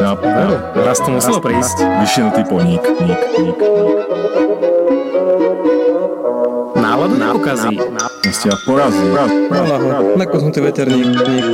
nápad, 0.00 0.30
nápad. 0.30 0.84
Raz 0.84 0.98
to 1.00 1.10
muselo 1.10 1.38
prísť. 1.40 1.78
Vyšinutý 2.02 2.42
poník, 2.48 2.82
ník, 3.02 3.20
ník. 3.38 3.58
Náladu 6.74 7.14
nepokazí. 7.16 7.78
Ste 8.34 8.50
ma 8.50 8.58
porazí. 8.66 9.06
Malaho, 9.46 10.18
nakoznutý 10.18 10.58
veterník. 10.64 11.06
Ník, 11.06 11.22
ník. 11.22 11.46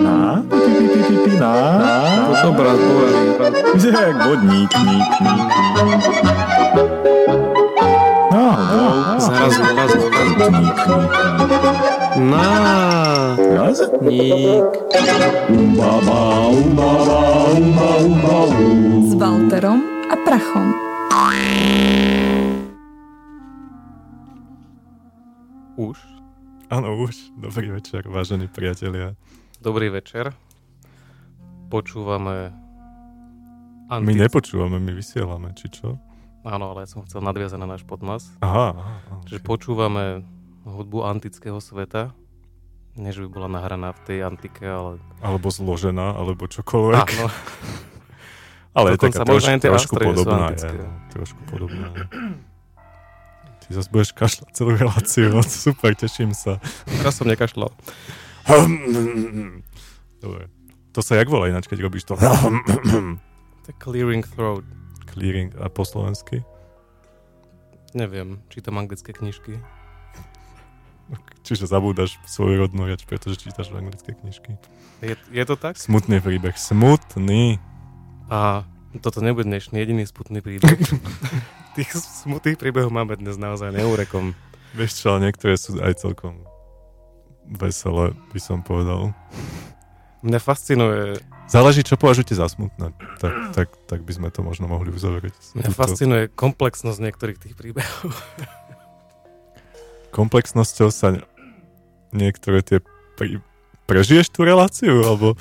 Na, 0.00 0.44
pi, 0.46 0.70
pi, 0.78 0.86
pi, 0.86 1.00
pi, 1.02 1.16
pi, 1.26 1.32
na, 1.40 1.52
na. 1.82 2.38
To 2.40 2.54
boverí. 2.54 2.86
Vyzerá 3.74 4.00
jak 4.14 4.18
vodník, 4.24 4.70
ník, 4.70 5.10
ník. 5.20 5.48
Ník, 5.90 7.49
Umbaba, 15.48 16.20
umbaba, 16.52 17.20
umba, 17.56 17.88
umba, 18.04 18.36
um. 18.52 19.00
s 19.08 19.16
Walterom 19.16 19.80
a 20.12 20.14
Prachom. 20.28 20.76
Už? 25.80 25.96
Áno, 26.68 27.00
už. 27.00 27.32
Dobrý 27.40 27.72
večer, 27.72 28.04
vážení 28.12 28.44
priatelia. 28.44 29.16
Dobrý 29.64 29.88
večer. 29.88 30.36
Počúvame... 31.72 32.52
My 33.88 34.12
nepočúvame, 34.12 34.76
my 34.76 34.92
vysielame, 34.92 35.56
či 35.56 35.72
čo? 35.72 35.96
Áno, 36.40 36.72
ale 36.72 36.84
ja 36.84 36.88
som 36.88 37.04
chcel 37.04 37.20
nadviazať 37.20 37.58
na 37.60 37.68
náš 37.68 37.84
podmas. 37.84 38.32
Aha, 38.40 38.72
aha. 38.72 38.80
aha 38.80 39.16
Čiže 39.28 39.40
okay. 39.44 39.48
počúvame 39.48 40.04
hudbu 40.64 41.04
antického 41.04 41.60
sveta. 41.60 42.16
Nie, 42.98 43.14
že 43.14 43.22
by 43.24 43.28
bola 43.30 43.48
nahraná 43.48 43.94
v 43.94 44.00
tej 44.02 44.18
antike, 44.26 44.66
ale... 44.66 44.98
Alebo 45.22 45.48
zložená, 45.52 46.16
alebo 46.16 46.48
čokoľvek. 46.50 47.06
Áno, 47.06 47.28
Ale 48.70 48.94
je 48.94 48.98
taká 49.02 49.26
trošku, 49.26 49.50
aj 49.50 49.58
tie 49.58 49.70
trošku 49.70 49.94
podobná. 49.98 50.54
Je, 50.54 50.70
no, 50.78 50.86
trošku 51.10 51.40
podobná. 51.50 51.86
je. 51.90 52.04
Ty 53.66 53.68
zase 53.74 53.88
budeš 53.90 54.10
kašľať 54.14 54.48
celú 54.54 54.70
reláciu, 54.78 55.26
no, 55.34 55.42
super, 55.42 55.90
teším 55.98 56.34
sa. 56.38 56.62
teraz 56.86 57.18
som 57.18 57.26
nekašľal. 57.26 57.70
Dobre. 60.22 60.42
To 60.90 61.00
sa 61.02 61.18
jak 61.18 61.30
volá 61.30 61.50
ináč, 61.50 61.66
keď 61.66 61.86
robíš 61.86 62.06
to? 62.06 62.14
Je 63.70 63.74
clearing 63.78 64.26
throat. 64.26 64.66
Clearing 65.20 65.52
a 65.60 65.68
po 65.68 65.84
slovensky? 65.84 66.40
Neviem, 67.92 68.40
čítam 68.48 68.80
anglické 68.80 69.12
knižky. 69.12 69.60
Čiže 71.44 71.68
zabúdaš 71.68 72.16
svoju 72.24 72.56
rodnú 72.56 72.88
reč, 72.88 73.04
pretože 73.04 73.36
čítaš 73.36 73.68
anglické 73.76 74.16
knižky. 74.16 74.56
Je, 75.04 75.20
je 75.28 75.44
to 75.44 75.60
tak? 75.60 75.76
Smutný 75.76 76.24
príbeh. 76.24 76.56
Smutný. 76.56 77.60
A 78.32 78.64
toto 79.04 79.20
nebude 79.20 79.44
dnešný 79.44 79.76
jediný 79.76 80.08
smutný 80.08 80.40
príbeh. 80.40 80.80
Tých 81.76 81.90
smutných 82.24 82.56
príbehov 82.56 82.88
máme 82.88 83.20
dnes 83.20 83.36
naozaj 83.36 83.76
neúrekom. 83.76 84.32
Vieš 84.72 85.04
čo, 85.04 85.06
ale 85.12 85.28
niektoré 85.28 85.60
sú 85.60 85.76
aj 85.84 86.00
celkom 86.00 86.48
veselé, 87.44 88.16
by 88.32 88.40
som 88.40 88.64
povedal. 88.64 89.12
Mňa 90.24 90.40
fascinuje, 90.40 91.20
Záleží, 91.50 91.82
čo 91.82 91.98
považujete 91.98 92.32
za 92.32 92.46
smutné. 92.46 92.94
Tak, 93.18 93.34
tak, 93.50 93.68
tak 93.90 94.00
by 94.06 94.12
sme 94.14 94.28
to 94.30 94.40
možno 94.40 94.70
mohli 94.70 94.88
uzavrieť. 94.88 95.34
mňa 95.58 95.74
fascinuje 95.74 96.30
komplexnosť 96.30 96.98
niektorých 97.02 97.38
tých 97.42 97.54
príbehov. 97.58 98.06
Komplexnosťou 100.10 100.90
sa 100.90 101.18
niektoré 102.10 102.62
tie... 102.62 102.78
Pri... 103.18 103.42
Prežiješ 103.86 104.30
tú 104.30 104.46
reláciu? 104.46 105.02
Alebo 105.02 105.34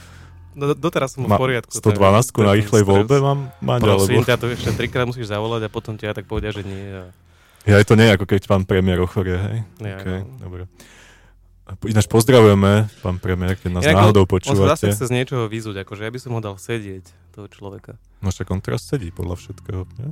No, 0.60 0.76
doteraz 0.76 1.16
som 1.16 1.24
v 1.24 1.32
poriadku. 1.32 1.72
112 1.72 2.36
ten- 2.36 2.44
na 2.44 2.52
rýchlej 2.52 2.84
voľbe 2.84 3.24
mám 3.24 3.40
mať? 3.64 3.80
Alebo... 3.80 4.04
Prosím 4.04 4.28
ťa, 4.28 4.36
to 4.36 4.46
ešte 4.52 4.76
trikrát 4.76 5.08
musíš 5.08 5.32
zavolať 5.32 5.66
a 5.66 5.70
potom 5.72 5.96
ťa 5.96 6.12
tak 6.12 6.28
povedia, 6.28 6.52
že 6.52 6.68
nie. 6.68 6.84
A... 6.84 7.16
Ja, 7.64 7.80
to 7.86 7.96
nie 7.96 8.12
ako 8.12 8.28
keď 8.28 8.44
pán 8.44 8.68
premiér 8.68 9.00
ochorie, 9.00 9.40
hej? 9.40 9.58
Nie, 9.80 9.96
Okay, 9.96 10.20
no. 10.20 10.36
dobre. 10.42 10.68
Ináč 11.86 12.06
pozdravujeme, 12.06 12.72
pán 13.00 13.18
premiér, 13.18 13.54
keď 13.54 13.70
nás 13.72 13.84
Inak 13.84 13.96
on- 13.96 14.02
náhodou 14.10 14.24
On 14.24 14.30
sa 14.30 14.34
zase 14.34 14.38
počúvate. 14.42 14.86
chce 14.90 15.06
z 15.06 15.14
niečoho 15.14 15.44
vyzúť, 15.46 15.76
akože 15.84 16.02
ja 16.02 16.12
by 16.12 16.20
som 16.20 16.32
ho 16.34 16.42
dal 16.42 16.56
sedieť, 16.56 17.06
toho 17.32 17.46
človeka. 17.46 17.98
No 18.20 18.30
však 18.30 18.50
on 18.50 18.60
teraz 18.60 18.84
sedí 18.84 19.10
podľa 19.10 19.36
všetkého, 19.38 19.86
nie? 19.98 20.10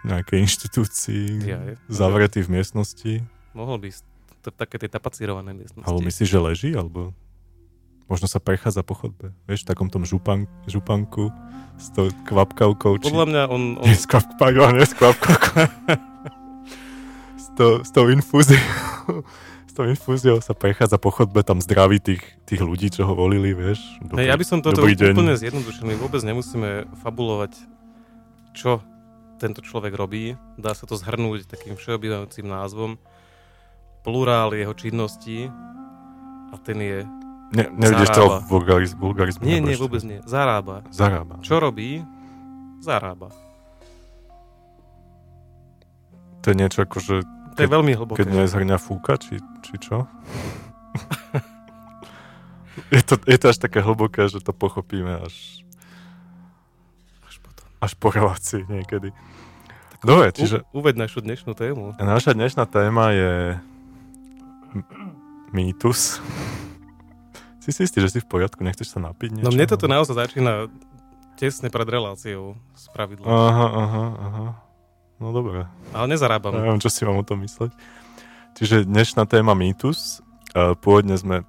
V 0.00 0.06
nejakej 0.08 0.38
inštitúcii, 0.40 1.24
Ja, 1.44 1.60
je. 1.62 1.74
zavretý 1.86 2.40
v 2.40 2.56
miestnosti. 2.56 3.12
Mohol 3.52 3.76
by 3.78 3.88
to, 4.40 4.48
také 4.50 4.80
tie 4.80 4.88
tapacírované 4.88 5.52
miestnosti. 5.52 5.84
Alebo 5.84 6.00
myslíš, 6.00 6.28
že 6.28 6.40
leží? 6.40 6.70
Alebo 6.72 7.12
možno 8.08 8.24
sa 8.24 8.40
prechádza 8.40 8.80
po 8.80 8.96
chodbe. 8.96 9.30
Vieš, 9.44 9.62
v 9.62 9.68
takom 9.68 9.86
tom 9.86 10.02
župan, 10.02 10.48
županku 10.64 11.28
s 11.76 11.92
tou 11.92 12.08
kvapkavkou. 12.24 12.96
Či... 12.98 13.06
Podľa 13.06 13.26
mňa 13.28 13.42
on... 13.46 13.62
on 13.76 13.86
Nie, 13.86 13.94
s 13.94 14.08
kvap, 14.08 14.24
pardon, 14.34 14.72
nie 14.72 14.82
s 14.82 14.96
kvapkavkou. 14.96 15.68
s, 17.36 17.46
to, 17.54 17.84
s 17.84 17.90
tou 17.92 18.08
infúziou. 18.08 18.60
S 19.70 19.72
tou 19.72 19.86
infúziou 19.86 20.42
sa 20.42 20.50
prechádza 20.50 20.98
po 20.98 21.14
chodbe, 21.14 21.46
tam 21.46 21.62
zdraví 21.62 22.02
tých, 22.02 22.26
tých 22.42 22.58
ľudí, 22.58 22.90
čo 22.90 23.06
ho 23.06 23.14
volili, 23.14 23.54
vieš. 23.54 23.78
ne, 24.10 24.26
ja 24.26 24.34
by 24.34 24.42
som 24.42 24.58
toto 24.58 24.82
dobrý 24.82 24.98
úplne 24.98 25.38
zjednodušil. 25.38 25.86
My 25.86 25.94
vôbec 25.94 26.18
nemusíme 26.26 26.90
fabulovať, 26.98 27.54
čo 28.50 28.82
tento 29.38 29.62
človek 29.62 29.94
robí. 29.94 30.34
Dá 30.58 30.74
sa 30.74 30.90
to 30.90 30.98
zhrnúť 30.98 31.46
takým 31.46 31.78
všeobývajúcim 31.78 32.50
názvom. 32.50 32.98
Plurál 34.02 34.58
jeho 34.58 34.74
činností 34.74 35.46
a 36.50 36.58
ten 36.58 36.82
je... 36.82 36.98
Ne, 37.54 37.70
nevidíš 37.70 38.10
to 38.10 38.42
vulgariz, 38.50 38.98
vulgarizmu? 38.98 39.46
Nie, 39.46 39.62
nie, 39.62 39.78
vôbec 39.78 40.02
nie. 40.02 40.18
Zarába. 40.26 40.82
Zarába. 40.90 41.38
Čo 41.46 41.62
robí? 41.62 42.02
Zarába. 42.82 43.30
To 46.42 46.46
je 46.50 46.56
niečo 46.58 46.82
ako, 46.82 46.98
že 46.98 47.16
To 47.54 47.60
je 47.60 47.68
veľmi 47.68 47.92
hlboké. 47.92 48.22
keď 48.22 48.28
nie 48.30 48.44
zhrňa 48.44 48.76
fúka, 48.76 49.16
či, 49.16 49.36
či 49.60 49.74
čo? 49.78 50.06
je, 52.94 53.02
to, 53.02 53.14
je 53.22 53.36
to 53.36 53.46
až 53.48 53.58
také 53.58 53.80
hlboké, 53.80 54.26
že 54.26 54.40
to 54.40 54.50
pochopíme 54.50 55.20
až, 55.20 55.34
Až 57.26 57.36
potom. 57.38 57.66
až 57.78 57.92
po 57.94 58.08
relácii 58.08 58.62
niekedy. 58.66 59.10
Dobre, 60.00 60.32
čiže 60.32 60.64
U, 60.72 60.80
uveď 60.80 60.96
našu 60.98 61.20
dnešnú 61.20 61.52
tému. 61.52 61.92
naša 61.96 62.32
dnešná 62.32 62.64
téma 62.64 63.12
je 63.12 63.60
mýtus. 65.50 66.22
Si 67.60 67.70
si 67.70 67.84
istý, 67.84 68.00
že 68.00 68.08
si 68.08 68.18
v 68.18 68.26
poriadku? 68.26 68.64
Nechceš 68.64 68.88
sa 68.88 69.00
napiť 69.02 69.36
niečo? 69.36 69.44
No 69.44 69.52
mne 69.52 69.66
toto 69.68 69.84
naozaj 69.84 70.16
začína 70.16 70.72
tesne 71.36 71.68
pred 71.68 71.84
reláciou 71.84 72.56
z 72.72 72.84
pravidla. 72.94 73.26
Aha, 73.28 73.66
aha, 73.68 74.04
aha. 74.16 74.46
No 75.20 75.36
dobre. 75.36 75.68
Ale 75.92 76.08
nezarábam. 76.08 76.56
Neviem, 76.56 76.80
čo 76.80 76.88
si 76.88 77.04
mám 77.04 77.20
o 77.20 77.28
tom 77.28 77.44
mysleť. 77.44 77.68
Čiže 78.56 78.88
dnešná 78.88 79.28
téma 79.28 79.52
mýtus. 79.52 80.24
E, 80.56 80.72
Pôvodne 80.80 81.20
sme, 81.20 81.44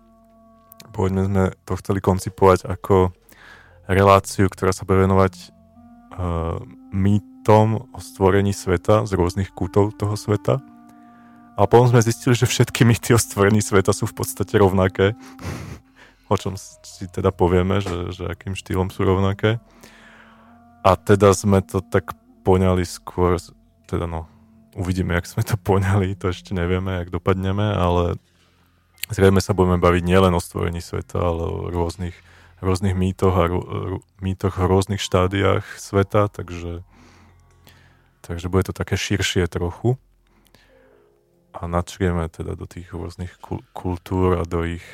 pôvodne 0.91 1.23
sme 1.23 1.43
to 1.63 1.79
chceli 1.79 2.03
koncipovať 2.03 2.67
ako 2.67 3.15
reláciu, 3.87 4.51
ktorá 4.51 4.71
sa 4.71 4.87
bude 4.87 5.03
venovať 5.03 5.33
uh, 6.15 6.63
mýtom 6.95 7.91
o 7.91 7.99
stvorení 7.99 8.55
sveta 8.55 9.03
z 9.03 9.11
rôznych 9.19 9.51
kútov 9.51 9.91
toho 9.99 10.15
sveta. 10.15 10.63
A 11.59 11.67
potom 11.67 11.91
sme 11.91 11.99
zistili, 11.99 12.31
že 12.31 12.47
všetky 12.47 12.87
mýty 12.87 13.11
o 13.11 13.19
stvorení 13.19 13.59
sveta 13.59 13.91
sú 13.91 14.07
v 14.07 14.15
podstate 14.15 14.55
rovnaké. 14.55 15.11
o 16.31 16.35
čom 16.39 16.55
si 16.55 17.11
teda 17.11 17.35
povieme, 17.35 17.83
že, 17.83 18.15
že 18.15 18.31
akým 18.31 18.55
štýlom 18.55 18.87
sú 18.87 19.03
rovnaké. 19.03 19.59
A 20.87 20.95
teda 20.95 21.35
sme 21.35 21.59
to 21.59 21.83
tak 21.83 22.15
poňali 22.47 22.87
skôr, 22.87 23.37
teda 23.91 24.07
no, 24.07 24.31
uvidíme, 24.79 25.11
jak 25.19 25.27
sme 25.27 25.43
to 25.43 25.59
poňali, 25.59 26.15
to 26.15 26.31
ešte 26.31 26.55
nevieme, 26.55 27.03
jak 27.03 27.11
dopadneme, 27.11 27.75
ale 27.75 28.15
zrejme 29.11 29.43
sa 29.43 29.51
budeme 29.51 29.75
baviť 29.83 30.03
nielen 30.07 30.31
o 30.31 30.39
stvorení 30.39 30.79
sveta, 30.79 31.19
ale 31.19 31.43
o 31.43 31.57
rôznych, 31.67 32.15
rôznych 32.63 32.95
mýtoch 32.95 33.35
a 33.35 33.43
rô- 33.51 33.99
mýtoch 34.23 34.55
v 34.55 34.69
rôznych 34.71 35.03
štádiách 35.03 35.67
sveta, 35.75 36.31
takže, 36.31 36.87
takže 38.23 38.47
bude 38.47 38.71
to 38.71 38.73
také 38.73 38.95
širšie 38.95 39.51
trochu. 39.51 39.99
A 41.51 41.67
načrieme 41.67 42.31
teda 42.31 42.55
do 42.55 42.63
tých 42.63 42.95
rôznych 42.95 43.35
kul- 43.43 43.67
kultúr 43.75 44.39
a 44.39 44.47
do 44.47 44.63
ich 44.63 44.85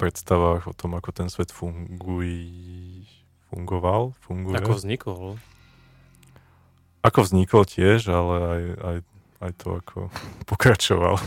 predstavách 0.00 0.64
o 0.64 0.72
tom, 0.72 0.96
ako 0.96 1.12
ten 1.12 1.28
svet 1.28 1.52
funguje, 1.52 3.04
fungoval, 3.52 4.16
funguje. 4.24 4.56
Ako 4.56 4.80
vznikol. 4.80 5.36
Ako 7.06 7.22
vznikol 7.22 7.62
tiež, 7.62 8.10
ale 8.10 8.34
aj, 8.34 8.62
aj, 8.82 8.96
aj 9.46 9.52
to, 9.62 9.68
ako 9.78 9.98
pokračoval. 10.50 11.22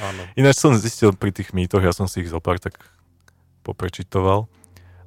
Áno. 0.00 0.22
Ináč 0.32 0.56
som 0.56 0.72
zistil 0.72 1.12
pri 1.12 1.36
tých 1.36 1.52
mýtoch, 1.52 1.84
ja 1.84 1.92
som 1.92 2.08
si 2.08 2.24
ich 2.24 2.32
zopár 2.32 2.56
tak 2.56 2.80
poprečitoval 3.60 4.48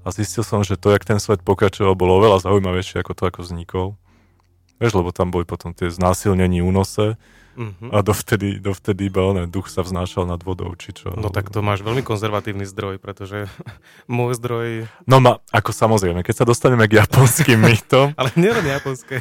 a 0.05 0.07
zistil 0.13 0.45
som, 0.45 0.61
že 0.61 0.77
to, 0.77 0.93
jak 0.93 1.01
ten 1.01 1.17
svet 1.17 1.41
pokračoval, 1.41 1.97
bolo 1.97 2.21
oveľa 2.21 2.45
zaujímavejšie 2.45 3.01
ako 3.01 3.17
to, 3.17 3.23
ako 3.25 3.39
vznikol. 3.41 3.87
Vieš, 4.77 4.95
lebo 4.95 5.09
tam 5.09 5.33
boli 5.33 5.43
potom 5.43 5.73
tie 5.73 5.89
znásilnení 5.89 6.61
únose 6.61 7.17
Mhm. 7.59 7.91
A 7.91 7.99
dovtedy, 7.99 8.63
dovtedy 8.63 9.11
iba 9.11 9.19
onen 9.27 9.51
duch 9.51 9.67
sa 9.67 9.83
vznášal 9.83 10.23
nad 10.23 10.39
vodou, 10.39 10.71
či 10.79 10.95
čo. 10.95 11.11
No 11.11 11.27
tak 11.27 11.51
to 11.51 11.59
máš 11.59 11.83
veľmi 11.83 12.07
konzervatívny 12.07 12.63
zdroj, 12.63 13.03
pretože 13.03 13.51
môj 14.07 14.39
zdroj... 14.39 14.87
No 15.03 15.19
ma, 15.19 15.43
ako 15.51 15.75
samozrejme, 15.75 16.23
keď 16.23 16.43
sa 16.43 16.45
dostaneme 16.47 16.87
k 16.87 17.03
japonským 17.03 17.59
mýtom, 17.69 18.15
Ale 18.15 18.31
nielen 18.39 18.63
japonské. 18.63 19.19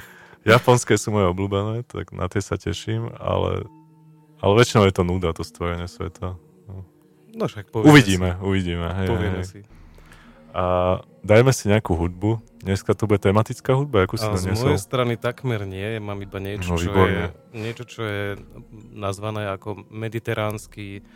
Japonské 0.49 0.97
sú 0.97 1.13
moje 1.13 1.29
obľúbené, 1.29 1.85
tak 1.85 2.11
na 2.11 2.27
tie 2.27 2.41
sa 2.41 2.57
teším, 2.57 3.13
ale, 3.21 3.69
ale 4.41 4.53
väčšinou 4.57 4.89
je 4.89 4.95
to 4.97 5.05
nuda, 5.05 5.37
to 5.37 5.45
stvorenie 5.45 5.87
sveta. 5.87 6.41
No 7.29 7.45
však 7.47 7.71
povieme 7.71 7.87
Uvidíme, 7.93 8.31
uvidíme. 8.43 8.87
Si. 8.91 8.97
Hej, 8.99 9.07
Povieme 9.07 9.43
hej. 9.45 9.47
si. 9.47 9.61
A 10.51 10.65
dajme 11.23 11.53
si 11.55 11.71
nejakú 11.71 11.95
hudbu. 11.95 12.43
Dneska 12.59 12.91
to 12.99 13.07
bude 13.07 13.23
tematická 13.23 13.79
hudba, 13.79 14.09
akú 14.09 14.19
si 14.19 14.27
A 14.27 14.35
z 14.35 14.51
doniesol? 14.51 14.75
mojej 14.75 14.83
strany 14.83 15.15
takmer 15.15 15.63
nie, 15.63 16.03
mám 16.03 16.19
iba 16.19 16.43
niečo, 16.43 16.75
No, 16.75 16.81
čo, 16.81 16.91
je, 16.91 17.31
niečo 17.55 17.85
čo 17.87 18.03
je 18.03 18.25
nazvané 18.91 19.47
ako 19.55 19.87
mediteránsky 19.87 21.07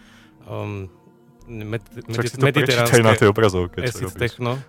um, 0.47 0.87
med, 1.51 1.83
to 1.83 2.07
prečítaj 2.47 3.03
na 3.03 3.19
tej 3.19 3.35
obrazovke, 3.35 3.83
acid 3.83 4.15
techno. 4.15 4.63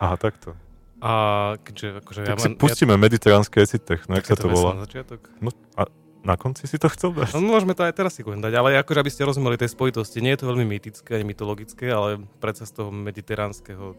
Aha, 0.00 0.16
takto. 0.16 0.56
A 0.96 1.12
keďže 1.60 2.00
akože 2.00 2.20
Tak 2.24 2.30
ja 2.32 2.36
si 2.40 2.48
mám... 2.48 2.56
pustíme 2.56 2.94
mediteránske 2.96 3.60
acid 3.60 3.84
techno, 3.84 4.16
jak 4.16 4.24
sa 4.24 4.36
to 4.36 4.48
volá. 4.48 4.80
Na 4.80 4.88
začiatok. 4.88 5.28
No, 5.44 5.52
a 5.76 5.92
na 6.24 6.34
konci 6.40 6.64
si 6.64 6.80
to 6.80 6.88
chcel 6.88 7.12
dať? 7.12 7.36
No, 7.36 7.44
môžeme 7.44 7.76
to 7.76 7.84
aj 7.84 7.94
teraz 7.94 8.16
si 8.16 8.24
dať, 8.24 8.52
ale 8.56 8.80
akože 8.80 8.98
aby 8.98 9.10
ste 9.12 9.28
rozumeli 9.28 9.60
tej 9.60 9.70
spojitosti, 9.76 10.24
nie 10.24 10.34
je 10.34 10.42
to 10.42 10.50
veľmi 10.50 10.66
mýtické 10.66 11.20
ani 11.20 11.26
mytologické, 11.28 11.92
ale 11.92 12.24
predsa 12.40 12.64
z 12.64 12.82
toho 12.82 12.90
mediteránskeho 12.90 13.94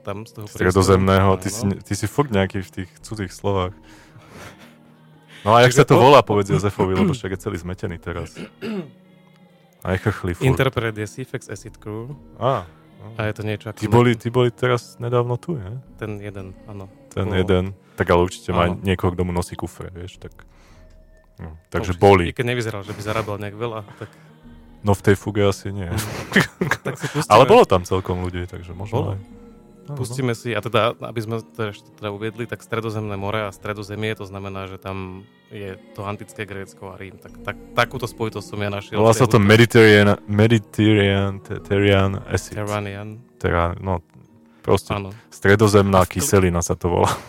tam 0.00 0.24
z 0.24 0.32
toho. 0.32 0.48
Stredozemného, 0.48 1.36
ty, 1.36 1.52
Áno. 1.52 1.76
si, 1.76 1.84
ty 1.84 1.92
si 1.92 2.06
furt 2.08 2.32
nejaký 2.32 2.64
v 2.64 2.70
tých 2.72 2.90
cudzích 3.04 3.30
slovách. 3.30 3.76
No 5.44 5.56
a 5.56 5.64
jak 5.64 5.72
sa 5.72 5.84
to 5.88 5.96
volá, 5.96 6.20
povedz 6.20 6.52
Jozefovi, 6.52 6.96
lebo 6.96 7.16
však 7.16 7.36
je 7.36 7.40
celý 7.40 7.56
zmetený 7.60 7.96
teraz. 7.96 8.36
A 9.80 9.96
chrchlí 9.96 10.36
furt. 10.36 10.44
Interpret 10.44 10.92
je 10.92 11.06
Cfx 11.08 11.48
Acid 11.48 11.80
Crew 11.80 12.12
Á, 12.36 12.68
a 13.16 13.20
je 13.26 13.34
to 13.36 13.42
niečo 13.42 13.66
ako 13.70 13.78
ty 13.80 13.86
boli, 13.88 14.10
ty 14.16 14.28
boli 14.28 14.48
teraz 14.50 14.96
nedávno 14.96 15.36
tu, 15.36 15.56
nie? 15.56 15.76
ten 15.96 16.20
jeden, 16.20 16.52
áno. 16.64 16.88
Ten 17.10 17.26
Bol. 17.28 17.36
jeden. 17.36 17.64
Tak 17.98 18.06
ale 18.08 18.20
určite 18.24 18.54
má 18.54 18.70
Áno. 18.70 18.80
niekoho, 18.80 19.12
kto 19.12 19.22
mu 19.28 19.32
nosí 19.34 19.52
kufre, 19.58 19.92
vieš, 19.92 20.16
tak... 20.16 20.32
No, 21.36 21.56
takže 21.68 21.92
Určite. 21.92 22.04
boli. 22.04 22.24
I 22.28 22.36
keď 22.36 22.46
nevyzeral, 22.48 22.80
že 22.84 22.92
by 22.92 23.00
zarábal 23.00 23.36
nejak 23.40 23.56
veľa, 23.56 23.80
tak, 23.96 24.08
No 24.80 24.96
v 24.96 25.02
tej 25.04 25.16
fuge 25.20 25.44
asi 25.44 25.68
nie. 25.76 25.92
tak 26.84 26.96
si 26.96 27.04
pustíme. 27.12 27.28
Ale 27.28 27.44
bolo 27.44 27.68
tam 27.68 27.84
celkom 27.84 28.24
ľudí, 28.24 28.48
takže 28.48 28.72
možno 28.72 28.96
Bolo. 28.96 29.10
aj. 29.12 29.20
Pustíme 29.96 30.34
si, 30.34 30.54
a 30.54 30.60
teda, 30.60 30.94
aby 30.98 31.20
sme 31.22 31.42
to 31.42 31.70
ešte 31.72 31.88
teda 31.96 32.10
uviedli, 32.14 32.46
tak 32.46 32.62
stredozemné 32.62 33.16
more 33.16 33.46
a 33.46 33.50
stredozemie, 33.54 34.14
to 34.18 34.24
znamená, 34.26 34.66
že 34.70 34.78
tam 34.78 35.24
je 35.50 35.74
to 35.94 36.04
antické 36.06 36.46
Grécko 36.46 36.92
a 36.92 36.96
Rím. 36.98 37.18
Tak, 37.18 37.32
tak, 37.42 37.56
takúto 37.74 38.06
spojitosť 38.06 38.46
som 38.46 38.60
ja 38.62 38.70
našiel. 38.70 39.00
Volá 39.02 39.14
sa 39.16 39.26
to. 39.26 39.38
Mediterranean, 39.42 40.18
Mediterranean, 40.30 41.40
Mediterranean 41.42 42.12
acid. 42.28 42.54
Terranian, 42.58 43.08
Teda, 43.40 43.74
no, 43.80 43.98
proste 44.62 44.94
áno. 44.94 45.10
stredozemná 45.32 46.04
kyselina 46.06 46.62
sa 46.62 46.76
to 46.78 46.88
volá. 46.92 47.10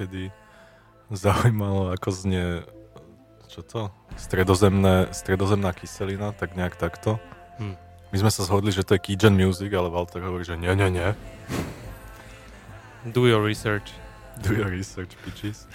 niekedy 0.00 0.32
zaujímalo, 1.12 1.92
ako 1.92 2.08
znie 2.08 2.64
čo 3.52 3.60
to? 3.60 3.92
Stredozemné, 4.16 5.12
stredozemná 5.12 5.76
kyselina, 5.76 6.32
tak 6.32 6.56
nejak 6.56 6.80
takto. 6.80 7.20
Hm. 7.60 7.76
My 8.08 8.16
sme 8.16 8.32
sa 8.32 8.48
zhodli, 8.48 8.72
že 8.72 8.80
to 8.80 8.96
je 8.96 9.04
Keygen 9.04 9.36
Music, 9.36 9.68
ale 9.76 9.92
Walter 9.92 10.24
hovorí, 10.24 10.48
že 10.48 10.56
nie, 10.56 10.72
nie, 10.72 10.88
nie. 10.88 11.08
Do 13.12 13.28
your 13.28 13.44
research. 13.44 13.92
Do 14.40 14.56
your 14.56 14.72
research, 14.72 15.12
bitches. 15.20 15.68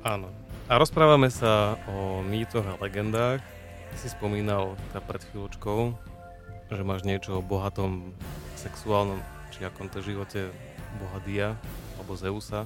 Áno. 0.00 0.32
A 0.72 0.80
rozprávame 0.80 1.28
sa 1.28 1.76
o 1.92 2.24
mýtoch 2.24 2.64
a 2.64 2.80
legendách. 2.80 3.44
Ty 3.92 3.96
si 4.00 4.08
spomínal 4.08 4.80
teda 4.88 5.04
pred 5.04 5.20
chvíľočkou, 5.28 5.92
že 6.72 6.82
máš 6.88 7.04
niečo 7.04 7.36
o 7.36 7.44
bohatom 7.44 8.16
sexuálnom 8.56 9.20
či 9.52 9.68
akom 9.68 9.92
to 9.92 10.00
živote 10.00 10.48
boha 10.96 11.18
Dia 11.28 11.48
alebo 12.00 12.16
Zeusa. 12.16 12.64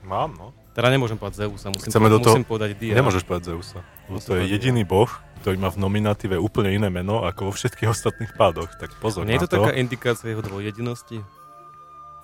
Mám, 0.00 0.30
no. 0.34 0.46
Teda 0.72 0.88
nemôžem 0.88 1.14
povedať 1.14 1.44
Zeusa, 1.44 1.68
musím, 1.68 1.88
Chceme 1.88 2.06
po- 2.06 2.12
do 2.12 2.18
toho- 2.20 2.36
musím 2.36 2.46
povedať 2.46 2.70
Dia. 2.76 2.94
Nemôžeš 2.94 3.22
povedať 3.22 3.44
Zeusa. 3.50 3.82
Lebo 4.06 4.14
Musím 4.14 4.28
to 4.28 4.34
je 4.36 4.44
jediný 4.48 4.82
boh, 4.82 5.10
ktorý 5.38 5.56
má 5.56 5.68
v 5.68 5.78
nominatíve 5.78 6.36
úplne 6.36 6.70
iné 6.70 6.88
meno 6.88 7.22
ako 7.22 7.40
vo 7.44 7.52
všetkých 7.52 7.88
ostatných 7.88 8.32
pádoch. 8.32 8.70
Tak 8.76 8.94
pozor 8.96 9.22
Nie 9.22 9.36
je 9.36 9.38
na 9.38 9.44
to 9.44 9.48
to. 9.48 9.56
taká 9.60 9.72
indikácia 9.74 10.28
jeho 10.28 10.40
dvojedinosti? 10.40 11.18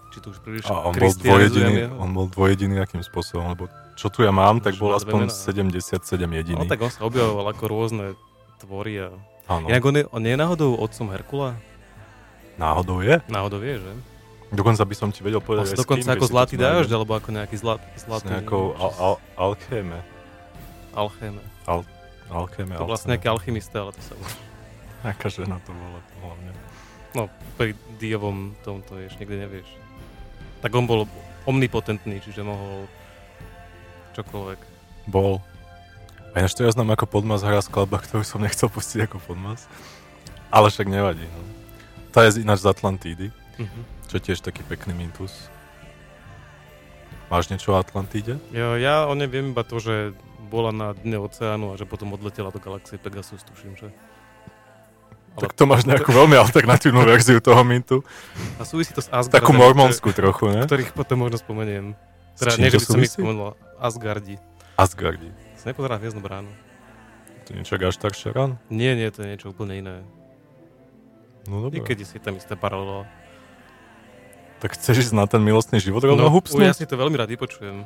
Či 0.09 0.19
to 0.19 0.31
už 0.31 0.38
príliš 0.38 0.62
A 0.64 0.87
on 0.87 0.95
bol 0.95 1.11
dvojediný, 1.11 1.73
jeho? 1.83 1.95
on 1.99 2.11
bol 2.11 2.26
dvojediný 2.26 2.78
akým 2.78 3.02
spôsobom, 3.02 3.50
lebo 3.50 3.66
čo 3.95 4.07
tu 4.07 4.23
ja 4.23 4.31
mám, 4.31 4.62
tak 4.62 4.78
bol 4.78 4.95
aspoň 4.95 5.26
mená. 5.26 5.35
77 5.35 5.99
jediný. 6.14 6.54
No 6.57 6.71
tak 6.71 6.78
on 6.78 6.88
sa 6.88 7.02
objavoval 7.02 7.50
ako 7.50 7.64
rôzne 7.64 8.04
tvory 8.57 9.02
a... 9.02 9.11
Áno, 9.45 9.66
Inak 9.66 9.83
on, 9.83 9.95
je, 9.95 10.04
on 10.09 10.23
je 10.23 10.35
náhodou 10.35 10.78
otcom 10.78 11.11
Herkula? 11.11 11.59
náhodou 12.54 13.02
je. 13.02 13.19
Náhodou 13.26 13.59
vie, 13.59 13.76
že? 13.76 13.93
Dokonca 14.55 14.83
by 14.87 14.95
som 14.95 15.09
ti 15.11 15.21
vedel 15.21 15.43
povedať 15.43 15.75
s 15.75 15.79
dokonca 15.79 16.15
ako 16.15 16.25
to 16.25 16.31
zlatý 16.31 16.55
dážď, 16.55 16.91
alebo 16.95 17.13
ako 17.19 17.29
nejaký 17.35 17.57
zlat, 17.59 17.83
S 17.99 18.07
zlatý... 18.07 18.31
nejakou 18.31 18.73
al, 18.79 18.93
al, 18.97 19.15
alchéme. 19.35 19.99
Alchéme. 20.95 21.43
Alchéme, 22.31 22.73
To 22.79 22.89
vlastne 22.89 23.19
nejaký 23.19 23.29
alchymista, 23.29 23.85
ale 23.85 23.93
to 23.93 24.01
sa... 24.01 24.15
Aká 25.05 25.29
žena 25.29 25.61
to 25.67 25.75
bola 25.77 26.01
hlavne. 26.25 26.51
No, 27.13 27.29
pri 27.61 27.77
Diovom 28.01 28.57
tomto 28.65 28.97
vieš, 28.97 29.21
nikdy 29.21 29.37
nevieš. 29.45 29.69
Tak 30.65 30.73
on 30.73 30.89
bol 30.89 31.05
omnipotentný, 31.45 32.25
čiže 32.25 32.41
mohol 32.41 32.89
čokoľvek. 34.17 34.61
Bol. 35.13 35.45
A 36.33 36.43
ináč 36.43 36.57
to 36.57 36.65
ja 36.65 36.73
znam 36.73 36.91
ako 36.91 37.07
podmas 37.07 37.45
hra 37.45 37.61
skladba, 37.61 38.01
ktorú 38.01 38.25
som 38.25 38.41
nechcel 38.43 38.67
pustiť 38.73 39.07
ako 39.07 39.21
podmas. 39.23 39.69
Ale 40.49 40.73
však 40.73 40.89
nevadí. 40.89 41.23
No. 41.29 41.43
Tá 42.11 42.25
je 42.27 42.41
ináč 42.43 42.63
z 42.65 42.71
Atlantídy, 42.71 43.27
Mhm. 43.55 43.94
Čo 44.14 44.23
je 44.23 44.26
tiež 44.30 44.47
taký 44.47 44.62
pekný 44.62 44.94
mintus. 44.94 45.50
Máš 47.26 47.50
niečo 47.50 47.75
o 47.75 47.83
Atlantíde? 47.83 48.38
Ja, 48.54 48.78
ja 48.78 49.11
o 49.11 49.14
nej 49.18 49.26
viem 49.26 49.50
iba 49.50 49.66
to, 49.66 49.83
že 49.83 50.14
bola 50.47 50.71
na 50.71 50.94
dne 50.94 51.18
oceánu 51.18 51.75
a 51.75 51.80
že 51.80 51.83
potom 51.83 52.14
odletela 52.14 52.54
do 52.54 52.62
galaxie 52.62 52.94
Pegasus, 52.94 53.42
tuším, 53.42 53.75
že? 53.75 53.90
Ale- 55.35 55.42
Tak 55.42 55.59
to 55.59 55.66
máš 55.66 55.83
nejakú 55.83 56.14
veľmi 56.14 56.38
alternatívnu 56.38 57.02
verziu 57.11 57.42
toho 57.42 57.59
mintu. 57.66 58.06
A 58.54 58.62
súvisí 58.62 58.94
to 58.94 59.02
s 59.02 59.11
Asgardom. 59.11 59.35
Takú 59.35 59.50
mormonskú 59.50 60.14
trochu, 60.14 60.47
ne? 60.54 60.62
Ktorých 60.62 60.94
potom 60.94 61.26
možno 61.26 61.42
spomeniem. 61.42 61.99
S 62.38 62.47
Teda 62.47 62.50
čím 62.54 62.61
nie, 62.62 62.71
to 62.71 62.87
súvisí? 62.87 63.18
spomenul. 63.18 63.59
Asgardi. 63.83 64.38
Asgardi. 64.78 65.26
Si 65.59 65.66
nepozeral 65.66 65.99
Hviezdnu 65.99 66.23
bránu? 66.23 66.54
To 67.44 67.49
je 67.50 67.54
niečo 67.59 67.75
až 67.75 67.99
tak 67.99 68.14
šaran? 68.14 68.62
Nie, 68.71 68.94
nie, 68.94 69.11
to 69.11 69.26
je 69.26 69.35
niečo 69.35 69.50
úplne 69.50 69.75
iné. 69.75 69.97
No 71.50 71.66
dobre. 71.66 71.83
Niekedy 71.83 72.06
si 72.06 72.23
tam 72.23 72.38
isté 72.38 72.54
paralela. 72.54 73.11
Tak 74.63 74.79
chceš 74.79 75.11
ísť 75.11 75.15
na 75.15 75.25
ten 75.27 75.43
milostný 75.43 75.79
život 75.83 76.05
rovno 76.05 76.31
No, 76.31 76.63
ja 76.63 76.75
si 76.75 76.89
to 76.89 76.95
veľmi 76.97 77.17
rád 77.19 77.31
vypočujem. 77.35 77.85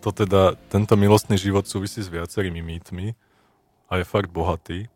To 0.00 0.08
teda, 0.12 0.56
tento 0.72 0.96
milostný 0.96 1.36
život 1.36 1.68
súvisí 1.68 2.00
s 2.00 2.08
viacerými 2.08 2.64
mýtmi 2.64 3.12
a 3.92 4.00
je 4.00 4.04
fakt 4.08 4.32
bohatý. 4.32 4.88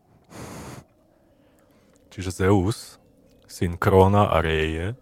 Čiže 2.08 2.46
Zeus, 2.46 2.96
syn 3.44 3.76
Króna 3.76 4.32
a 4.32 4.40
Réje, 4.40 4.96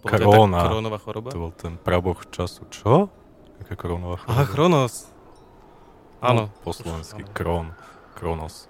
to 0.00 0.08
aj 0.08 0.20
Króna. 0.24 0.60
Krónová 0.64 0.98
choroba? 0.98 1.28
to 1.28 1.40
bol 1.40 1.52
ten 1.52 1.76
praboch 1.76 2.24
času. 2.32 2.64
Čo? 2.72 3.12
Aká 3.60 3.76
krónová 3.76 4.16
Aha, 4.24 4.48
choroba? 4.48 4.48
Chronos. 4.48 4.94
Áno. 6.24 6.48
No, 6.48 6.60
po 6.64 6.72
slovensky. 6.72 7.20
Krón. 7.36 7.76
Kronos. 8.16 8.68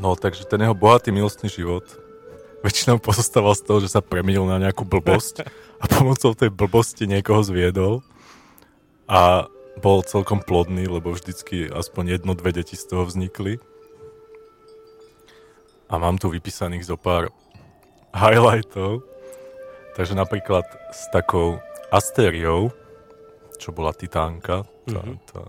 No, 0.00 0.16
takže 0.16 0.48
ten 0.48 0.64
jeho 0.64 0.72
bohatý 0.72 1.12
milostný 1.12 1.52
život 1.52 1.84
väčšinou 2.60 3.00
pozostával 3.00 3.56
z 3.56 3.62
toho, 3.64 3.78
že 3.80 3.92
sa 3.92 4.04
premenil 4.04 4.44
na 4.44 4.60
nejakú 4.60 4.84
blbosť 4.84 5.48
a 5.80 5.84
pomocou 5.88 6.36
tej 6.36 6.52
blbosti 6.52 7.08
niekoho 7.08 7.40
zviedol 7.40 8.04
a 9.08 9.48
bol 9.80 10.04
celkom 10.04 10.44
plodný, 10.44 10.84
lebo 10.84 11.16
vždycky 11.16 11.72
aspoň 11.72 12.20
jedno, 12.20 12.36
dve 12.36 12.52
deti 12.52 12.76
z 12.76 12.84
toho 12.84 13.08
vznikli. 13.08 13.56
A 15.90 15.98
mám 15.98 16.20
tu 16.20 16.30
vypísaných 16.30 16.86
zo 16.86 17.00
pár 17.00 17.32
highlightov. 18.14 19.02
Takže 19.98 20.14
napríklad 20.14 20.62
s 20.94 21.10
takou 21.10 21.58
Astériou, 21.90 22.70
čo 23.58 23.74
bola 23.74 23.90
Titánka, 23.90 24.62
tá, 24.86 25.00
Mhm. 25.02 25.14
tá, 25.26 25.42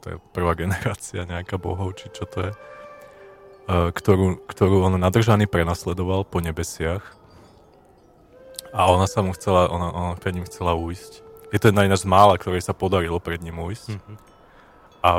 to 0.00 0.06
je 0.14 0.16
prvá 0.30 0.54
generácia 0.54 1.26
nejaká 1.26 1.58
bohov, 1.58 1.98
či 1.98 2.06
čo 2.14 2.24
to 2.30 2.46
je, 2.46 2.52
ktorú, 3.70 4.42
ktorú 4.50 4.76
on 4.90 4.98
nadržaný 4.98 5.46
prenasledoval 5.46 6.26
po 6.26 6.42
nebesiach. 6.42 7.02
A 8.70 8.90
ona 8.90 9.06
sa 9.06 9.22
mu 9.22 9.34
chcela, 9.34 9.66
ona, 9.70 9.88
ona 9.90 10.12
pred 10.18 10.34
ním 10.34 10.46
chcela 10.46 10.74
ujsť. 10.74 11.22
Je 11.50 11.58
to 11.58 11.74
jedna 11.74 11.98
z 11.98 12.06
mála, 12.06 12.38
ktorej 12.38 12.62
sa 12.62 12.74
podarilo 12.74 13.18
pred 13.18 13.42
ním 13.42 13.58
ujsť. 13.58 13.88
Mhm. 13.98 14.14
A 15.00 15.10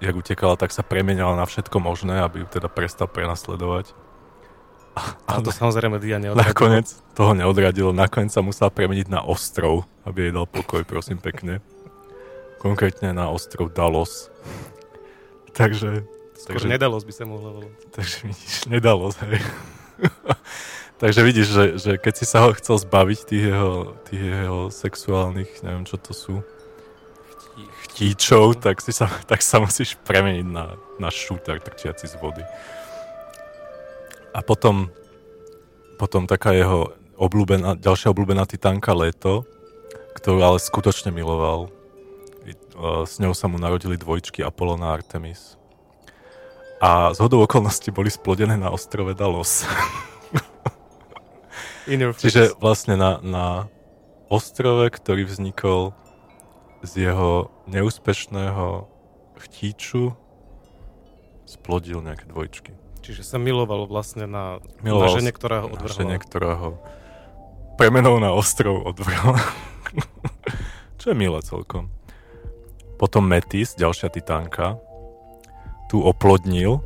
jak 0.00 0.14
utekala, 0.16 0.56
tak 0.56 0.72
sa 0.72 0.80
premenala 0.80 1.36
na 1.36 1.44
všetko 1.44 1.76
možné, 1.80 2.24
aby 2.24 2.44
ju 2.44 2.46
teda 2.48 2.72
prestal 2.72 3.06
prenasledovať. 3.06 3.92
A 5.30 5.38
to 5.38 5.54
samozrejme 5.54 6.02
Dia 6.02 6.18
neodradilo. 6.18 6.50
Nakoniec 6.50 6.88
toho 7.14 7.32
neodradilo, 7.32 7.90
nakoniec 7.94 8.34
sa 8.34 8.42
musela 8.42 8.74
premeniť 8.74 9.06
na 9.06 9.22
ostrov, 9.22 9.86
aby 10.02 10.28
jej 10.28 10.32
dal 10.34 10.50
pokoj, 10.50 10.82
prosím 10.82 11.22
pekne. 11.22 11.62
Konkrétne 12.58 13.14
na 13.14 13.30
ostrov 13.30 13.70
Dalos. 13.70 14.28
Takže, 15.54 16.04
Skôr 16.40 16.56
takže, 16.56 16.72
nedalo 16.72 16.96
by 16.96 17.12
sa 17.12 17.24
mohlo 17.28 17.48
volať. 17.60 17.74
takže 17.92 18.16
vidíš, 18.24 18.54
nedalo 18.72 19.12
hej. 19.12 19.36
takže 21.02 21.20
vidíš, 21.20 21.48
že, 21.52 21.64
že 21.76 21.92
keď 22.00 22.14
si 22.16 22.24
sa 22.24 22.48
ho 22.48 22.56
chcel 22.56 22.80
zbaviť 22.80 23.18
tých 23.28 23.44
jeho, 23.52 24.00
tých 24.08 24.24
jeho 24.24 24.60
sexuálnych, 24.72 25.60
neviem 25.60 25.84
čo 25.84 26.00
to 26.00 26.16
sú, 26.16 26.40
chtíčov, 27.90 28.56
tak, 28.56 28.80
si 28.80 28.96
sa, 28.96 29.12
tak 29.30 29.44
sa 29.44 29.60
musíš 29.60 30.00
premeniť 30.08 30.46
na, 30.48 30.80
na 30.96 31.12
šúter 31.12 31.60
trčiaci 31.60 32.08
z 32.08 32.16
vody. 32.16 32.40
A 34.32 34.40
potom, 34.40 34.88
potom 36.00 36.24
taká 36.24 36.56
jeho 36.56 36.96
obľúbená, 37.20 37.76
ďalšia 37.76 38.08
obľúbená 38.14 38.48
titánka 38.48 38.96
Leto, 38.96 39.44
ktorú 40.16 40.40
ale 40.40 40.56
skutočne 40.56 41.12
miloval. 41.12 41.68
Uh, 42.72 43.04
S 43.04 43.20
ňou 43.20 43.36
sa 43.36 43.52
mu 43.52 43.60
narodili 43.60 44.00
dvojčky 44.00 44.40
Apollon 44.40 44.80
a 44.80 44.96
Artemis. 44.96 45.59
A 46.80 47.12
z 47.12 47.18
hodou 47.20 47.44
okolností 47.44 47.92
boli 47.92 48.08
splodené 48.08 48.56
na 48.56 48.72
ostrove 48.72 49.12
Dalos. 49.12 49.68
Čiže 52.16 52.56
vlastne 52.56 52.96
na, 52.96 53.20
na 53.20 53.46
ostrove, 54.32 54.88
ktorý 54.88 55.26
vznikol 55.26 55.92
z 56.80 57.10
jeho 57.10 57.50
neúspešného 57.68 58.88
chtíču, 59.44 60.16
splodil 61.44 62.00
nejaké 62.00 62.24
dvojčky. 62.30 62.72
Čiže 63.02 63.26
sa 63.26 63.36
miloval 63.36 63.84
vlastne 63.84 64.24
na, 64.24 64.62
Miloval 64.80 65.10
na 65.10 65.16
žene, 65.18 65.32
ktorá 65.34 65.66
ho 65.66 65.68
Na 65.68 65.74
odvrhla. 65.76 65.98
žene, 65.98 66.16
ktorá 66.16 66.52
ho 66.56 66.70
premenou 67.74 68.16
na 68.22 68.30
ostrov 68.32 68.80
odvrhla. 68.86 69.40
Čo 71.00 71.12
je 71.12 71.16
milé 71.16 71.40
celkom. 71.42 71.88
Potom 73.00 73.24
Metis, 73.24 73.72
ďalšia 73.74 74.12
titánka, 74.12 74.76
tu 75.90 75.98
oplodnil 76.06 76.78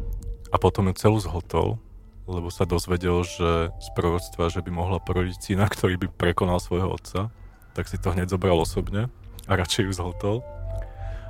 a 0.48 0.56
potom 0.56 0.88
ju 0.88 0.96
celú 0.96 1.20
zhotol, 1.20 1.76
lebo 2.24 2.48
sa 2.48 2.64
dozvedel, 2.64 3.20
že 3.20 3.68
z 3.68 3.88
proroctva, 3.92 4.48
že 4.48 4.64
by 4.64 4.72
mohla 4.72 4.96
porodiť 4.96 5.52
syna, 5.52 5.68
ktorý 5.68 6.00
by 6.00 6.08
prekonal 6.08 6.56
svojho 6.56 6.88
otca, 6.88 7.28
tak 7.76 7.84
si 7.84 8.00
to 8.00 8.16
hneď 8.16 8.32
zobral 8.32 8.56
osobne 8.56 9.12
a 9.44 9.52
radšej 9.52 9.84
ju 9.84 9.92
zhotol. 9.92 10.36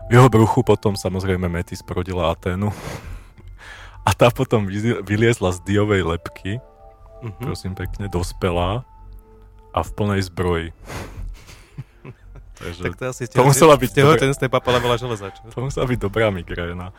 V 0.06 0.14
jeho 0.14 0.30
bruchu 0.30 0.62
potom 0.62 0.94
samozrejme 0.94 1.50
Metis 1.50 1.82
porodila 1.82 2.30
Aténu 2.30 2.70
a 4.08 4.10
tá 4.14 4.30
potom 4.30 4.70
vyliezla 5.02 5.50
z 5.50 5.58
diovej 5.66 6.06
lepky, 6.06 6.62
Mhm. 7.24 7.40
prosím 7.40 7.72
pekne, 7.72 8.04
dospelá 8.12 8.84
a 9.72 9.80
v 9.80 9.90
plnej 9.96 10.20
zbroji. 10.28 10.76
Takže 12.64 12.80
Tak 12.80 12.92
to 12.94 13.04
asi 13.06 13.22
to 13.26 13.44
musela 13.44 13.74
byť 13.74 13.90
dobrá- 13.90 14.16
tehotenstve 14.16 14.46
papala 14.48 14.78
veľa 14.78 14.96
železa, 14.96 15.28
čo? 15.30 15.42
to 15.46 15.60
musela 15.62 15.84
byť 15.84 15.98
dobrá 15.98 16.28
migréna. 16.28 16.96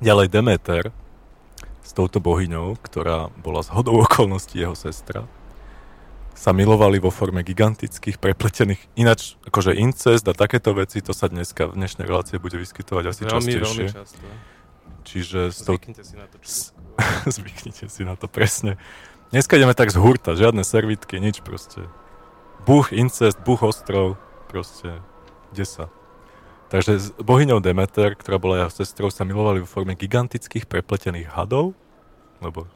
Ďalej 0.00 0.26
Demeter, 0.28 0.90
z 1.80 1.90
touto 1.92 2.18
bohyňou, 2.18 2.76
ktorá 2.78 3.30
bola 3.36 3.60
z 3.60 3.70
hodou 3.70 4.00
okolností 4.00 4.58
jeho 4.58 4.74
sestra, 4.74 5.28
sa 6.34 6.50
milovali 6.50 6.98
vo 6.98 7.08
forme 7.08 7.40
gigantických 7.40 8.18
prepletených, 8.18 8.82
ináč 8.94 9.38
akože 9.44 9.70
incest 9.72 10.24
a 10.24 10.34
takéto 10.34 10.74
veci, 10.74 10.98
to 10.98 11.12
sa 11.12 11.28
dneska 11.28 11.68
v 11.68 11.78
dnešnej 11.78 12.04
relácie 12.04 12.36
bude 12.36 12.58
vyskytovať 12.58 13.04
asi 13.06 13.22
Veľmi, 13.22 13.38
veľmi 13.54 13.60
častejšie. 13.62 13.94
často. 13.94 14.24
Čiže 15.04 15.40
s. 15.46 15.60
Zvyknite 15.62 16.02
si 16.02 16.14
na 16.16 16.26
to. 16.26 16.36
s- 16.40 16.72
Zvyknite 17.30 17.86
si 17.86 18.02
na 18.02 18.14
to 18.14 18.26
presne. 18.26 18.80
Dneska 19.30 19.54
ideme 19.54 19.72
tak 19.72 19.88
z 19.88 19.96
hurta, 19.96 20.34
žiadne 20.34 20.62
servitky, 20.62 21.16
nič 21.16 21.38
proste. 21.38 21.86
Buch, 22.64 22.90
incest, 22.90 23.36
buch 23.40 23.60
ostrov, 23.60 24.16
proste, 24.48 25.00
kde 25.52 25.64
sa. 25.64 25.84
Takže 26.68 26.92
s 26.96 27.06
bohyňou 27.14 27.60
Demeter, 27.60 28.16
ktorá 28.16 28.36
bola 28.36 28.64
jeho 28.64 28.72
sestrou, 28.74 29.08
sa 29.08 29.22
milovali 29.22 29.60
vo 29.60 29.68
forme 29.68 29.92
gigantických 29.92 30.64
prepletených 30.64 31.28
hadov, 31.28 31.76
lebo 32.40 32.66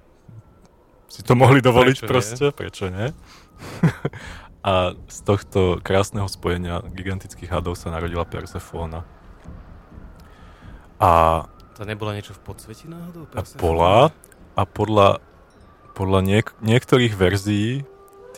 si 1.08 1.24
to 1.24 1.32
mohli 1.32 1.58
dovoliť 1.58 1.96
Prečo 1.96 2.04
nie? 2.04 2.10
proste, 2.10 2.46
prečo 2.52 2.84
nie? 2.88 3.08
A 4.60 4.92
z 5.08 5.18
tohto 5.24 5.80
krásneho 5.80 6.28
spojenia 6.28 6.84
gigantických 6.84 7.48
hadov 7.48 7.74
sa 7.74 7.88
narodila 7.88 8.28
Persefóna. 8.28 9.08
A 11.00 11.46
To 11.78 11.86
nebola 11.86 12.12
niečo 12.12 12.34
v 12.34 12.42
podsveti 12.44 12.84
náhodou? 12.84 13.24
a 13.24 13.40
Persephone? 13.40 13.62
bola 13.62 13.96
a 14.52 14.62
podľa, 14.66 15.22
podľa 15.94 16.20
niek- 16.20 16.56
niektorých 16.60 17.14
verzií 17.14 17.86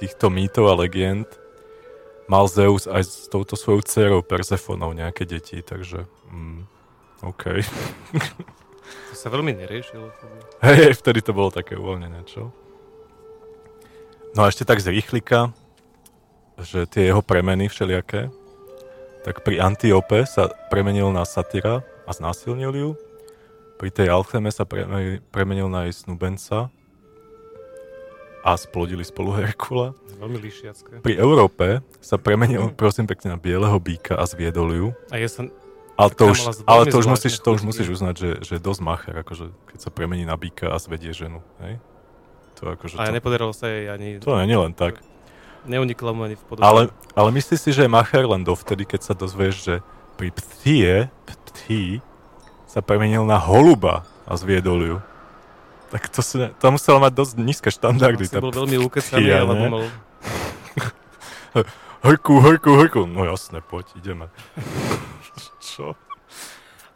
týchto 0.00 0.32
mýtov 0.32 0.72
a 0.72 0.74
legend 0.80 1.28
mal 2.30 2.46
Zeus 2.48 2.88
aj 2.88 3.02
s 3.04 3.26
touto 3.28 3.58
svojou 3.58 3.82
dcerou 3.84 4.20
Persefónou 4.24 4.94
nejaké 4.96 5.26
deti, 5.26 5.60
takže 5.60 6.08
mm, 6.30 6.60
OK. 7.26 7.44
To 9.10 9.14
sa 9.14 9.30
veľmi 9.30 9.54
neriešilo. 9.54 10.10
Hej, 10.62 10.98
vtedy 10.98 11.22
to 11.22 11.30
bolo 11.30 11.50
také 11.50 11.78
uvoľnené, 11.78 12.26
čo? 12.26 12.50
No 14.34 14.46
a 14.46 14.50
ešte 14.50 14.62
tak 14.62 14.78
z 14.78 14.94
rýchlika, 14.94 15.50
že 16.58 16.86
tie 16.86 17.10
jeho 17.10 17.22
premeny 17.22 17.66
všelijaké, 17.66 18.30
tak 19.26 19.42
pri 19.42 19.62
Antiope 19.62 20.22
sa 20.26 20.50
premenil 20.70 21.10
na 21.10 21.26
satyra 21.26 21.82
a 22.06 22.10
znásilnil 22.14 22.72
ju. 22.72 22.90
Pri 23.78 23.90
tej 23.90 24.10
Alcheme 24.14 24.54
sa 24.54 24.64
premenil, 24.64 25.66
na 25.66 25.88
jej 25.88 25.94
snúbenca 25.94 26.70
a 28.40 28.56
splodili 28.56 29.04
spolu 29.04 29.36
Herkula. 29.36 29.92
Veľmi 30.20 30.38
lišiacké. 30.40 31.00
Pri 31.00 31.16
Európe 31.16 31.80
sa 32.04 32.20
premenil, 32.20 32.72
prosím 32.76 33.08
pekne, 33.08 33.36
na 33.36 33.38
bieleho 33.40 33.76
býka 33.80 34.16
a 34.16 34.24
zviedol 34.28 34.68
ju. 34.72 34.88
A 35.08 35.16
ja 35.16 35.28
som... 35.28 35.48
Ale 36.00 36.16
to 36.16 36.32
už, 36.32 36.64
ale 36.64 36.88
to 36.88 36.96
už, 36.96 37.06
musíš, 37.12 37.34
to 37.44 37.52
už 37.52 37.60
musíš 37.60 37.88
uznať, 37.92 38.14
že, 38.16 38.30
že 38.40 38.52
je 38.56 38.62
dosť 38.64 38.80
macher, 38.80 39.14
akože, 39.20 39.52
keď 39.68 39.78
sa 39.84 39.90
premení 39.92 40.24
na 40.24 40.32
býka 40.32 40.72
a 40.72 40.80
zvedie 40.80 41.12
ženu. 41.12 41.44
Hej? 41.60 41.76
To 42.60 42.72
akože 42.72 42.96
A 42.96 43.08
to, 43.08 43.12
nepodarilo 43.12 43.52
sa 43.52 43.68
jej 43.68 43.92
ani... 43.92 44.16
to 44.16 44.32
nie 44.32 44.48
je 44.48 44.60
len 44.64 44.72
tak. 44.72 44.96
Neuniklo 45.68 46.16
mu 46.16 46.24
ani 46.24 46.40
v 46.40 46.44
podobe. 46.48 46.64
Ale, 46.64 46.88
ale 47.12 47.28
myslíš 47.36 47.60
si, 47.60 47.70
že 47.76 47.84
je 47.84 47.92
macher 47.92 48.24
len 48.24 48.40
dovtedy, 48.40 48.88
keď 48.88 49.12
sa 49.12 49.12
dozvieš, 49.12 49.56
že 49.60 49.74
pri 50.16 50.32
ptie, 50.32 51.12
ptí, 51.28 52.00
sa 52.64 52.80
premenil 52.80 53.28
na 53.28 53.36
holuba 53.36 54.08
a 54.24 54.40
zviedol 54.40 54.80
ju. 54.80 54.96
Tak 55.90 56.06
to, 56.06 56.22
si, 56.22 56.38
to 56.38 56.66
muselo 56.70 57.02
mať 57.02 57.12
dosť 57.18 57.34
nízke 57.42 57.70
štandardy. 57.74 58.30
Asi 58.30 58.34
tá 58.34 58.38
bol 58.38 58.54
veľmi 58.54 58.78
ukecaný, 58.78 59.30
alebo 59.34 59.54
ne? 59.58 59.70
mal... 59.70 59.84
Hrku, 62.00 62.40
hrku, 62.40 62.70
hrku. 62.80 63.02
No 63.04 63.28
jasné, 63.28 63.60
poď, 63.60 63.92
ideme. 63.98 64.32
Čo? 65.60 65.92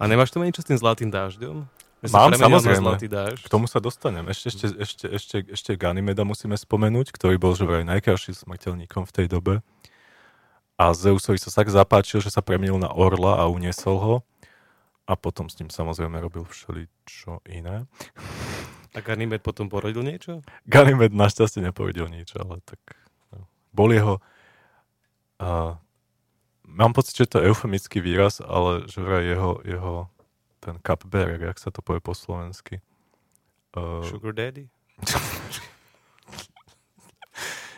A 0.01 0.09
nemáš 0.09 0.33
to 0.33 0.41
niečo 0.41 0.65
s 0.65 0.69
tým 0.73 0.81
zlatým 0.81 1.13
dážďom? 1.13 1.69
Ja 2.05 2.09
Mám, 2.13 2.37
samozrejme. 2.37 2.85
zlatý 2.85 3.09
dážď. 3.09 3.45
K 3.45 3.53
tomu 3.53 3.69
sa 3.69 3.81
dostanem. 3.81 4.25
Ešte, 4.29 4.53
ešte, 4.53 4.67
ešte, 4.77 5.07
ešte, 5.09 5.37
ešte 5.49 5.71
Ganymeda 5.77 6.25
musíme 6.25 6.57
spomenúť, 6.57 7.13
ktorý 7.13 7.41
bol 7.41 7.57
že 7.57 7.65
vraj 7.65 7.85
najkrajším 7.85 8.37
smrteľníkom 8.37 9.09
v 9.09 9.13
tej 9.13 9.27
dobe. 9.29 9.55
A 10.77 10.93
Zeusovi 10.93 11.41
sa 11.41 11.53
tak 11.53 11.73
zapáčil, 11.73 12.21
že 12.21 12.33
sa 12.33 12.45
premenil 12.45 12.77
na 12.77 12.93
orla 12.93 13.41
a 13.41 13.49
uniesol 13.49 13.97
ho. 14.01 14.15
A 15.05 15.17
potom 15.17 15.53
s 15.53 15.61
ním 15.61 15.69
samozrejme 15.69 16.17
robil 16.17 16.49
všeličo 16.49 17.45
iné. 17.49 17.85
A 18.95 19.03
Ganymed 19.03 19.43
potom 19.43 19.67
porodil 19.67 20.07
niečo? 20.07 20.41
Ganymed 20.71 21.11
našťastie 21.11 21.59
nepovedel 21.67 22.07
nič, 22.07 22.31
ale 22.39 22.63
tak 22.63 22.79
no. 23.35 23.51
bol 23.75 23.91
jeho... 23.91 24.23
Uh, 25.43 25.75
mám 26.63 26.95
pocit, 26.95 27.19
že 27.19 27.27
to 27.27 27.43
je 27.43 27.51
eufemický 27.51 27.99
výraz, 27.99 28.39
ale 28.39 28.87
že 28.87 29.03
vraj 29.03 29.27
jeho, 29.27 29.59
jeho 29.67 29.95
ten 30.63 30.79
cupbearer, 30.79 31.43
jak 31.43 31.59
sa 31.59 31.75
to 31.75 31.83
povie 31.83 31.99
po 31.99 32.15
slovensky. 32.15 32.79
Uh, 33.75 34.07
Sugar 34.07 34.31
daddy? 34.31 34.71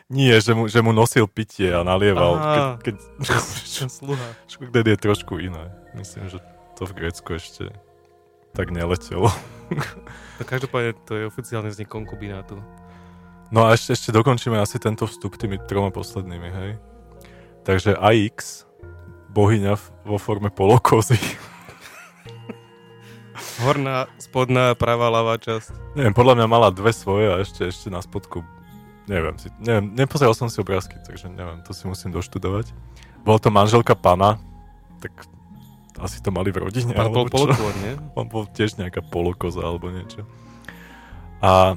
Nie, 0.07 0.39
že 0.39 0.55
mu, 0.55 0.71
že 0.71 0.79
mu 0.87 0.95
nosil 0.95 1.27
pitie 1.27 1.75
a 1.75 1.83
nalieval. 1.83 2.39
Keď, 2.39 2.63
Aha. 2.63 2.79
keď, 2.79 2.95
Ten 3.83 3.91
sluha. 3.91 4.27
Sugar 4.51 4.71
Daddy 4.71 4.95
je 4.95 5.01
trošku 5.03 5.43
iné. 5.43 5.75
Myslím, 5.99 6.31
že 6.31 6.39
to 6.79 6.87
v 6.87 6.95
Grécku 6.95 7.27
ešte 7.35 7.75
tak 8.57 8.73
neletelo. 8.73 9.29
No 10.40 10.42
každopádne 10.49 10.97
to 11.05 11.21
je 11.21 11.29
oficiálne 11.29 11.69
vznik 11.69 11.92
konkubinátu. 11.92 12.57
No 13.53 13.69
a 13.69 13.77
ešte, 13.77 13.95
ešte 13.95 14.11
dokončíme 14.16 14.57
asi 14.59 14.81
tento 14.81 15.05
vstup 15.05 15.37
tými 15.37 15.61
troma 15.69 15.92
poslednými, 15.92 16.49
hej. 16.51 16.71
Takže 17.62 17.95
AX, 17.95 18.64
bohyňa 19.31 19.77
vo 20.09 20.16
forme 20.16 20.49
polokozy. 20.49 21.21
Horná, 23.62 24.09
spodná, 24.19 24.73
pravá, 24.75 25.12
ľavá 25.12 25.37
časť. 25.37 25.95
Neviem, 25.95 26.16
podľa 26.16 26.40
mňa 26.40 26.47
mala 26.49 26.69
dve 26.73 26.90
svoje 26.90 27.31
a 27.31 27.37
ešte, 27.45 27.69
ešte 27.69 27.92
na 27.92 28.01
spodku, 28.01 28.42
neviem, 29.07 29.37
si, 29.38 29.53
neviem, 29.62 29.95
nepozeral 29.95 30.35
som 30.35 30.51
si 30.51 30.59
obrázky, 30.59 30.99
takže 31.05 31.31
neviem, 31.31 31.62
to 31.62 31.71
si 31.71 31.87
musím 31.87 32.11
doštudovať. 32.16 32.75
Bola 33.23 33.38
to 33.38 33.55
manželka 33.55 33.95
pana, 33.95 34.42
tak 34.99 35.14
asi 36.01 36.21
to 36.21 36.29
mali 36.31 36.53
v 36.53 36.69
rodine, 36.69 36.93
Pán 36.93 37.09
bol 37.09 37.25
alebo 37.25 37.33
čo? 37.33 37.37
polotvor, 37.49 37.73
nie? 37.81 37.95
On 38.19 38.27
bol 38.29 38.45
tiež 38.51 38.77
nejaká 38.77 39.01
polokoza 39.01 39.65
alebo 39.65 39.89
niečo. 39.89 40.25
A, 41.41 41.77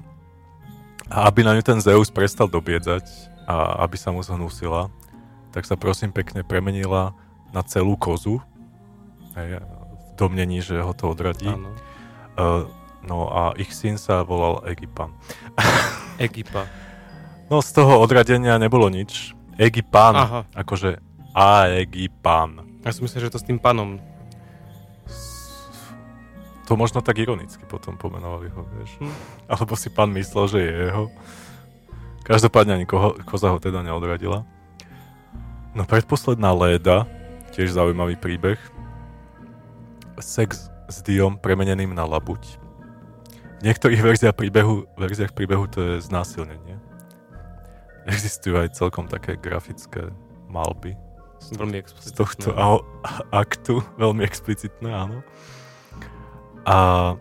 a 1.08 1.18
aby 1.28 1.44
na 1.44 1.56
ňu 1.56 1.64
ten 1.64 1.80
Zeus 1.80 2.12
prestal 2.12 2.48
dobiedzať 2.48 3.06
a 3.48 3.84
aby 3.84 3.96
sa 3.96 4.12
mu 4.14 4.22
zhnusila, 4.22 4.92
tak 5.50 5.66
sa 5.66 5.74
prosím 5.80 6.14
pekne 6.14 6.46
premenila 6.46 7.18
na 7.50 7.66
celú 7.66 7.98
kozu. 7.98 8.38
Hej, 9.34 9.62
v 9.64 10.10
domnení, 10.20 10.62
že 10.62 10.78
ho 10.78 10.94
to 10.94 11.12
odradí. 11.12 11.50
Áno. 11.50 11.74
Uh, 12.40 12.68
no 13.04 13.28
a 13.32 13.56
ich 13.58 13.74
syn 13.74 13.98
sa 13.98 14.22
volal 14.22 14.62
Egypan. 14.70 15.12
Egipa. 16.22 16.68
No 17.50 17.66
z 17.66 17.74
toho 17.74 17.98
odradenia 17.98 18.62
nebolo 18.62 18.92
nič. 18.94 19.34
Egypan, 19.58 20.16
Aha. 20.16 20.40
akože 20.54 21.02
Aegypan. 21.34 22.82
Ja 22.86 22.96
som 22.96 23.04
myslel, 23.06 23.28
že 23.28 23.34
to 23.34 23.42
s 23.42 23.48
tým 23.48 23.60
panom. 23.60 24.00
To 26.70 26.78
možno 26.78 27.02
tak 27.02 27.18
ironicky 27.18 27.66
potom 27.66 27.98
pomenovali 27.98 28.54
ho, 28.54 28.62
vieš. 28.78 28.94
Hm. 29.02 29.14
Alebo 29.50 29.74
si 29.74 29.90
pán 29.90 30.14
myslel, 30.14 30.46
že 30.46 30.60
je 30.62 30.74
jeho. 30.86 31.10
Každopádne 32.22 32.78
ani 32.78 32.86
koho, 32.86 33.18
koza 33.26 33.50
ho 33.50 33.58
teda 33.58 33.82
neodradila. 33.82 34.46
No 35.74 35.82
predposledná 35.90 36.54
Léda, 36.54 37.10
tiež 37.58 37.74
zaujímavý 37.74 38.22
príbeh. 38.22 38.62
Sex 40.22 40.70
s 40.70 40.98
Diom 41.02 41.42
premeneným 41.42 41.90
na 41.90 42.06
labuť. 42.06 42.62
V 43.60 43.62
niektorých 43.66 44.06
verziách 44.06 44.38
príbehu, 44.38 44.86
verziách 44.94 45.34
príbehu 45.34 45.66
to 45.66 45.82
je 45.82 46.06
znásilnenie. 46.06 46.78
Existujú 48.06 48.62
aj 48.62 48.78
celkom 48.78 49.10
také 49.10 49.42
grafické 49.42 50.14
malby 50.46 50.94
z, 51.40 51.56
Veľmi 51.56 51.82
z 51.88 52.12
tohto 52.14 52.52
aktu, 53.32 53.82
veľmi 53.96 54.22
explicitné, 54.28 54.92
áno. 54.92 55.24
A 56.70 57.18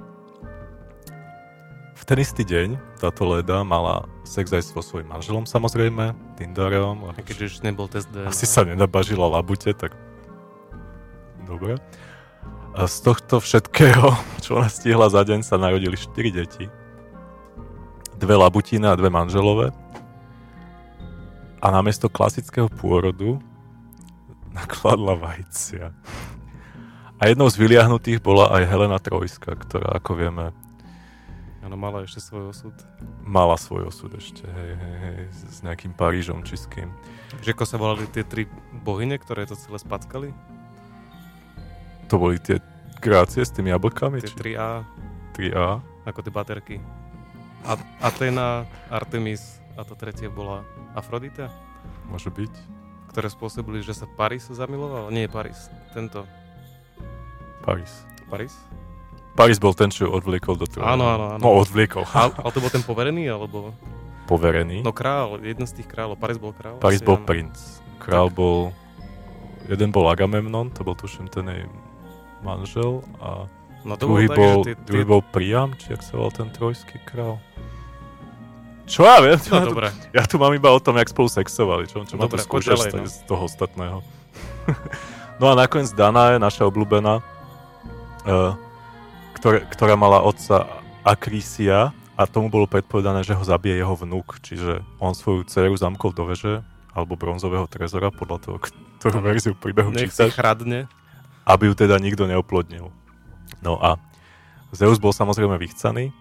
v 1.96 2.02
ten 2.04 2.20
istý 2.20 2.44
deň 2.44 3.00
táto 3.00 3.24
Leda 3.24 3.64
mala 3.64 4.04
sex 4.28 4.52
aj 4.52 4.68
so 4.68 4.84
svojím 4.84 5.08
manželom 5.08 5.48
samozrejme, 5.48 6.12
Tindareom. 6.36 7.08
A 7.08 7.16
keďže 7.16 7.56
ešte 7.56 7.64
nebol 7.64 7.88
test 7.88 8.12
DNA. 8.12 8.28
Asi 8.28 8.44
sa 8.44 8.68
nenabažila 8.68 9.24
labute, 9.24 9.72
tak 9.72 9.96
dobre. 11.48 11.80
A 12.76 12.84
z 12.84 12.96
tohto 13.00 13.40
všetkého, 13.40 14.12
čo 14.44 14.60
ona 14.60 14.68
stihla 14.68 15.08
za 15.08 15.24
deň, 15.24 15.40
sa 15.40 15.56
narodili 15.56 15.96
4 15.96 16.12
deti. 16.28 16.68
Dve 18.20 18.34
labutiny 18.36 18.84
a 18.84 18.98
dve 19.00 19.08
manželové. 19.08 19.72
A 21.64 21.66
namiesto 21.72 22.12
klasického 22.12 22.68
pôrodu 22.68 23.40
nakladla 24.52 25.16
vajcia. 25.16 25.88
A 27.18 27.26
jednou 27.26 27.50
z 27.50 27.58
vyliahnutých 27.58 28.22
bola 28.22 28.54
aj 28.54 28.62
Helena 28.64 28.98
Trojska, 29.02 29.58
ktorá, 29.58 29.98
ako 29.98 30.12
vieme, 30.14 30.44
Áno, 31.58 31.74
mala 31.76 32.06
ešte 32.06 32.22
svoj 32.22 32.54
osud. 32.54 32.72
mala 33.20 33.58
svoj 33.58 33.90
osud 33.90 34.14
ešte, 34.16 34.46
hej, 34.46 34.72
hej, 34.72 34.96
hej, 35.04 35.18
s 35.52 35.60
nejakým 35.60 35.92
Parížom 35.92 36.40
či 36.40 36.56
s 36.56 36.64
kým. 36.64 36.88
Že 37.44 37.52
ako 37.52 37.64
sa 37.66 37.76
volali 37.76 38.06
tie 38.08 38.24
tri 38.24 38.46
bohyne, 38.72 39.18
ktoré 39.20 39.44
to 39.44 39.52
celé 39.52 39.76
spackali? 39.76 40.30
To 42.08 42.16
boli 42.16 42.40
tie 42.40 42.62
Grácie 42.98 43.44
s 43.46 43.52
tými 43.54 43.70
jablkami? 43.70 44.18
Tie 44.18 44.32
či 44.32 44.56
3A. 44.56 44.82
3A? 45.36 45.68
A 45.78 46.06
ako 46.08 46.18
tie 46.24 46.32
baterky. 46.34 46.76
A, 47.62 47.76
Athena, 48.00 48.64
Artemis 48.88 49.60
a 49.76 49.84
to 49.86 49.94
tretie 49.94 50.26
bola 50.26 50.64
Afrodita, 50.94 51.46
Môže 52.08 52.32
byť. 52.32 52.50
ktoré 53.12 53.28
spôsobili, 53.28 53.84
že 53.84 53.92
sa 53.92 54.08
Paris 54.08 54.48
zamiloval. 54.48 55.12
Nie, 55.12 55.28
Paris. 55.28 55.68
Tento. 55.92 56.24
Paris. 57.68 57.92
Paris? 58.32 58.54
Paris 59.36 59.60
bol 59.60 59.76
ten, 59.76 59.92
čo 59.92 60.08
ju 60.08 60.10
odvliekol 60.16 60.56
do 60.56 60.64
toho. 60.64 60.80
Áno, 60.80 61.04
áno, 61.04 61.24
áno. 61.36 61.42
No, 61.44 61.60
odvliekol. 61.60 62.08
A, 62.16 62.32
ale 62.32 62.50
to 62.50 62.64
bol 62.64 62.72
ten 62.72 62.80
poverený, 62.80 63.28
alebo... 63.28 63.76
Poverený. 64.24 64.80
No 64.80 64.96
král, 64.96 65.36
jeden 65.44 65.68
z 65.68 65.84
tých 65.84 65.88
kráľov. 65.92 66.16
Paris 66.16 66.40
bol 66.40 66.56
král? 66.56 66.80
Paris 66.80 67.04
asi 67.04 67.06
bol 67.06 67.20
áno. 67.20 67.28
princ. 67.28 67.56
Král 68.00 68.32
bol... 68.32 68.72
Jeden 69.68 69.92
bol 69.92 70.08
Agamemnon, 70.08 70.72
to 70.72 70.80
bol 70.80 70.96
tuším 70.96 71.28
ten 71.28 71.44
jej 71.44 71.68
manžel 72.40 73.04
a 73.20 73.44
No 73.86 73.94
to 73.94 74.10
druhý, 74.10 74.26
tak, 74.26 74.36
bol, 74.36 74.56
tie, 74.66 74.74
druhý 74.74 75.04
tie... 75.06 75.12
bol 75.12 75.22
Priam, 75.22 75.70
či 75.78 75.94
jak 75.94 76.02
sa 76.02 76.18
volal 76.18 76.34
ten 76.34 76.48
trojský 76.50 76.98
král. 77.06 77.38
Čo 78.88 79.06
ja 79.06 79.22
viem? 79.22 79.38
No 79.38 79.54
ja, 79.54 79.64
tu, 79.70 79.74
ja 80.16 80.22
tu 80.26 80.34
mám 80.40 80.52
iba 80.56 80.72
o 80.72 80.80
tom, 80.82 80.98
jak 80.98 81.06
spolu 81.12 81.30
sexovali. 81.30 81.86
Čo, 81.86 82.02
čo 82.08 82.18
ma 82.18 82.26
poď 82.26 82.42
skúšaš 82.42 82.90
no. 82.90 83.06
z 83.06 83.22
toho 83.28 83.46
ostatného. 83.46 84.02
no 85.40 85.44
a 85.46 85.54
nakoniec 85.54 85.92
Dana 85.94 86.34
je 86.34 86.38
naša 86.42 86.66
obľúbená, 86.66 87.22
ktoré, 89.32 89.64
ktorá 89.72 89.94
mala 89.96 90.20
otca 90.20 90.68
Akrisia 91.02 91.96
a 92.18 92.22
tomu 92.28 92.52
bolo 92.52 92.68
predpovedané, 92.68 93.24
že 93.24 93.32
ho 93.32 93.40
zabije 93.40 93.80
jeho 93.80 93.94
vnúk. 93.96 94.42
Čiže 94.44 94.84
on 95.00 95.16
svoju 95.16 95.48
dceru 95.48 95.78
zamkol 95.78 96.12
do 96.12 96.28
veže 96.28 96.60
alebo 96.92 97.14
bronzového 97.14 97.64
trezora, 97.70 98.10
podľa 98.10 98.38
toho, 98.42 98.56
ktorú 98.98 99.22
verziu 99.22 99.54
príbehu 99.54 99.94
Nech 99.94 100.10
čítaš 100.10 100.34
chradne. 100.34 100.90
aby 101.46 101.70
ju 101.70 101.74
teda 101.78 101.96
nikto 102.02 102.26
neoplodnil. 102.26 102.90
No 103.64 103.78
a 103.78 103.96
Zeus 104.74 105.00
bol 105.00 105.14
samozrejme 105.14 105.56
vychcaný 105.56 106.12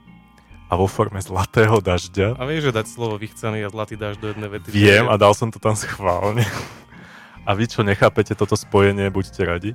a 0.72 0.78
vo 0.78 0.88
forme 0.88 1.20
zlatého 1.20 1.84
dažďa. 1.84 2.38
A 2.39 2.43
vieš, 2.48 2.72
že 2.72 2.78
dať 2.78 2.88
slovo 2.88 3.20
vychcaný 3.20 3.65
a 3.65 3.74
zlatý 3.74 4.00
dáš 4.00 4.22
do 4.22 4.32
jednej 4.32 4.48
vety. 4.48 4.72
Viem 4.72 5.12
a 5.12 5.15
dal 5.20 5.36
som 5.36 5.52
to 5.52 5.60
tam 5.60 5.76
schválne. 5.76 6.46
A 7.48 7.56
vy, 7.56 7.67
čo 7.67 7.84
nechápete 7.84 8.36
toto 8.36 8.60
spojenie, 8.60 9.08
buďte 9.08 9.41
radi. 9.48 9.72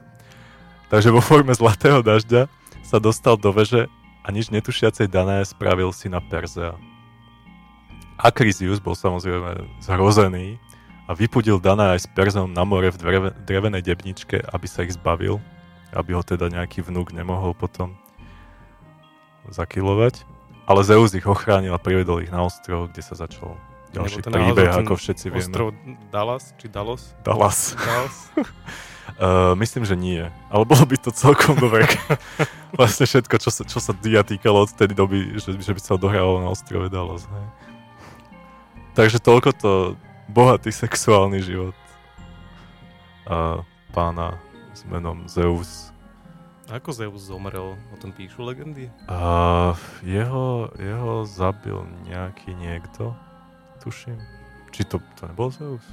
Takže 0.92 1.08
vo 1.08 1.24
forme 1.24 1.56
zlatého 1.56 2.04
dažďa 2.04 2.52
sa 2.84 3.00
dostal 3.00 3.40
do 3.40 3.48
veže 3.48 3.88
a 4.20 4.28
nič 4.28 4.52
netušiacej 4.52 5.08
Dané 5.08 5.40
spravil 5.40 5.88
si 5.88 6.12
na 6.12 6.20
Perzea. 6.20 6.76
Akrisius 8.20 8.76
bol 8.76 8.92
samozrejme 8.92 9.80
zhrozený 9.80 10.60
a 11.08 11.16
vypudil 11.16 11.64
Dana 11.64 11.96
aj 11.96 12.04
s 12.04 12.08
Perzom 12.12 12.52
na 12.52 12.68
more 12.68 12.92
v 12.92 13.00
dreve, 13.00 13.30
drevenej 13.48 13.80
debničke, 13.80 14.44
aby 14.52 14.66
sa 14.68 14.84
ich 14.84 14.92
zbavil, 14.92 15.40
aby 15.96 16.12
ho 16.12 16.20
teda 16.20 16.52
nejaký 16.52 16.84
vnúk 16.84 17.16
nemohol 17.16 17.56
potom 17.56 17.96
zakilovať. 19.48 20.28
Ale 20.68 20.84
Zeus 20.84 21.16
ich 21.16 21.24
ochránil 21.24 21.72
a 21.72 21.80
privedol 21.80 22.20
ich 22.20 22.28
na 22.28 22.44
ostrov, 22.44 22.92
kde 22.92 23.00
sa 23.00 23.16
začal 23.16 23.56
ďalší 23.96 24.28
príbeh, 24.28 24.68
ako 24.84 25.00
všetci 25.00 25.32
vieme. 25.32 25.40
Ostrov 25.40 25.68
Dallas, 26.12 26.52
či 26.60 26.68
Dallas? 26.68 27.16
Dallas. 27.24 27.80
Dallas. 27.80 28.16
Uh, 29.20 29.52
myslím, 29.60 29.84
že 29.84 29.96
nie. 29.96 30.24
Ale 30.48 30.64
bolo 30.64 30.84
by 30.88 30.96
to 30.96 31.10
celkom 31.12 31.56
dobre. 31.60 31.84
vlastne 32.78 33.04
všetko, 33.04 33.34
čo 33.36 33.50
sa, 33.52 33.62
čo 33.68 33.78
sa 33.78 33.92
dia 33.92 34.24
týkalo 34.24 34.64
od 34.64 34.72
tej 34.72 34.96
doby, 34.96 35.36
že, 35.36 35.56
že 35.60 35.72
by 35.72 35.80
sa 35.80 35.96
odohrávalo 36.00 36.40
na 36.40 36.48
ostrove 36.48 36.88
Dallas. 36.88 37.28
Hej. 37.28 37.46
Takže 38.92 39.18
toľko 39.20 39.50
to 39.56 39.72
bohatý 40.28 40.72
sexuálny 40.72 41.40
život 41.44 41.76
uh, 43.28 43.60
pána 43.92 44.36
s 44.72 44.84
menom 44.88 45.28
Zeus. 45.28 45.92
Ako 46.72 46.88
Zeus 46.92 47.28
zomrel? 47.28 47.76
O 47.92 47.96
tom 48.00 48.16
píšu 48.16 48.40
legendy? 48.40 48.88
Uh, 49.04 49.76
jeho, 50.00 50.72
jeho 50.80 51.28
zabil 51.28 51.84
nejaký 52.08 52.56
niekto, 52.56 53.12
tuším. 53.84 54.16
Či 54.72 54.88
to, 54.88 54.96
to 55.20 55.28
nebol 55.28 55.52
Zeus? 55.52 55.84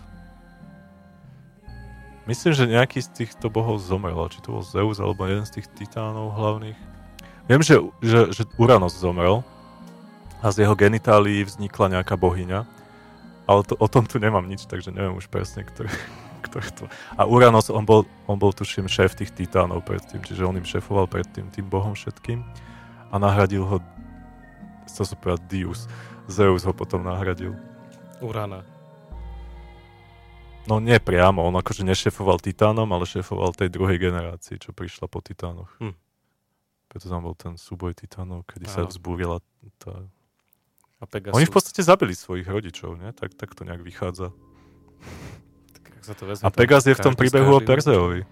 Myslím, 2.29 2.53
že 2.53 2.69
nejaký 2.69 3.01
z 3.01 3.09
týchto 3.25 3.49
bohov 3.49 3.81
zomrel, 3.81 4.29
či 4.29 4.37
to 4.45 4.53
bol 4.53 4.61
Zeus 4.61 5.01
alebo 5.01 5.25
jeden 5.25 5.49
z 5.49 5.57
tých 5.57 5.67
titánov 5.73 6.37
hlavných. 6.37 6.77
Viem, 7.49 7.65
že, 7.65 7.81
že, 8.05 8.29
že 8.29 8.45
Uranos 8.61 8.93
zomrel 8.93 9.41
a 10.37 10.53
z 10.53 10.61
jeho 10.61 10.77
genitálií 10.77 11.41
vznikla 11.41 11.97
nejaká 11.97 12.13
bohyňa, 12.13 12.69
ale 13.49 13.65
to, 13.65 13.73
o 13.81 13.87
tom 13.89 14.05
tu 14.05 14.21
nemám 14.21 14.45
nič, 14.45 14.69
takže 14.69 14.93
neviem 14.93 15.17
už 15.17 15.25
presne, 15.25 15.65
ktoré, 15.65 15.89
ktoré 16.45 16.69
to... 16.69 16.85
A 17.17 17.25
Uranos, 17.25 17.73
on 17.73 17.81
bol, 17.81 18.05
on 18.29 18.37
bol 18.37 18.53
tuším 18.53 18.85
šéf 18.85 19.17
tých 19.17 19.33
titánov 19.33 19.81
predtým, 19.81 20.21
čiže 20.21 20.45
on 20.45 20.53
im 20.53 20.69
šéfoval 20.69 21.09
predtým 21.09 21.49
tým 21.49 21.65
bohom 21.65 21.97
všetkým 21.97 22.45
a 23.09 23.15
nahradil 23.17 23.65
ho, 23.65 23.81
chcel 24.85 25.09
som 25.09 25.17
povedať 25.17 25.49
Dius, 25.49 25.89
Zeus 26.29 26.61
ho 26.61 26.77
potom 26.77 27.01
nahradil. 27.01 27.57
Urana. 28.21 28.61
No 30.69 30.77
nie 30.77 31.01
priamo, 31.01 31.41
on 31.49 31.57
akože 31.57 31.81
nešefoval 31.81 32.37
Titánom, 32.37 32.85
ale 32.93 33.09
šefoval 33.09 33.57
tej 33.57 33.73
druhej 33.73 33.97
generácii, 33.97 34.61
čo 34.61 34.69
prišla 34.69 35.09
po 35.09 35.17
Titánoch. 35.17 35.73
Hm. 35.81 35.97
Preto 36.85 37.09
tam 37.09 37.25
bol 37.25 37.33
ten 37.33 37.57
súboj 37.57 37.97
Titánov, 37.97 38.45
kedy 38.45 38.69
sa 38.69 38.85
Áno. 38.85 38.93
vzbúrila 38.93 39.41
tá... 39.81 40.05
A 41.01 41.09
Pegasus. 41.09 41.33
Oni 41.33 41.49
v 41.49 41.53
podstate 41.53 41.81
zabili 41.81 42.13
svojich 42.13 42.45
rodičov, 42.45 43.01
nie? 43.01 43.09
Tak, 43.17 43.33
tak 43.33 43.57
to 43.57 43.65
nejak 43.65 43.81
vychádza. 43.81 44.29
Tak, 45.73 45.83
ak 45.95 46.03
sa 46.05 46.13
to 46.13 46.23
vezme, 46.29 46.43
A 46.45 46.53
Pegas 46.53 46.85
je 46.85 46.93
v 46.93 47.01
tom 47.01 47.15
príbehu 47.17 47.49
o 47.55 47.63
Perzeovi. 47.63 48.27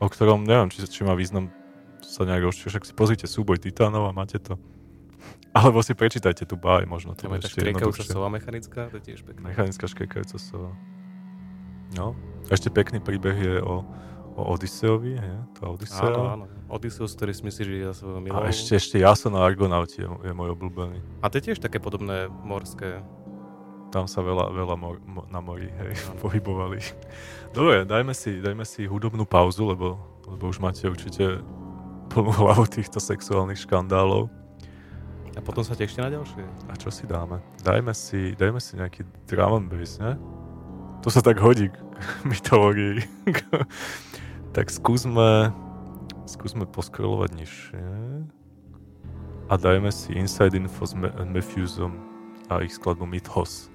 O 0.00 0.08
ktorom 0.08 0.42
neviem, 0.48 0.72
či, 0.72 0.80
či 0.88 1.04
má 1.04 1.12
význam 1.12 1.52
sa 2.00 2.24
nejak 2.24 2.50
rozšiť. 2.50 2.66
Však 2.66 2.84
si 2.88 2.92
pozrite 2.96 3.26
súboj 3.28 3.60
Titánov 3.60 4.08
a 4.08 4.16
máte 4.16 4.40
to. 4.40 4.56
Alebo 5.50 5.82
si 5.82 5.98
prečítajte 5.98 6.46
tú 6.46 6.54
báj, 6.54 6.86
možno 6.86 7.18
to 7.18 7.26
je 7.26 7.42
ešte 7.42 7.66
jednoduchšie. 7.66 8.14
sova 8.14 8.30
mechanická, 8.30 8.86
to 8.86 9.02
je 9.02 9.14
tiež 9.14 9.26
pekné. 9.26 9.50
Mechanická 9.50 9.90
škekajúca 9.90 10.38
sova. 10.38 10.70
No. 11.98 12.14
A 12.46 12.50
ešte 12.54 12.70
pekný 12.70 13.02
príbeh 13.02 13.34
je 13.34 13.56
o, 13.58 13.82
o 14.38 14.42
Odysseovi, 14.54 15.18
je? 15.18 15.36
Tá 15.58 15.74
Odysea. 15.74 16.06
Áno, 16.06 16.22
áno. 16.38 16.44
Odysseus, 16.70 17.18
ktorý 17.18 17.34
si 17.34 17.42
myslí, 17.42 17.62
že 17.66 17.72
je 17.74 17.86
za 17.90 17.94
svojho 17.98 18.18
A 18.30 18.46
ešte, 18.46 18.78
ešte 18.78 18.96
Jason 19.02 19.34
a 19.34 19.42
Argonauti 19.42 20.06
je, 20.06 20.06
je 20.06 20.32
môj 20.34 20.54
obľúbený. 20.54 21.02
A 21.18 21.26
to 21.26 21.42
je 21.42 21.50
tiež 21.50 21.58
také 21.58 21.82
podobné 21.82 22.30
morské. 22.30 23.02
Tam 23.90 24.06
sa 24.06 24.22
veľa, 24.22 24.54
veľa 24.54 24.76
mor, 24.78 25.02
mo, 25.02 25.26
na 25.26 25.42
mori 25.42 25.66
hej, 25.66 25.98
pohybovali. 26.22 26.78
Dobre, 27.50 27.82
dajme 27.82 28.14
si, 28.14 28.38
dajme 28.38 28.62
si 28.62 28.86
hudobnú 28.86 29.26
pauzu, 29.26 29.66
lebo, 29.66 29.98
lebo 30.30 30.46
už 30.46 30.62
máte 30.62 30.86
určite 30.86 31.42
plnú 32.06 32.30
hlavu 32.30 32.70
týchto 32.70 33.02
sexuálnych 33.02 33.66
škandálov. 33.66 34.30
A 35.36 35.40
potom 35.40 35.62
sa 35.62 35.78
tešte 35.78 36.02
na 36.02 36.10
ďalšie. 36.10 36.42
A 36.66 36.74
čo 36.74 36.90
si 36.90 37.06
dáme? 37.06 37.38
Dajme 37.62 37.94
si, 37.94 38.34
dajme 38.34 38.58
si 38.58 38.74
nejaký 38.74 39.06
drum 39.30 39.62
and 39.62 39.70
bass, 39.70 40.02
ne? 40.02 40.18
To 41.00 41.08
sa 41.08 41.22
tak 41.22 41.38
hodí 41.38 41.70
k 41.70 41.76
mytológii. 42.30 43.06
tak 44.56 44.66
skúsme, 44.68 45.54
skúsme 46.26 46.66
poskrolovať 46.66 47.30
nižšie. 47.38 47.86
A 49.50 49.54
dajme 49.54 49.90
si 49.94 50.14
Inside 50.14 50.58
Info 50.58 50.86
s 50.86 50.94
Mephusom 51.26 51.94
a 52.50 52.62
ich 52.66 52.74
skladbu 52.74 53.06
Mythos. 53.06 53.69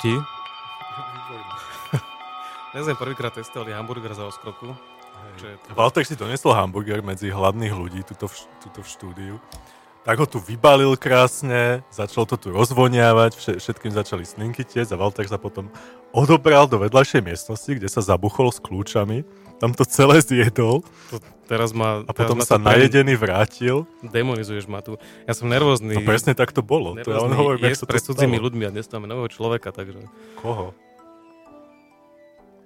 Chutí. 0.00 0.16
Dnes 2.72 2.88
sme 2.88 2.96
prvýkrát 2.96 3.36
testovali 3.36 3.76
hamburger 3.76 4.16
za 4.16 4.24
oskroku. 4.24 4.72
Je? 5.36 5.52
Walter 5.76 6.00
si 6.08 6.16
donesol 6.16 6.56
hamburger 6.56 7.04
medzi 7.04 7.28
hladných 7.28 7.74
ľudí 7.76 8.00
tuto 8.08 8.24
v, 8.24 8.34
tuto 8.64 8.80
v 8.80 8.88
štúdiu. 8.88 9.34
Tak 10.00 10.16
ho 10.16 10.24
tu 10.24 10.40
vybalil 10.40 10.96
krásne, 10.96 11.84
začal 11.92 12.24
to 12.24 12.40
tu 12.40 12.48
rozvoniavať, 12.48 13.36
vše, 13.36 13.52
všetkým 13.60 13.92
začali 13.92 14.24
slinky 14.24 14.64
tiec 14.64 14.88
a 14.88 14.96
Walter 14.96 15.28
sa 15.28 15.36
potom 15.36 15.68
odobral 16.16 16.64
do 16.64 16.80
vedľajšej 16.80 17.20
miestnosti, 17.20 17.68
kde 17.68 17.84
sa 17.84 18.00
zabuchol 18.00 18.48
s 18.48 18.64
kľúčami. 18.64 19.28
Tam 19.60 19.76
to 19.76 19.84
celé 19.84 20.24
zjedol 20.24 20.80
To, 21.12 21.20
teraz 21.44 21.76
ma, 21.76 22.00
a 22.00 22.10
teraz 22.16 22.32
potom 22.32 22.36
ma 22.40 22.44
sa 22.48 22.56
pre- 22.56 22.64
najedený 22.64 23.12
vrátil. 23.20 23.84
Demonizuješ 24.00 24.64
ma 24.64 24.80
tu. 24.80 24.96
Ja 25.28 25.36
som 25.36 25.52
nervózny. 25.52 26.00
No 26.00 26.02
presne 26.08 26.32
tak 26.32 26.56
to 26.56 26.64
bolo. 26.64 26.96
To 26.96 27.08
ja 27.12 27.20
len 27.20 27.36
hovorím, 27.36 27.68
to 27.76 27.84
pred 27.84 28.00
cudzími 28.00 28.40
ľuďmi 28.40 28.64
a 28.64 28.70
dnes 28.72 28.88
tu 28.88 28.96
máme 28.96 29.12
nového 29.12 29.28
človeka, 29.28 29.68
takže... 29.68 30.08
Koho? 30.40 30.72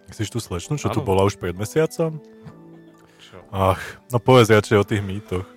Myslíš 0.06 0.30
tú 0.30 0.38
slečnu, 0.38 0.78
čo 0.78 0.92
tu 0.94 1.02
Áno. 1.02 1.08
bola 1.08 1.26
už 1.26 1.34
pred 1.34 1.56
mesiacom? 1.58 2.22
Čo? 3.18 3.42
Ach, 3.50 3.82
no 4.14 4.22
povedz 4.22 4.54
radšej 4.54 4.76
o 4.78 4.84
tých 4.86 5.02
mýtoch. 5.02 5.48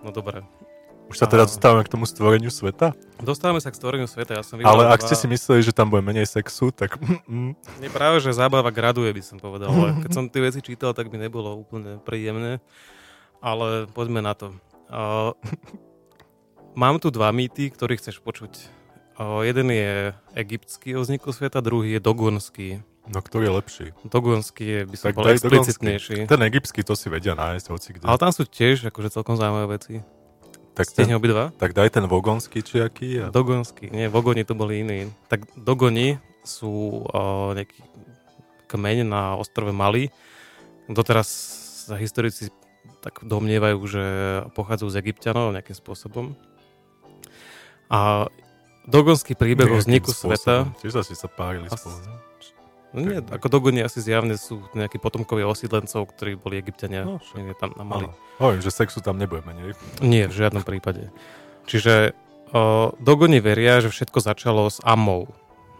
No 0.00 0.08
dobre. 0.08 0.40
Už 1.12 1.20
sa 1.20 1.28
teda 1.28 1.44
dostávame 1.44 1.84
k 1.84 1.92
tomu 1.92 2.08
stvoreniu 2.08 2.48
sveta? 2.48 2.96
Dostávame 3.20 3.60
sa 3.60 3.68
k 3.68 3.76
stvoreniu 3.76 4.08
sveta. 4.08 4.40
Ja 4.40 4.42
som 4.42 4.56
vybral 4.56 4.72
Ale 4.72 4.96
ak 4.96 5.04
dva- 5.04 5.12
ste 5.12 5.14
si 5.20 5.28
mysleli, 5.28 5.60
že 5.60 5.76
tam 5.76 5.92
bude 5.92 6.00
menej 6.00 6.24
sexu, 6.24 6.72
tak... 6.72 6.96
Nie 7.76 7.92
práve, 7.92 8.24
že 8.24 8.32
zábava 8.32 8.72
graduje, 8.72 9.12
by 9.12 9.20
som 9.20 9.36
povedal. 9.36 9.68
Ale 9.68 10.00
keď 10.00 10.10
som 10.16 10.24
tie 10.32 10.40
veci 10.40 10.64
čítal, 10.64 10.96
tak 10.96 11.12
by 11.12 11.20
nebolo 11.20 11.52
úplne 11.60 12.00
príjemné. 12.00 12.64
Ale 13.44 13.84
poďme 13.92 14.24
na 14.24 14.32
to. 14.32 14.56
Uh, 14.88 15.36
mám 16.72 16.96
tu 16.96 17.12
dva 17.12 17.28
mýty, 17.28 17.68
ktorých 17.68 18.00
chceš 18.00 18.16
počuť. 18.24 18.52
Uh, 19.20 19.44
jeden 19.44 19.68
je 19.68 20.16
egyptský 20.32 20.96
o 20.96 21.04
vzniku 21.04 21.28
sveta, 21.36 21.60
druhý 21.60 21.92
je 21.96 22.00
dogonský. 22.00 22.68
No 23.04 23.20
ktorý 23.20 23.50
je 23.50 23.54
lepší? 23.60 23.86
Dogonský 24.08 24.64
je, 24.64 24.80
by 24.88 24.96
som 24.96 25.06
Tak 25.10 25.14
bol 25.18 25.24
daj 25.28 25.36
dogonský. 25.42 25.58
explicitnejší. 25.60 26.16
Ten 26.24 26.40
egyptský 26.40 26.80
to 26.86 26.96
si 26.96 27.12
vedia 27.12 27.36
nájsť, 27.36 27.66
hoci 27.68 27.88
kde. 28.00 28.04
Ale 28.08 28.16
tam 28.16 28.32
sú 28.32 28.48
tiež 28.48 28.88
akože 28.88 29.12
celkom 29.12 29.36
zaujímavé 29.36 29.76
veci. 29.76 30.00
Tak, 30.72 30.88
ten, 30.92 31.08
obidva? 31.12 31.52
tak 31.60 31.76
daj 31.76 31.92
ten 31.92 32.04
vogonský 32.08 32.64
či 32.64 32.80
aký. 32.80 33.10
A... 33.22 33.26
Dogonský. 33.28 33.92
Nie, 33.92 34.08
vogoni 34.08 34.44
to 34.44 34.56
boli 34.56 34.80
iní. 34.80 35.12
Tak 35.28 35.44
dogoni 35.56 36.16
sú 36.42 37.04
uh, 37.06 37.52
nejaký 37.52 37.80
kmeň 38.72 38.98
na 39.04 39.22
ostrove 39.36 39.70
Mali. 39.70 40.08
Doteraz 40.88 41.28
sa 41.88 42.00
historici 42.00 42.48
tak 43.02 43.20
domnievajú, 43.26 43.78
že 43.84 44.04
pochádzajú 44.54 44.88
z 44.94 44.98
Egyptianov 45.02 45.52
nejakým 45.52 45.74
spôsobom. 45.74 46.38
A 47.92 48.30
dogonský 48.88 49.36
príbeh 49.36 49.68
o 49.68 49.76
vzniku 49.76 50.14
spôsobom. 50.14 50.72
sveta 50.72 50.80
Tiež 50.80 51.02
asi 51.02 51.14
sa 51.18 51.28
párili 51.28 51.68
spolu. 51.68 51.98
No 52.92 53.00
nie, 53.00 53.24
ako 53.24 53.48
dogoni 53.48 53.80
asi 53.80 54.04
zjavne 54.04 54.36
sú 54.36 54.60
nejakí 54.76 55.00
potomkovia 55.00 55.48
osídlencov, 55.48 56.12
ktorí 56.12 56.36
boli 56.36 56.60
Egyptiania 56.60 57.08
No, 57.08 57.24
niekde 57.32 57.56
tam 57.56 57.72
na 57.72 57.84
Mali. 57.88 58.12
Hovorím, 58.36 58.60
že 58.60 58.68
sexu 58.68 59.00
tam 59.00 59.16
nebude 59.16 59.40
menej. 59.48 59.72
Nie, 60.04 60.28
v 60.28 60.36
žiadnom 60.36 60.60
prípade. 60.60 61.08
Čiže 61.64 62.12
o, 62.52 62.92
Dogoni 63.00 63.40
veria, 63.40 63.80
že 63.80 63.88
všetko 63.88 64.20
začalo 64.20 64.68
s 64.68 64.76
Ammou. 64.84 65.32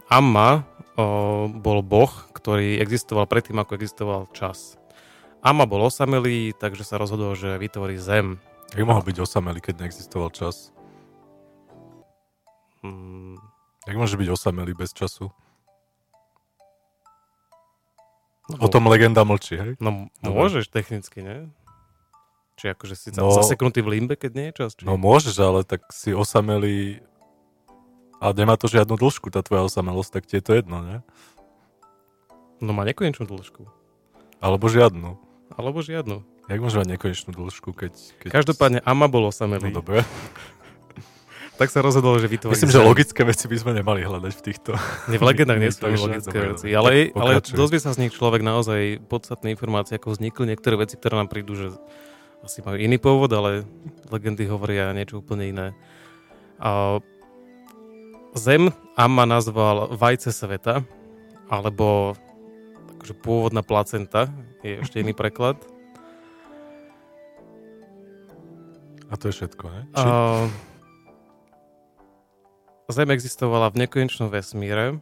Amma 0.08 0.64
o, 0.96 1.52
bol 1.52 1.84
boh, 1.84 2.08
ktorý 2.32 2.80
existoval 2.80 3.28
predtým, 3.28 3.60
ako 3.60 3.76
existoval 3.76 4.32
čas. 4.32 4.80
Amma 5.44 5.68
bol 5.68 5.84
osamelý, 5.84 6.56
takže 6.56 6.86
sa 6.86 6.96
rozhodol, 6.96 7.36
že 7.36 7.60
vytvorí 7.60 8.00
zem. 8.00 8.40
Jak 8.72 8.88
mohol 8.88 9.04
byť 9.04 9.20
osamelý, 9.20 9.60
keď 9.60 9.84
neexistoval 9.84 10.32
čas? 10.32 10.72
Mm, 12.80 13.36
Jak 13.84 13.96
môže 13.98 14.16
byť 14.16 14.28
osamelý 14.30 14.72
bez 14.72 14.94
času? 14.94 15.28
No, 18.50 18.56
O 18.58 18.66
tom 18.66 18.86
legenda 18.86 19.22
mlčí, 19.22 19.54
hej? 19.54 19.72
No 19.78 20.08
Dobre. 20.18 20.34
môžeš 20.34 20.66
technicky, 20.68 21.22
nie? 21.22 21.46
Či 22.56 22.72
akože 22.72 22.94
si 22.94 23.08
No. 23.14 23.30
no, 23.30 23.36
zaseknutý 23.36 23.80
v 23.82 23.98
limbe, 23.98 24.14
keď 24.14 24.30
nie 24.34 24.46
je 24.50 24.54
čas? 24.58 24.70
Či... 24.74 24.86
No 24.86 24.94
môžeš, 24.96 25.34
ale 25.38 25.60
tak 25.62 25.86
si 25.90 26.12
osamelý... 26.12 27.02
Ale 28.22 28.32
nemá 28.38 28.54
to 28.54 28.70
žiadnu 28.70 28.94
dĺžku, 28.94 29.34
tá 29.34 29.42
tvoja 29.42 29.66
osamelosť, 29.66 30.10
tak 30.14 30.24
ti 30.30 30.38
je 30.38 30.44
to 30.46 30.52
jedno, 30.54 30.78
ne? 30.78 30.96
no 32.62 32.70
má 32.70 32.86
nekonečnú 32.86 33.26
dĺžku. 33.26 33.66
Alebo 34.38 34.70
žiadnu. 34.70 35.18
Alebo 35.58 35.82
žiadnu. 35.82 36.22
Jak 36.46 36.58
môže 36.62 36.78
mať 36.78 36.88
nekonečnú 36.94 37.34
dĺžku, 37.34 37.74
keď... 37.74 37.90
keď... 38.22 38.30
Každopádne 38.30 38.78
Amma 38.86 39.10
bol 39.10 39.26
No 39.26 39.34
osamelý. 39.34 39.74
dobre. 39.74 40.06
tak 41.60 41.68
sa 41.68 41.84
rozhodol, 41.84 42.16
že 42.18 42.26
vytvorí 42.32 42.56
Myslím, 42.56 42.72
že 42.72 42.80
logické 42.80 43.22
veci 43.28 43.44
by 43.44 43.56
sme 43.60 43.72
nemali 43.76 44.02
hľadať 44.02 44.32
v 44.32 44.42
týchto... 44.42 44.70
Nie, 45.12 45.20
v 45.20 45.26
legendách 45.28 45.60
nie 45.60 45.70
sú 45.70 45.84
logické 45.84 46.32
dobre, 46.32 46.48
veci, 46.56 46.66
ale, 46.72 47.12
ale 47.12 47.44
dozvie 47.44 47.78
sa 47.78 47.92
z 47.92 48.08
nich 48.08 48.12
človek 48.16 48.40
naozaj 48.40 49.04
podstatné 49.06 49.52
informácie, 49.52 50.00
ako 50.00 50.16
vznikli 50.16 50.48
niektoré 50.48 50.80
veci, 50.80 50.96
ktoré 50.96 51.20
nám 51.20 51.28
prídu, 51.28 51.52
že 51.54 51.66
asi 52.42 52.64
majú 52.64 52.80
iný 52.80 52.96
pôvod, 52.98 53.30
ale 53.30 53.68
legendy 54.10 54.48
hovoria 54.48 54.96
niečo 54.96 55.20
úplne 55.20 55.44
iné. 55.52 55.66
A 56.58 56.98
Zem 58.34 58.72
Amma 58.96 59.28
nazval 59.28 59.92
vajce 59.92 60.32
sveta, 60.32 60.82
alebo 61.52 62.16
akože 62.98 63.14
pôvodná 63.20 63.60
placenta, 63.60 64.32
je 64.64 64.80
ešte 64.80 65.04
iný 65.04 65.12
preklad. 65.12 65.60
A 69.12 69.20
to 69.20 69.28
je 69.28 69.36
všetko, 69.36 69.64
ne? 69.68 69.80
Či... 69.92 70.06
A 70.08 70.48
Zem 72.92 73.08
existovala 73.10 73.72
v 73.72 73.88
nekonečnom 73.88 74.28
vesmíre 74.28 75.00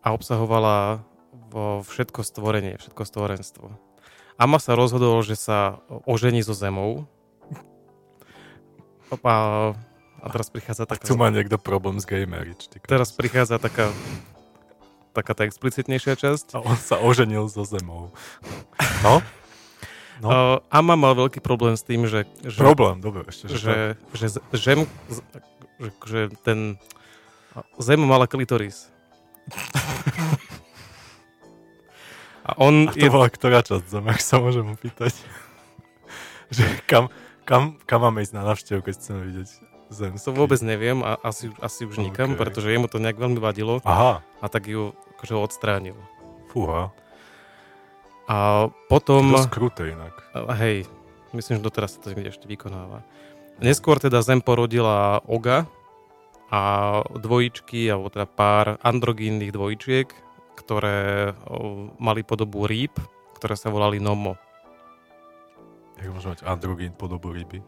a 0.00 0.06
obsahovala 0.16 1.04
vo 1.52 1.84
všetko 1.84 2.24
stvorenie, 2.24 2.80
všetko 2.80 3.02
stvorenstvo. 3.04 3.66
Ama 4.40 4.58
sa 4.62 4.72
rozhodol, 4.78 5.20
že 5.20 5.36
sa 5.36 5.82
ožení 6.08 6.40
so 6.40 6.54
Zemou. 6.56 7.04
A, 9.12 9.74
a 10.20 10.26
teraz 10.28 10.48
prichádza 10.52 10.84
Tak 10.84 11.00
taká, 11.00 11.08
tu 11.08 11.16
má 11.16 11.32
niekto 11.32 11.56
problém 11.56 11.96
s 12.00 12.04
gay 12.04 12.28
marriage. 12.28 12.68
Teraz 12.84 13.12
prichádza 13.12 13.56
taká 13.56 13.88
taká 15.16 15.34
tá 15.34 15.42
explicitnejšia 15.42 16.14
časť. 16.14 16.46
A 16.54 16.62
on 16.62 16.78
sa 16.78 17.00
oženil 17.02 17.50
so 17.50 17.66
zemou. 17.66 18.14
No? 19.02 19.18
No. 20.22 20.28
Uh, 20.30 20.56
Ama 20.70 20.94
mal 20.94 21.14
veľký 21.18 21.42
problém 21.42 21.74
s 21.74 21.82
tým, 21.82 22.06
že, 22.06 22.26
že 22.46 22.58
Problém, 22.58 23.02
dobre, 23.02 23.26
ešte. 23.26 23.50
Že, 23.50 23.56
že, 23.58 23.74
že, 24.14 24.26
z- 24.38 24.42
žem, 24.54 24.78
z- 25.10 25.24
že, 25.78 25.90
že 26.06 26.20
ten 26.46 26.78
zem 27.78 28.00
mala 28.00 28.26
klitoris. 28.26 28.88
A 32.48 32.56
on 32.56 32.88
A 32.88 32.92
to 32.96 33.04
je, 33.04 33.12
bola 33.12 33.28
ktorá 33.28 33.60
časť 33.60 33.84
zeme, 33.92 34.08
ak 34.08 34.24
sa 34.24 34.40
môžem 34.40 34.64
opýtať? 34.72 35.12
že 36.54 36.64
kam, 36.88 37.12
kam, 37.44 37.76
kam 37.84 38.00
máme 38.08 38.24
ísť 38.24 38.32
na 38.32 38.42
návštevu, 38.48 38.80
keď 38.80 38.94
chceme 38.96 39.20
vidieť 39.28 39.48
zem? 39.92 40.12
to 40.16 40.32
vôbec 40.32 40.56
neviem 40.64 41.04
a 41.04 41.20
asi, 41.20 41.52
asi 41.60 41.84
už 41.84 42.00
nikam, 42.00 42.32
Ok. 42.36 42.40
pretože 42.40 42.72
jemu 42.72 42.88
to 42.88 42.96
nejak 42.96 43.20
veľmi 43.20 43.36
vadilo 43.36 43.84
Aha, 43.84 44.24
a 44.24 44.46
tak 44.48 44.64
ju 44.68 44.96
akože 45.20 45.34
odstránil. 45.36 45.96
fúha. 46.48 46.88
A 48.28 48.68
potom, 48.88 49.32
Dosť 49.32 49.52
kruté 49.52 49.92
inak. 49.92 50.12
a 50.36 50.52
hej, 50.56 50.88
myslím, 51.36 51.60
že 51.60 51.64
doteraz 51.68 51.96
sa 51.96 52.00
to 52.00 52.12
niekde 52.12 52.32
ešte 52.32 52.48
vykonáva. 52.48 53.04
Neskôr 53.60 54.00
teda 54.00 54.20
zem 54.24 54.40
porodila 54.40 55.20
Oga 55.28 55.68
a 56.48 56.60
dvojičky, 57.10 57.86
alebo 57.86 58.08
teda 58.08 58.24
pár 58.24 58.80
androgínnych 58.80 59.50
dvojčiek, 59.50 60.08
ktoré 60.56 61.32
mali 61.96 62.22
podobu 62.22 62.64
rýb, 62.64 62.92
ktoré 63.34 63.54
sa 63.54 63.68
volali 63.68 63.98
Nomo. 63.98 64.34
Jak 65.96 66.08
môže 66.08 66.28
mať 66.28 66.40
androgín 66.44 66.92
podobu 66.92 67.30
ryby? 67.30 67.58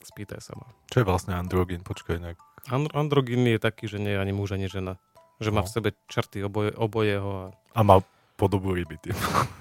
Spýtaj 0.00 0.40
sa 0.40 0.54
ma. 0.54 0.66
Čo 0.86 1.02
je 1.02 1.06
vlastne 1.06 1.34
androgín? 1.34 1.80
Počkaj, 1.80 2.16
nejak. 2.16 2.38
And- 2.66 2.92
androgín 2.92 3.44
je 3.44 3.56
taký, 3.56 3.86
že 3.86 3.96
nie 3.96 4.12
je 4.12 4.20
ani 4.20 4.30
muž, 4.30 4.52
ani 4.52 4.66
žena. 4.66 4.98
Že 5.38 5.50
má 5.50 5.62
No. 5.62 5.66
v 5.66 5.70
sebe 5.70 5.88
črty 6.06 6.42
oboje, 6.42 6.74
obojeho. 6.74 7.54
A... 7.72 7.76
A 7.76 7.80
má 7.80 8.02
podobu 8.34 8.74
ryby, 8.74 8.98
tým. 8.98 9.14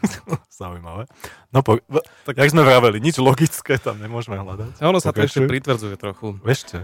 Zaujímavé. 0.51 1.05
No, 1.51 1.61
po, 1.61 1.77
Tak- 2.25 2.35
jak 2.35 2.49
sme 2.49 2.63
vraveli, 2.63 2.97
nič 2.97 3.17
logické 3.17 3.77
tam 3.77 3.97
nemôžeme 3.97 4.35
hľadať. 4.35 4.81
A 4.81 4.85
ono 4.85 4.97
sa 4.97 5.09
to 5.09 5.21
ešte 5.21 5.39
Pokračuj. 5.39 5.49
pritvrdzuje 5.49 5.95
trochu. 5.95 6.27
Ešte. 6.43 6.77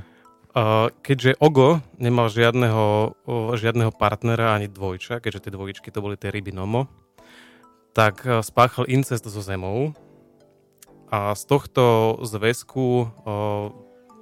Keďže 1.01 1.41
Ogo 1.41 1.81
nemal 1.97 2.29
žiadneho, 2.29 3.17
žiadneho 3.57 3.89
partnera 3.89 4.53
ani 4.53 4.69
dvojča, 4.69 5.17
keďže 5.17 5.49
tie 5.49 5.55
dvojičky 5.57 5.89
to 5.89 5.97
boli 5.97 6.13
tie 6.13 6.29
ryby 6.29 6.53
Nomo, 6.53 6.85
tak 7.97 8.21
uh, 8.25 8.41
spáchal 8.45 8.85
incest 8.85 9.25
so 9.25 9.41
zemou 9.41 9.97
a 11.13 11.33
z 11.37 11.43
tohto 11.45 12.17
zväzku 12.25 13.05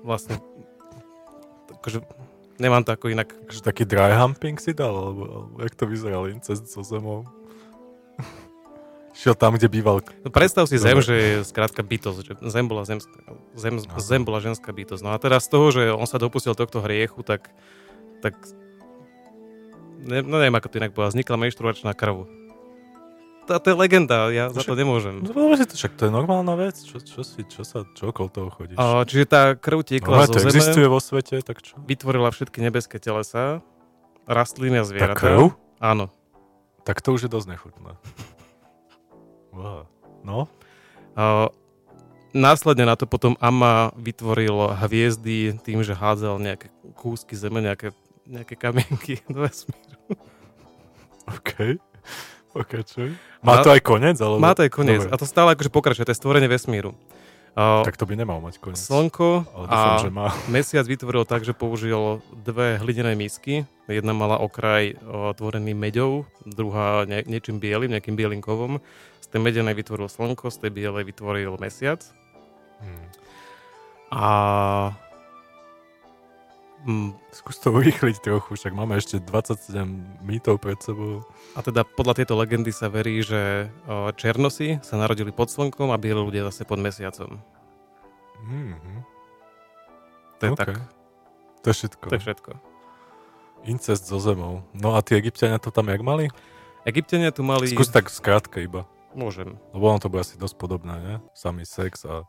vlastne 0.04 0.44
akože, 1.80 2.04
nemám 2.60 2.84
to 2.84 2.92
ako 2.94 3.16
inak 3.16 3.32
Že 3.48 3.64
taký 3.64 3.84
dry 3.88 4.12
humping 4.12 4.60
si 4.60 4.76
dal, 4.76 4.92
alebo, 4.92 5.24
alebo 5.24 5.56
jak 5.64 5.74
to 5.76 5.88
vyzeral 5.88 6.28
incest 6.28 6.68
so 6.68 6.84
zemou? 6.84 7.24
Šiel 9.22 9.38
tam, 9.38 9.54
kde 9.54 9.70
býval... 9.70 10.02
No 10.26 10.34
predstav 10.34 10.66
si 10.66 10.82
zem, 10.82 10.98
že 10.98 11.14
je 11.14 11.34
skrátka 11.46 11.86
bytosť, 11.86 12.20
že 12.26 12.34
zem 12.42 12.66
bola, 12.66 12.90
zemská, 12.90 13.14
zem, 13.54 13.78
Aha. 13.78 14.02
zem 14.02 14.22
bola 14.26 14.42
ženská 14.42 14.74
bytosť. 14.74 15.02
No 15.06 15.14
a 15.14 15.22
teraz 15.22 15.46
z 15.46 15.50
toho, 15.54 15.70
že 15.70 15.94
on 15.94 16.10
sa 16.10 16.18
dopustil 16.18 16.58
tohto 16.58 16.82
hriechu, 16.82 17.22
tak, 17.22 17.54
tak 18.26 18.34
ne, 20.02 20.26
no 20.26 20.42
neviem, 20.42 20.58
ako 20.58 20.74
to 20.74 20.82
inak 20.82 20.98
bola, 20.98 21.14
vznikla 21.14 21.38
menštruačná 21.38 21.94
krv. 21.94 22.26
To, 23.46 23.62
to 23.62 23.68
je 23.70 23.78
legenda, 23.78 24.34
ja 24.34 24.50
za 24.50 24.66
to 24.66 24.74
nemôžem. 24.74 25.22
No, 25.22 25.54
ale 25.54 25.70
to, 25.70 25.78
však 25.78 26.02
to 26.02 26.10
je 26.10 26.12
normálna 26.14 26.58
vec. 26.58 26.82
Čo, 26.82 26.98
čo, 26.98 27.22
si, 27.22 27.46
čo 27.46 27.62
sa, 27.62 27.86
čo 27.94 28.10
okolo 28.10 28.26
toho 28.26 28.50
chodíš? 28.50 28.78
A, 28.82 29.06
čiže 29.06 29.30
tá 29.30 29.54
krv 29.54 29.82
no, 29.82 29.86
tiekla 29.86 30.14
ale 30.18 30.26
zo 30.30 30.34
to 30.34 30.42
zeme, 30.42 30.50
existuje 30.50 30.88
vo 30.90 30.98
svete, 30.98 31.46
tak 31.46 31.62
čo? 31.62 31.78
vytvorila 31.78 32.34
všetky 32.34 32.58
nebeské 32.58 32.98
telesa, 32.98 33.62
rastliny 34.26 34.82
a 34.82 34.86
Tá 34.86 34.90
zvieratá. 34.90 35.22
krv? 35.22 35.54
Áno. 35.78 36.10
Tak 36.90 37.06
to 37.06 37.14
už 37.14 37.26
je 37.26 37.30
dosť 37.30 37.54
nechutné. 37.54 37.94
No? 40.24 40.48
A, 41.16 41.52
následne 42.32 42.88
na 42.88 42.96
to 42.96 43.08
potom 43.08 43.36
Ama 43.44 43.92
vytvoril 44.00 44.72
hviezdy 44.80 45.60
tým, 45.62 45.84
že 45.84 45.96
hádzal 45.96 46.40
nejaké 46.40 46.72
kúsky 46.96 47.36
zeme, 47.36 47.60
nejaké, 47.60 47.92
nejaké 48.24 48.56
kamienky 48.56 49.20
do 49.34 49.44
vesmíru. 49.44 50.00
OK. 51.28 51.80
Pokračuj. 52.52 53.16
Má 53.40 53.64
to 53.64 53.72
aj 53.72 53.80
koniec? 53.80 54.20
Alebo... 54.20 54.44
Má 54.44 54.52
to 54.52 54.68
aj 54.68 54.72
koniec. 54.72 55.08
Dobre. 55.08 55.14
A 55.16 55.20
to 55.20 55.24
stále 55.24 55.56
akože 55.56 55.72
pokračuje, 55.72 56.04
to 56.04 56.12
je 56.12 56.20
stvorenie 56.20 56.52
vesmíru. 56.52 56.92
A, 57.52 57.84
Tak 57.84 58.00
to 58.00 58.08
by 58.08 58.16
nemal 58.16 58.40
mať 58.40 58.64
koniec. 58.64 58.80
Slnko 58.80 59.44
Ale 59.52 59.66
dúfam, 59.68 59.96
a 59.96 60.04
že 60.04 60.12
má. 60.12 60.28
mesiac 60.56 60.88
vytvoril 60.88 61.28
tak, 61.28 61.44
že 61.44 61.52
použil 61.52 62.24
dve 62.32 62.80
hlinené 62.80 63.16
misky. 63.16 63.68
Jedna 63.92 64.16
mala 64.16 64.40
okraj 64.40 64.96
o, 65.04 65.36
tvorený 65.36 65.76
meďou, 65.76 66.24
druhá 66.48 67.04
ne, 67.04 67.28
niečím 67.28 67.60
bielým, 67.60 67.92
nejakým 67.92 68.16
bielým 68.16 68.40
kovom. 68.40 68.80
Z 69.20 69.36
tej 69.36 69.44
medenej 69.44 69.76
vytvoril 69.76 70.08
slnko, 70.08 70.48
z 70.48 70.58
tej 70.64 70.72
bielej 70.72 71.04
vytvoril 71.12 71.60
mesiac. 71.60 72.00
Hmm. 72.80 73.08
A... 74.16 74.32
Mm, 76.82 77.14
Skús 77.30 77.62
to 77.62 77.70
urýchliť 77.70 78.26
trochu, 78.26 78.58
však 78.58 78.74
máme 78.74 78.98
ešte 78.98 79.22
27 79.22 80.26
mýtov 80.26 80.58
pred 80.58 80.82
sebou. 80.82 81.22
A 81.54 81.62
teda 81.62 81.86
podľa 81.86 82.22
tejto 82.22 82.34
legendy 82.34 82.74
sa 82.74 82.90
verí, 82.90 83.22
že 83.22 83.70
o, 83.86 84.10
černosy 84.18 84.82
sa 84.82 84.98
narodili 84.98 85.30
pod 85.30 85.54
slnkom 85.54 85.94
a 85.94 86.02
bieli 86.02 86.18
ľudia 86.18 86.50
zase 86.50 86.66
pod 86.66 86.82
mesiacom. 86.82 87.38
Mm-hmm. 88.42 88.98
To 90.42 90.44
je 90.50 90.52
OK. 90.52 90.58
tak. 90.58 90.70
To 91.62 91.66
je 91.70 91.76
všetko. 91.78 92.06
To 92.10 92.16
je 92.18 92.24
všetko. 92.26 92.52
Incest 93.70 94.10
so 94.10 94.18
zemou. 94.18 94.66
No 94.74 94.98
a 94.98 95.06
tí 95.06 95.14
egyptiania 95.14 95.62
to 95.62 95.70
tam 95.70 95.94
jak 95.94 96.02
mali? 96.02 96.34
Egyptiania 96.82 97.30
tu 97.30 97.46
mali... 97.46 97.70
Skús 97.70 97.94
tak 97.94 98.10
skrátke 98.10 98.66
iba. 98.66 98.90
Môžem. 99.14 99.54
Lebo 99.70 99.86
ono 99.86 100.02
to 100.02 100.10
bude 100.10 100.26
asi 100.26 100.42
dosť 100.42 100.58
podobné, 100.58 100.98
nie? 100.98 101.16
Samý 101.38 101.70
sex 101.70 102.02
a 102.10 102.26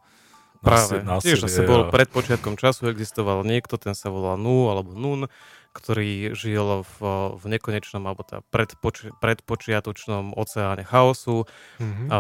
Práve. 0.63 1.03
nási- 1.03 1.35
Tiež 1.35 1.45
zase 1.51 1.67
bol 1.67 1.91
pred 1.91 2.07
počiatkom 2.07 2.55
času, 2.55 2.87
existoval 2.89 3.43
niekto, 3.43 3.77
ten 3.77 3.99
sa 3.99 4.09
volal 4.15 4.39
Nu 4.39 4.71
alebo 4.71 4.95
Nun, 4.95 5.27
ktorý 5.75 6.37
žil 6.39 6.87
v, 6.87 6.97
v 7.35 7.45
nekonečnom 7.51 8.05
alebo 8.07 8.23
teda 8.23 8.47
predpoči, 8.53 9.11
predpočiatočnom 9.19 10.39
oceáne 10.39 10.87
chaosu. 10.87 11.45
Mhm. 11.83 12.05
A 12.09 12.17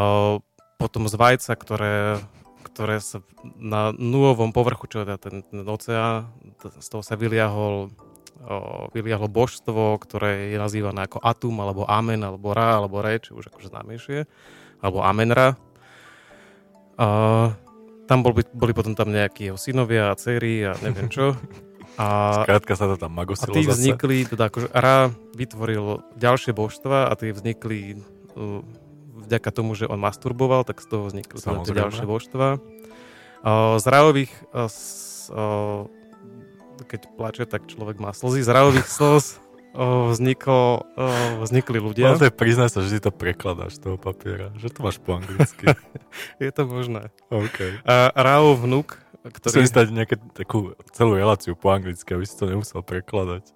potom 0.80 1.06
z 1.06 1.14
vajca, 1.14 1.52
ktoré, 1.54 2.18
ktoré 2.66 2.98
sa 2.98 3.22
na 3.62 3.94
nulovom 3.94 4.50
povrchu, 4.50 4.90
čo 4.90 5.06
je 5.06 5.14
teda 5.14 5.18
ten, 5.22 5.36
ten 5.46 5.62
oceán, 5.62 6.34
z 6.58 6.88
toho 6.90 7.06
sa 7.06 7.14
vyliahol 7.14 7.94
vyliahlo 8.90 9.30
božstvo, 9.30 10.02
ktoré 10.02 10.50
je 10.50 10.58
nazývané 10.58 11.06
ako 11.06 11.22
Atum, 11.22 11.62
alebo 11.62 11.86
Amen, 11.86 12.26
alebo 12.26 12.50
Ra, 12.50 12.82
alebo 12.82 12.98
Re, 12.98 13.22
čo 13.22 13.38
už 13.38 13.54
akože 13.54 13.70
známejšie, 13.70 14.26
alebo 14.82 14.98
Amenra. 15.04 15.54
A 16.98 17.06
tam 18.06 18.26
boli, 18.26 18.42
boli 18.52 18.72
potom 18.74 18.92
tam 18.98 19.14
nejakí 19.14 19.50
jeho 19.52 19.58
synovia 19.58 20.10
a 20.10 20.18
dcery 20.18 20.66
a 20.68 20.72
neviem 20.82 21.08
čo. 21.08 21.38
A, 22.00 22.40
Skrátka 22.48 22.72
sa 22.72 22.88
to 22.88 22.96
tam 22.96 23.12
a 23.12 23.20
magosilo 23.20 23.52
tí 23.52 23.68
zase. 23.68 23.84
vznikli, 23.84 24.24
teda 24.24 24.48
akože 24.48 24.72
Ra 24.72 25.12
vytvoril 25.36 26.00
ďalšie 26.16 26.56
božstva 26.56 27.08
a 27.08 27.12
tie 27.20 27.36
vznikli 27.36 28.00
uh, 28.32 28.64
vďaka 29.28 29.50
tomu, 29.52 29.76
že 29.76 29.84
on 29.84 30.00
masturboval, 30.00 30.64
tak 30.64 30.80
z 30.80 30.88
toho 30.88 31.12
vznikli 31.12 31.36
teda 31.36 31.60
Samozrejme. 31.60 31.80
ďalšie 31.84 32.06
božstva. 32.08 32.46
Uh, 33.44 33.76
z 33.76 33.86
Raových, 33.92 34.32
uh, 34.56 34.72
s, 34.72 35.28
uh, 35.28 35.84
keď 36.88 37.00
plače, 37.12 37.44
tak 37.44 37.68
človek 37.68 38.00
má 38.00 38.16
slzy. 38.16 38.40
Z 38.40 38.50
Raových 38.50 38.88
slz 38.88 39.51
vzniklo, 39.74 40.84
vznikli 41.40 41.78
ľudia. 41.78 42.12
No 42.12 42.16
to 42.16 42.28
je 42.28 42.34
priznaj 42.34 42.68
sa, 42.68 42.80
že 42.80 42.96
ty 42.96 43.00
to 43.00 43.10
prekladáš 43.10 43.76
toho 43.76 43.96
papiera. 43.96 44.52
Že 44.54 44.68
to 44.68 44.78
máš 44.80 44.96
po 44.98 45.16
anglicky. 45.16 45.64
Je 46.42 46.48
to 46.48 46.62
možné. 46.64 47.08
OK. 47.26 47.80
A 47.82 48.12
Raov 48.12 48.60
vnúk, 48.60 49.00
Chcem 49.40 49.62
ktorý... 49.62 49.66
stať 49.66 49.86
nejaké 49.88 50.16
takú 50.32 50.74
celú 50.90 51.14
reláciu 51.14 51.54
po 51.54 51.70
anglicky, 51.70 52.10
aby 52.10 52.22
si 52.22 52.34
to 52.34 52.44
nemusel 52.44 52.82
prekladať. 52.82 53.48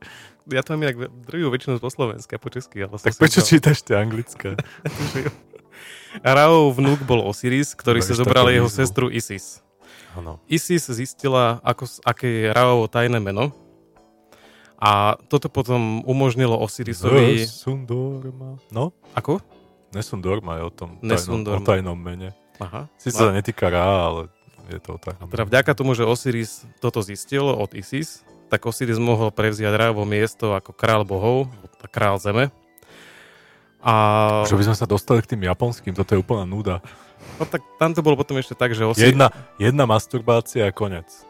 Ja 0.46 0.62
to 0.62 0.72
mám 0.72 0.86
inak 0.86 0.96
druhú 1.26 1.50
väčšinu 1.50 1.76
po 1.76 1.90
slovensky 1.90 2.32
a 2.32 2.40
po 2.40 2.48
česky. 2.48 2.80
Ale 2.80 2.96
Tak 2.96 3.12
si 3.12 3.18
prečo 3.18 3.40
to- 3.42 3.48
čítaš 3.48 3.82
tie 3.82 3.98
anglické? 3.98 4.54
Raov 6.24 6.72
vnúk 6.72 7.02
bol 7.02 7.20
Osiris, 7.22 7.74
ktorý 7.74 8.00
si 8.00 8.14
Berieš 8.14 8.20
zobral 8.22 8.48
jeho 8.48 8.64
výzvu. 8.64 8.78
sestru 8.78 9.06
Isis. 9.10 9.60
Áno. 10.14 10.40
Isis 10.48 10.88
zistila, 10.88 11.60
ako, 11.60 11.84
aké 12.02 12.24
je 12.24 12.48
Raovo 12.48 12.88
tajné 12.88 13.20
meno. 13.20 13.52
A 14.86 15.18
toto 15.26 15.50
potom 15.50 16.06
umožnilo 16.06 16.54
Osirisovi... 16.62 17.42
Nesundorma. 17.42 18.62
No? 18.70 18.94
Ako? 19.18 19.42
Nesundorma 19.90 20.62
je 20.62 20.62
o 20.62 20.70
tom 20.70 20.90
tajnom, 21.02 21.42
o 21.42 21.60
tajnom 21.66 21.98
mene. 21.98 22.30
Aha. 22.62 22.86
Sice 22.94 23.18
sa 23.18 23.34
netýka 23.34 23.66
Ra, 23.66 23.82
ale 23.82 24.30
je 24.70 24.78
to 24.78 24.94
o 24.94 24.98
tajnom 25.02 25.26
Teda 25.26 25.42
vďaka 25.42 25.74
tomu, 25.74 25.98
že 25.98 26.06
Osiris 26.06 26.62
toto 26.78 27.02
zistil 27.02 27.42
od 27.42 27.74
Isis, 27.74 28.22
tak 28.46 28.62
Osiris 28.62 29.02
mohol 29.02 29.34
prevziať 29.34 29.74
Raovo 29.74 30.06
miesto 30.06 30.54
ako 30.54 30.70
král 30.70 31.02
bohov, 31.02 31.50
král 31.90 32.22
zeme. 32.22 32.54
A 33.82 34.46
Že 34.46 34.54
by 34.54 34.64
sme 34.70 34.76
sa 34.78 34.86
dostali 34.86 35.18
k 35.18 35.34
tým 35.34 35.50
japonským, 35.50 35.98
toto 35.98 36.14
je 36.14 36.22
úplná 36.22 36.46
nuda. 36.46 36.78
no, 37.38 37.42
tak 37.42 37.58
tam 37.82 37.90
to 37.90 38.06
bolo 38.06 38.14
potom 38.14 38.38
ešte 38.38 38.54
tak, 38.54 38.70
že 38.70 38.86
Osiris, 38.86 39.18
Jedna, 39.18 39.34
jedna 39.58 39.82
masturbácia 39.82 40.62
a 40.62 40.70
konec. 40.70 41.25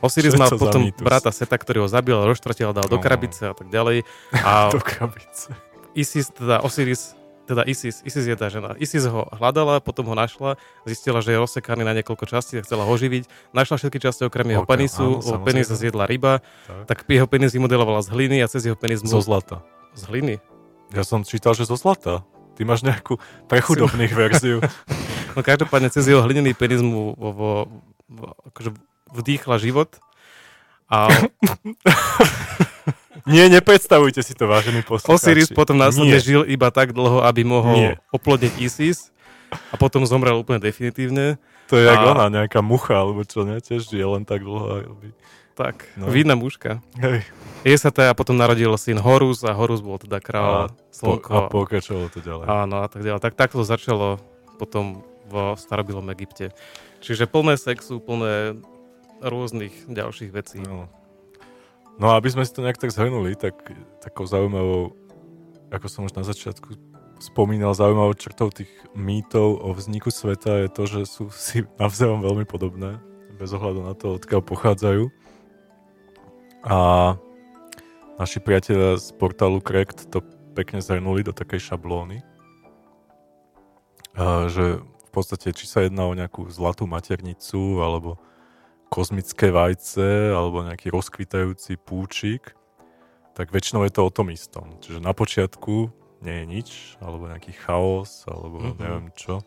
Osiris 0.00 0.34
mal 0.34 0.50
potom 0.50 0.82
mýtus? 0.82 1.00
brata 1.00 1.28
Seta, 1.28 1.54
ktorý 1.54 1.84
ho 1.84 1.88
zabil, 1.88 2.14
rozštvrtil, 2.14 2.70
dal 2.70 2.84
do 2.84 2.96
No. 2.96 3.02
krabice 3.02 3.48
a 3.48 3.54
tak 3.54 3.68
ďalej. 3.68 4.04
A 4.36 4.68
Do 4.74 4.78
krabice. 4.78 5.52
Isis, 5.92 6.28
teda 6.28 6.60
Osiris, 6.60 7.14
teda 7.44 7.62
Isis, 7.62 8.02
Isis 8.02 8.24
je 8.24 8.32
tá 8.32 8.48
žena. 8.48 8.72
Isis 8.76 9.04
ho 9.04 9.28
hľadala, 9.30 9.78
potom 9.78 10.04
ho 10.06 10.14
našla, 10.14 10.56
zistila, 10.82 11.20
že 11.20 11.32
je 11.32 11.38
rozsekaný 11.38 11.82
na 11.82 11.92
niekoľko 11.92 12.24
častí 12.26 12.56
a 12.56 12.62
chcela 12.62 12.82
ho 12.82 12.92
živiť. 12.92 13.28
Našla 13.52 13.76
všetky 13.76 13.98
časti 13.98 14.24
okrem 14.24 14.48
jeho 14.50 14.64
Ok, 14.64 14.70
penisu, 14.70 15.20
áno, 15.20 15.40
penis 15.40 15.68
zjedla 15.68 16.04
ryba, 16.04 16.40
Tak. 16.64 16.84
tak 16.86 16.98
jeho 17.06 17.24
penis 17.24 17.52
vymodelovala 17.52 18.00
z 18.00 18.08
hliny 18.10 18.36
a 18.40 18.48
cez 18.48 18.64
jeho 18.64 18.74
penis 18.74 19.00
Zo 19.00 19.20
zlata. 19.20 19.60
Z 19.92 20.08
hliny? 20.08 20.40
Ja 20.90 21.02
som 21.02 21.22
čítal, 21.22 21.52
že 21.52 21.64
zo 21.64 21.74
zlata. 21.74 22.24
Ty 22.54 22.64
máš 22.64 22.82
nejakú 22.82 23.18
pre 23.44 23.58
chudobných 23.58 24.14
verziu. 24.20 24.62
No 25.34 25.40
každopádne 25.40 25.90
cez 25.90 26.06
jeho 26.06 26.22
hlinený 26.22 26.54
penis 26.54 26.78
mu 26.80 27.12
vo, 27.12 27.30
vo, 27.30 27.50
vo, 28.06 28.26
akože 28.46 28.70
vdýchla 29.14 29.56
život. 29.56 29.94
A 30.86 31.08
Nie, 33.24 33.48
nepredstavujte 33.48 34.20
si 34.20 34.36
to, 34.36 34.44
vážení 34.44 34.84
poslucháči. 34.84 35.16
Osiris 35.32 35.48
potom 35.48 35.80
následne 35.80 36.18
Nie. 36.18 36.20
žil 36.20 36.44
iba 36.44 36.68
tak 36.68 36.92
dlho, 36.92 37.24
aby 37.24 37.40
mohol 37.40 37.72
Nie. 37.74 37.92
oplodniť 38.10 38.52
Isis 38.60 39.08
a 39.72 39.80
potom 39.80 40.04
zomrel 40.04 40.36
úplne 40.36 40.60
definitívne. 40.60 41.40
To 41.66 41.80
je 41.80 41.88
jak 41.88 41.96
A- 41.96 42.12
ona, 42.12 42.28
nejaká 42.28 42.60
mucha, 42.60 42.92
alebo 42.92 43.24
čo, 43.24 43.42
ne? 43.42 43.56
Tiež 43.56 43.88
žije 43.88 44.04
len 44.04 44.22
tak 44.22 44.44
dlho. 44.44 44.84
Aby... 44.92 45.16
Tak, 45.54 45.88
No. 45.96 46.10
vidná 46.10 46.34
mužka. 46.34 46.84
Hej. 46.94 47.24
Jej 47.62 47.78
sa 47.78 47.88
teda 47.88 48.12
potom 48.12 48.34
narodil 48.34 48.68
syn 48.76 48.98
Horus 48.98 49.40
a 49.40 49.56
Horus 49.56 49.80
bol 49.80 49.96
teda 49.96 50.18
kráľ 50.18 50.68
Po, 50.68 51.16
slnko. 51.16 51.30
a 51.30 51.40
pokračovalo 51.48 52.10
to 52.10 52.20
ďalej. 52.20 52.44
Áno 52.44 52.76
a 52.76 52.88
tak 52.90 53.00
ďalej. 53.00 53.22
Tak 53.22 53.32
takto 53.32 53.56
to 53.56 53.64
začalo 53.64 54.20
potom 54.58 55.00
v 55.24 55.56
starobilom 55.56 56.04
Egypte. 56.10 56.52
Čiže 57.00 57.24
plné 57.24 57.56
sexu, 57.56 57.96
plné 57.96 58.60
rôznych 59.24 59.88
ďalších 59.88 60.30
vecí. 60.30 60.60
No. 60.60 60.86
no 61.96 62.06
aby 62.12 62.28
sme 62.28 62.44
si 62.44 62.52
to 62.52 62.60
nejak 62.60 62.78
tak 62.80 62.92
zhrnuli, 62.92 63.34
tak 63.34 63.56
takou 64.04 64.28
zaujímavou, 64.28 64.92
ako 65.72 65.86
som 65.88 66.04
už 66.04 66.12
na 66.14 66.24
začiatku 66.24 66.76
spomínal, 67.22 67.72
zaujímavou 67.72 68.12
črtou 68.14 68.52
tých 68.52 68.68
mýtov 68.92 69.64
o 69.64 69.72
vzniku 69.72 70.12
sveta 70.12 70.66
je 70.66 70.68
to, 70.68 70.82
že 70.84 71.00
sú 71.08 71.24
si 71.32 71.64
navzájom 71.80 72.20
veľmi 72.20 72.44
podobné, 72.44 73.00
bez 73.40 73.50
ohľadu 73.54 73.80
na 73.80 73.94
to, 73.96 74.20
odkiaľ 74.20 74.44
pochádzajú. 74.44 75.08
A 76.64 76.78
naši 78.16 78.38
priatelia 78.40 78.96
z 78.96 79.12
portálu 79.16 79.60
Cracked 79.60 80.08
to 80.08 80.24
pekne 80.54 80.78
zhrnuli 80.78 81.26
do 81.26 81.34
takej 81.34 81.74
šablóny, 81.74 82.22
že 84.48 84.80
v 84.80 85.10
podstate 85.10 85.50
či 85.50 85.66
sa 85.66 85.82
jedná 85.82 86.06
o 86.06 86.14
nejakú 86.14 86.46
zlatú 86.50 86.86
maternicu, 86.86 87.82
alebo 87.82 88.22
kozmické 88.94 89.50
vajce 89.50 90.30
alebo 90.30 90.62
nejaký 90.62 90.94
rozkvitajúci 90.94 91.82
púčik, 91.82 92.54
tak 93.34 93.50
väčšinou 93.50 93.82
je 93.82 93.90
to 93.90 94.06
o 94.06 94.14
tom 94.14 94.30
istom. 94.30 94.78
Čiže 94.78 95.02
na 95.02 95.10
počiatku 95.10 95.90
nie 96.22 96.36
je 96.40 96.44
nič, 96.46 96.68
alebo 97.02 97.26
nejaký 97.26 97.50
chaos, 97.58 98.22
alebo 98.30 98.62
Mhm. 98.62 98.66
mm-hmm. 98.70 98.78
neviem 98.78 99.08
čo. 99.18 99.42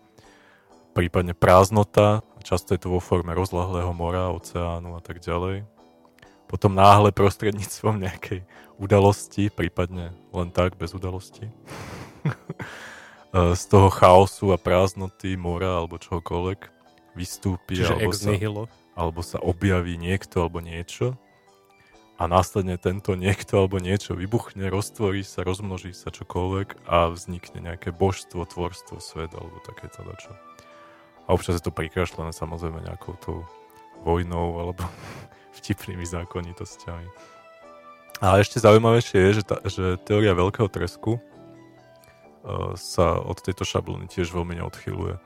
Prípadne 0.91 1.31
prázdnota, 1.31 2.25
často 2.43 2.75
je 2.75 2.81
to 2.83 2.91
vo 2.91 2.99
forme 2.99 3.31
rozlahlého 3.31 3.93
mora, 3.95 4.35
oceánu 4.35 4.99
a 4.99 5.01
tak 5.01 5.23
ďalej. 5.23 5.63
potom 6.47 6.71
náhle 6.71 7.11
prostredníctvom 7.11 7.99
nejakej 8.07 8.47
udalosti, 8.79 9.51
prípadne 9.51 10.15
len 10.31 10.47
tak, 10.55 10.79
bez 10.79 10.95
udalosti, 10.95 11.51
z 13.59 13.63
toho 13.67 13.91
chaosu 13.91 14.55
a 14.55 14.57
prázdnoty, 14.57 15.35
mora 15.35 15.83
alebo 15.83 15.99
čohokoľvek 15.99 16.59
vystúpi 17.19 17.83
Čiže 17.83 17.99
alebo 17.99 18.07
ex 18.07 18.13
sa, 18.23 18.31
nihilo. 18.31 18.63
Alebo 18.97 19.21
sa 19.21 19.37
objaví 19.37 19.93
niekto 20.01 20.41
alebo 20.41 20.57
niečo 20.57 21.13
a 22.17 22.25
následne 22.25 22.81
tento 22.81 23.13
niekto 23.13 23.61
alebo 23.61 23.77
niečo 23.77 24.17
vybuchne, 24.17 24.73
roztvorí 24.73 25.21
sa, 25.21 25.45
rozmnoží 25.45 25.93
sa 25.93 26.09
čokoľvek 26.09 26.89
a 26.89 27.13
vznikne 27.13 27.61
nejaké 27.61 27.93
božstvo, 27.93 28.41
tvorstvo, 28.41 28.97
svet 28.97 29.37
alebo 29.37 29.61
takéto 29.61 30.01
dačo. 30.01 30.33
A 31.29 31.37
občas 31.37 31.61
je 31.61 31.63
to 31.69 31.69
prikrašlené 31.69 32.33
samozrejme 32.33 32.81
nejakou 32.81 33.13
tou 33.21 33.45
vojnou 34.01 34.57
alebo 34.57 34.81
vtipnými 35.61 36.03
zákonitosťami. 36.09 37.37
A 38.17 38.41
ešte 38.41 38.57
zaujímavejšie 38.57 39.17
je, 39.29 39.31
že, 39.37 39.43
tá, 39.45 39.61
že 39.61 40.01
teória 40.01 40.33
veľkého 40.33 40.65
tresku 40.73 41.21
uh, 41.21 42.73
sa 42.73 43.21
od 43.21 43.37
tejto 43.45 43.61
šablóny 43.61 44.09
tiež 44.09 44.33
veľmi 44.33 44.57
neodchyluje. 44.57 45.21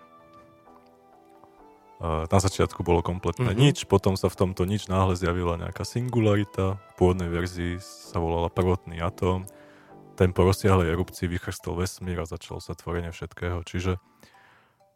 Na 2.02 2.40
začiatku 2.42 2.82
bolo 2.82 3.06
kompletné 3.06 3.54
Mhm. 3.54 3.60
nič, 3.62 3.78
potom 3.86 4.18
sa 4.18 4.26
v 4.26 4.34
tomto 4.34 4.66
nič 4.66 4.90
náhle 4.90 5.14
zjavila 5.14 5.54
nejaká 5.62 5.86
singularita, 5.86 6.82
v 6.82 6.94
pôvodnej 6.98 7.30
verzii 7.30 7.78
sa 7.78 8.18
volala 8.18 8.50
prvotný 8.50 8.98
atóm, 8.98 9.46
ten 10.18 10.34
po 10.34 10.42
rozsiahlej 10.42 10.90
erupcii 10.98 11.30
vychrstol 11.30 11.78
vesmír 11.78 12.18
a 12.22 12.26
začalo 12.26 12.58
sa 12.58 12.74
tvorenie 12.74 13.14
všetkého, 13.14 13.62
čiže 13.62 14.02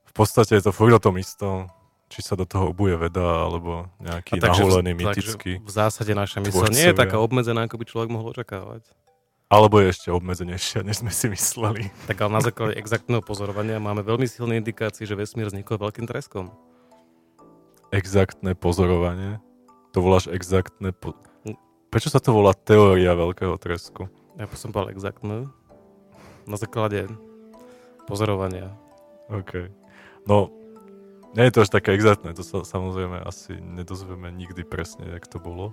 v 0.06 0.14
podstate 0.18 0.58
je 0.58 0.66
to 0.66 0.74
furt 0.74 0.97
o 0.97 1.01
tom 1.01 1.22
istom, 1.22 1.70
či 2.10 2.26
sa 2.26 2.34
do 2.34 2.45
toho 2.45 2.74
obuje 2.74 2.97
veda, 2.97 3.45
alebo 3.45 3.86
nejaký 4.01 4.41
naholený, 4.41 4.97
mytický. 4.97 5.62
v 5.62 5.72
zásade 5.72 6.10
naša 6.18 6.41
mysl 6.41 6.70
nie 6.74 6.89
je 6.89 6.97
taká 6.97 7.22
obmedzená, 7.22 7.70
ako 7.70 7.82
by 7.82 7.86
človek 7.86 8.10
mohol 8.10 8.34
očakávať. 8.34 8.82
Alebo 9.45 9.78
je 9.78 9.93
ešte 9.93 10.10
obmedzenejšia, 10.10 10.82
než 10.82 11.06
sme 11.06 11.14
si 11.14 11.30
mysleli. 11.30 11.93
Tak 12.10 12.18
ale 12.18 12.32
na 12.34 12.41
základe 12.41 12.74
exaktného 12.82 13.22
pozorovania 13.22 13.78
máme 13.78 14.01
veľmi 14.01 14.26
silné 14.26 14.58
indikácie, 14.58 15.06
že 15.06 15.14
vesmír 15.14 15.53
vznikol 15.53 15.78
veľkým 15.78 16.10
treskom. 16.10 16.49
Exaktné 17.96 18.60
pozorovanie. 18.60 19.39
To 19.96 20.04
voláš 20.04 20.28
exaktné... 20.28 20.91
Po... 20.91 21.16
Prečo 21.88 22.12
sa 22.12 22.20
to 22.20 22.36
volá 22.36 22.52
teória 22.52 23.16
veľkého 23.16 23.56
tresku? 23.56 24.12
Ja 24.36 24.52
by 24.52 24.56
som 24.60 24.76
povedal 24.76 24.91
exaktné. 24.91 25.48
Na 26.43 26.60
základe 26.60 27.08
pozorovania. 28.04 28.76
OK. 29.32 29.72
No, 30.28 30.52
nie 31.39 31.48
je 31.48 31.56
to 31.56 31.64
až 31.64 31.72
také 31.72 31.96
exaktné, 31.96 32.36
to 32.36 32.43
sa 32.43 32.68
samozrejme 32.68 33.24
asi 33.24 33.56
nedozvieme 33.64 34.28
nikdy 34.28 34.68
presne, 34.68 35.16
jak 35.16 35.32
to 35.32 35.39
bolo. 35.39 35.72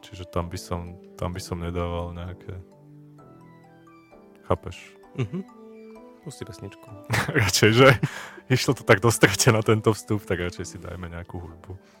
Čiže 0.00 0.32
tam 0.32 0.48
by 0.48 0.56
som, 0.56 0.96
tam 1.20 1.36
by 1.36 1.44
som 1.44 1.60
nedával 1.60 2.16
nejaké... 2.16 2.56
Chápeš? 4.48 4.80
Mhm. 5.20 5.59
Pusti 6.20 6.44
pesničku. 6.44 6.84
radšej, 7.42 7.70
že 7.72 7.88
išlo 8.52 8.76
to 8.76 8.84
tak 8.84 9.00
dostrete 9.00 9.48
na 9.52 9.64
tento 9.64 9.96
vstup, 9.96 10.20
tak 10.28 10.40
radšej 10.40 10.66
si 10.66 10.76
dajme 10.76 11.08
nejakú 11.08 11.40
hudbu. 11.40 11.99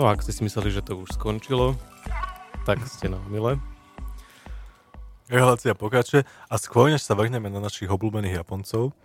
No 0.00 0.08
ak 0.08 0.24
ste 0.24 0.32
si 0.32 0.40
mysleli, 0.48 0.72
že 0.72 0.80
to 0.80 0.96
už 0.96 1.12
skončilo, 1.12 1.76
tak 2.64 2.80
ste 2.88 3.12
na 3.12 3.20
omyle. 3.28 3.60
Relácia 5.28 5.76
pokračuje 5.76 6.24
a 6.24 6.54
skôr, 6.56 6.88
než 6.88 7.04
sa 7.04 7.12
vrhneme 7.12 7.52
na 7.52 7.60
našich 7.60 7.84
obľúbených 7.84 8.40
Japoncov, 8.40 8.96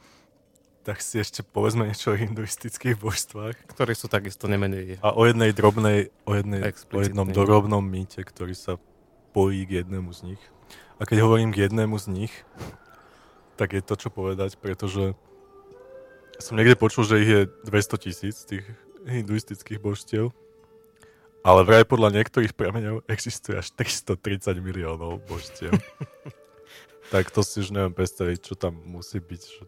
tak 0.88 1.04
si 1.04 1.20
ešte 1.20 1.44
povedzme 1.44 1.84
niečo 1.84 2.16
o 2.16 2.16
hinduistických 2.16 2.96
božstvách 2.96 3.76
Ktorí 3.76 3.92
sú 3.92 4.08
takisto 4.08 4.48
nemenej. 4.48 5.04
a 5.04 5.12
o 5.12 5.28
jednej 5.28 5.52
drobnej, 5.52 6.16
o, 6.24 6.32
jednej, 6.32 6.64
o 6.64 7.00
jednom 7.04 7.28
drobnom 7.28 7.84
mýte, 7.84 8.24
ktorý 8.24 8.56
sa 8.56 8.80
pojí 9.36 9.68
k 9.68 9.84
jednému 9.84 10.16
z 10.16 10.32
nich. 10.32 10.44
A 10.96 11.04
keď 11.04 11.28
hovorím 11.28 11.52
k 11.52 11.68
jednému 11.68 12.00
z 12.00 12.08
nich, 12.08 12.32
tak 13.60 13.76
je 13.76 13.84
to 13.84 14.00
čo 14.00 14.08
povedať, 14.08 14.56
pretože 14.64 15.12
som 16.40 16.56
niekde 16.56 16.80
počul, 16.80 17.04
že 17.04 17.20
ich 17.20 17.32
je 17.36 17.42
200 17.68 18.00
tisíc 18.00 18.48
tých 18.48 18.64
hinduistických 19.04 19.84
božstiev. 19.84 20.32
Ale 21.46 21.62
vraj 21.62 21.86
podľa 21.86 22.10
niektorých 22.10 22.58
prameňov 22.58 23.06
existuje 23.06 23.54
až 23.54 23.70
330 23.78 24.58
miliónov 24.66 25.22
božstiev. 25.30 25.78
tak 27.14 27.30
to 27.30 27.46
si 27.46 27.62
už 27.62 27.70
neviem 27.70 27.94
predstaviť, 27.94 28.38
čo 28.42 28.54
tam 28.58 28.82
musí 28.82 29.22
byť. 29.22 29.42
Že 29.46 29.62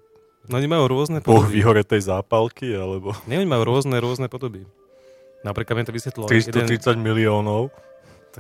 No 0.48 0.64
oni 0.64 0.68
majú 0.72 0.88
rôzne 0.88 1.20
boh 1.20 1.44
podoby. 1.44 1.60
vyhoretej 1.60 2.02
zápalky, 2.08 2.72
alebo 2.72 3.12
Nie, 3.28 3.44
oni 3.44 3.50
majú 3.52 3.68
rôzne, 3.68 4.00
rôzne 4.00 4.32
podoby. 4.32 4.64
Napríklad 5.44 5.76
mi 5.76 5.84
to 5.84 5.92
vysvetlil 5.92 6.24
jeden... 6.32 6.66
330 6.66 6.96
miliónov. 6.98 7.70
To 8.32 8.40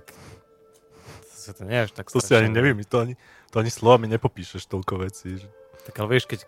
sa 1.35 1.51
to 1.51 1.67
nie 1.67 1.83
až 1.83 1.91
tak 1.91 2.07
To 2.07 2.23
si 2.23 2.31
ani 2.31 2.47
strašné. 2.51 2.55
neviem, 2.55 2.75
to 2.88 2.97
ani, 3.03 3.13
to 3.51 3.55
ani 3.59 3.71
slovami 3.71 4.07
nepopíšeš 4.07 4.71
toľko 4.71 5.03
vecí. 5.03 5.43
Že... 5.43 5.47
Tak 5.91 5.95
ale 5.99 6.07
vieš, 6.15 6.25
keď 6.31 6.39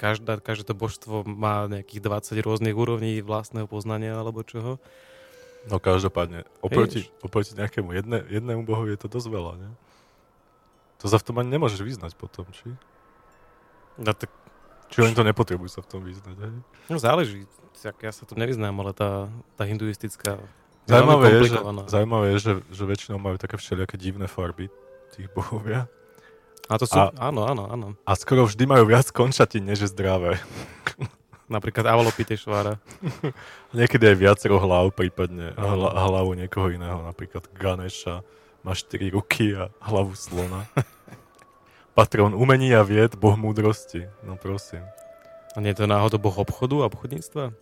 každá, 0.00 0.40
každé 0.40 0.72
to 0.72 0.74
božstvo 0.74 1.28
má 1.28 1.68
nejakých 1.68 2.00
20 2.08 2.40
rôznych 2.40 2.74
úrovní 2.76 3.20
vlastného 3.20 3.68
poznania 3.68 4.16
alebo 4.16 4.40
čoho. 4.42 4.80
No 5.70 5.78
každopádne, 5.78 6.42
oproti, 6.58 7.06
oproti 7.22 7.54
nejakému 7.54 7.94
jedne, 7.94 8.18
jednému 8.26 8.66
bohu 8.66 8.82
je 8.90 8.98
to 8.98 9.06
dosť 9.06 9.28
veľa, 9.30 9.52
ne? 9.62 9.70
To 10.98 11.06
sa 11.06 11.18
v 11.18 11.26
tom 11.26 11.38
ani 11.38 11.54
nemôžeš 11.54 11.82
vyznať 11.82 12.18
potom, 12.18 12.46
či? 12.50 12.70
No, 13.98 14.10
tak, 14.14 14.30
Či 14.90 15.02
oni 15.06 15.14
to 15.14 15.22
nepotrebujú 15.22 15.70
sa 15.70 15.80
v 15.82 15.88
tom 15.88 16.00
vyznať, 16.02 16.36
hej? 16.36 16.54
no 16.90 16.96
záleží. 16.98 17.46
Tak 17.82 17.98
ja 18.02 18.12
sa 18.14 18.22
tu 18.22 18.38
nevyznám, 18.38 18.74
ale 18.78 18.94
tá, 18.94 19.26
tá 19.58 19.66
hinduistická 19.66 20.38
veľmi 20.86 21.30
je, 21.30 21.50
že, 21.50 21.56
zaujímavé 21.90 22.26
je 22.34 22.38
že, 22.38 22.52
že 22.70 22.82
väčšinou 22.86 23.18
majú 23.18 23.38
také 23.38 23.58
všelijaké 23.58 23.98
divné 23.98 24.26
farby 24.30 24.70
tých 25.14 25.26
bohovia. 25.34 25.86
A 26.70 26.78
to 26.78 26.86
sú, 26.86 26.94
a- 26.94 27.10
áno, 27.18 27.42
áno, 27.46 27.66
áno. 27.66 27.86
A 28.06 28.14
skoro 28.14 28.46
vždy 28.46 28.66
majú 28.70 28.86
viac 28.86 29.10
končatín, 29.10 29.66
než 29.66 29.82
je 29.82 29.88
zdravé. 29.90 30.38
Napríklad 31.52 31.84
Avalokiteshvara. 31.84 32.80
Niekedy 33.76 34.04
aj 34.08 34.16
viacero 34.16 34.56
hlav, 34.56 34.96
prípadne 34.96 35.52
hla, 35.52 35.90
hlavu 36.08 36.32
niekoho 36.32 36.72
iného, 36.72 37.04
napríklad 37.04 37.44
Ganesha 37.52 38.24
má 38.64 38.72
4 38.72 39.12
ruky 39.12 39.52
a 39.52 39.68
hlavu 39.84 40.16
slona. 40.16 40.64
Patrón 41.98 42.32
umení 42.32 42.72
a 42.72 42.80
vied, 42.80 43.20
boh 43.20 43.36
múdrosti. 43.36 44.08
No 44.24 44.40
prosím. 44.40 44.80
A 45.52 45.60
nie 45.60 45.76
je 45.76 45.84
to 45.84 45.90
náhodou 45.90 46.16
boh 46.16 46.32
obchodu 46.40 46.80
a 46.80 46.88
obchodníctva? 46.88 47.52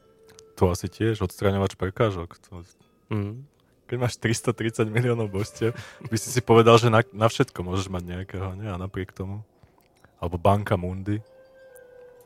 To 0.55 0.63
asi 0.71 0.87
tiež 0.87 1.19
odstraňovač 1.27 1.75
prekážok. 1.75 2.39
To, 2.49 2.63
Mm. 3.11 3.43
keď 3.91 3.97
máš 3.99 4.15
330 4.23 4.87
miliónov 4.87 5.35
božstiev, 5.35 5.75
by 5.99 6.15
si 6.15 6.31
si 6.31 6.39
povedal, 6.39 6.79
že 6.79 6.95
na, 6.95 7.03
na 7.11 7.27
všetko 7.27 7.59
môžeš 7.67 7.91
mať 7.91 8.07
nejakého, 8.07 8.55
nie? 8.55 8.71
A 8.71 8.79
napriek 8.79 9.11
tomu. 9.11 9.43
Alebo 10.23 10.39
banka 10.39 10.79
Mundi. 10.79 11.19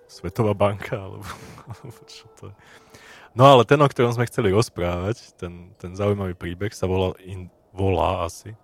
Svetová 0.09 0.55
banka, 0.55 0.97
alebo, 0.97 1.27
alebo 1.69 1.99
čo 2.07 2.27
to 2.39 2.51
je. 2.51 2.57
No 3.35 3.51
ale 3.51 3.67
ten, 3.67 3.83
o 3.83 3.89
ktorom 3.91 4.15
sme 4.15 4.31
chceli 4.31 4.55
rozprávať, 4.55 5.35
ten, 5.35 5.75
ten 5.83 5.99
zaujímavý 5.99 6.39
príbeh 6.39 6.71
sa 6.71 6.87
volal 6.87 7.19
in, 7.19 7.51
volá 7.75 8.31
asi. 8.31 8.55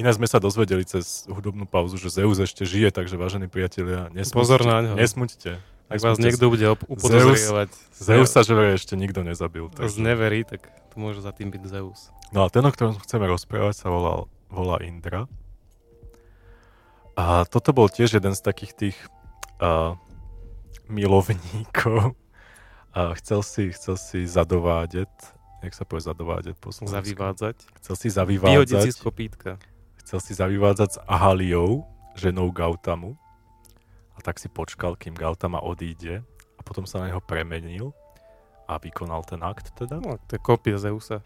Iné 0.00 0.10
sme 0.16 0.24
sa 0.24 0.40
dozvedeli 0.40 0.84
cez 0.88 1.28
hudobnú 1.28 1.68
pauzu, 1.68 2.00
že 2.00 2.08
Zeus 2.08 2.40
ešte 2.40 2.64
žije, 2.64 2.88
takže 2.88 3.20
vážení 3.20 3.52
priatelia, 3.52 4.08
nesmuťte. 4.16 4.36
Pozor 4.36 4.60
na 4.64 4.80
ňo. 4.80 4.92
Nesmuťte. 4.96 5.60
Ak 5.92 6.00
vás 6.00 6.16
niekto 6.16 6.48
bude 6.48 6.64
upodozrievať 6.88 7.68
Zeus 7.92 8.32
sa 8.32 8.40
že 8.40 8.56
ešte 8.80 8.96
nikto 8.96 9.20
nezabil. 9.20 9.68
Takže. 9.68 10.00
neverí, 10.00 10.40
tak 10.48 10.72
to 10.90 10.96
môže 10.96 11.20
za 11.20 11.30
tým 11.36 11.52
byť 11.52 11.62
Zeus. 11.68 12.08
No 12.32 12.48
a 12.48 12.48
ten, 12.48 12.64
o 12.64 12.72
ktorom 12.72 12.96
chceme 13.04 13.28
rozprávať, 13.28 13.84
sa 13.84 13.92
volal, 13.92 14.32
volá 14.48 14.80
Indra. 14.80 15.28
A 17.14 17.44
toto 17.46 17.70
bol 17.76 17.92
tiež 17.92 18.16
jeden 18.16 18.34
z 18.34 18.40
takých 18.42 18.72
tých 18.74 18.96
uh, 19.62 19.94
milovníkov. 20.86 22.14
A 22.90 23.10
chcel 23.18 23.42
si, 23.42 23.70
chcel 23.70 23.96
si 23.96 24.22
zadovádeť, 24.22 25.10
jak 25.60 25.72
sa 25.72 25.82
povie 25.82 26.04
zadovádeť 26.04 26.54
po 26.56 26.70
slovensku? 26.70 26.94
Zavyvádzať. 26.94 27.56
Chcel 27.82 27.94
si 27.96 28.06
Vyhodiť 28.06 28.10
si 28.10 28.14
zavyvádzať, 28.14 28.86
z 28.88 29.00
kopítka. 29.00 29.50
chcel 29.98 30.18
si 30.20 30.32
zavyvádzať 30.32 30.88
s 30.90 30.98
Ahaliou, 31.02 31.82
ženou 32.14 32.48
Gautamu. 32.48 33.18
A 34.14 34.22
tak 34.22 34.38
si 34.38 34.46
počkal, 34.46 34.94
kým 34.94 35.12
Gautama 35.12 35.58
odíde 35.58 36.22
a 36.54 36.60
potom 36.62 36.86
sa 36.86 37.02
na 37.02 37.10
neho 37.10 37.18
premenil 37.18 37.90
a 38.64 38.78
vykonal 38.78 39.26
ten 39.26 39.42
akt 39.42 39.74
teda. 39.74 39.98
No, 39.98 40.14
to 40.24 40.38
je 40.38 40.40
kópia 40.40 40.78
Zeusa. 40.78 41.18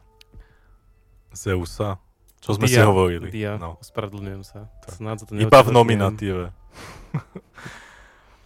Zeusa. 1.31 2.01
Čo 2.39 2.55
sme 2.55 2.65
si 2.65 2.79
Dia, 2.79 2.87
hovorili. 2.87 3.29
Dia, 3.29 3.59
No. 3.59 3.77
ospravedlňujem 3.77 4.41
sa. 4.41 4.71
Za 4.89 5.21
to 5.21 5.35
Iba 5.35 5.61
v 5.61 5.69
nominatíve. 5.69 6.45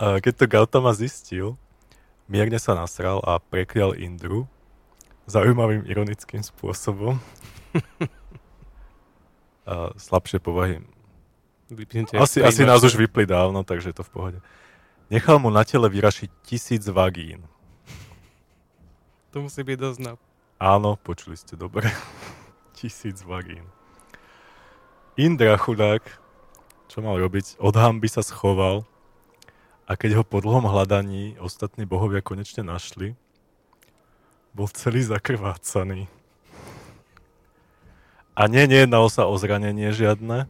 A 0.03 0.18
keď 0.18 0.34
to 0.34 0.50
Gautama 0.50 0.90
zistil, 0.90 1.55
mierne 2.26 2.59
sa 2.59 2.74
nasral 2.74 3.22
a 3.22 3.38
preklial 3.38 3.94
Indru 3.94 4.50
zaujímavým 5.30 5.86
ironickým 5.86 6.42
spôsobom. 6.42 7.22
a 9.70 9.94
slabšie 9.94 10.42
povahy. 10.42 10.82
Vypnite 11.70 12.18
Asi, 12.18 12.42
asi 12.42 12.66
nás 12.66 12.82
už 12.82 12.98
vypli 12.98 13.30
dávno, 13.30 13.62
takže 13.62 13.94
je 13.94 14.03
to 14.03 14.03
v 14.03 14.11
pohode. 14.11 14.38
Nechal 15.07 15.38
mu 15.38 15.55
na 15.55 15.62
tele 15.62 15.86
vyrašiť 15.86 16.30
tisíc 16.42 16.82
vagín. 16.90 17.46
To 19.30 19.46
musí 19.46 19.62
byť 19.62 19.78
dosť 19.78 19.98
na... 20.03 20.18
Áno, 20.59 20.98
počuli 20.98 21.38
ste 21.38 21.55
dobre. 21.55 21.86
tisíc 22.76 23.22
vagín. 23.22 23.62
Indra 25.14 25.55
chudák, 25.55 26.03
čo 26.90 26.98
mal 27.07 27.22
robiť? 27.22 27.62
Od 27.62 27.74
hamby 27.78 28.11
sa 28.11 28.26
schoval 28.26 28.82
a 29.87 29.99
keď 29.99 30.22
ho 30.22 30.24
po 30.24 30.39
dlhom 30.39 30.66
hľadaní 30.66 31.37
ostatní 31.43 31.85
bohovia 31.85 32.22
konečne 32.22 32.62
našli, 32.62 33.18
bol 34.53 34.68
celý 34.70 35.03
zakrvácaný. 35.03 36.07
A 38.33 38.49
nie, 38.49 38.64
nejednalo 38.64 39.12
sa 39.12 39.28
o 39.28 39.37
zranenie 39.37 39.93
žiadne. 39.93 40.49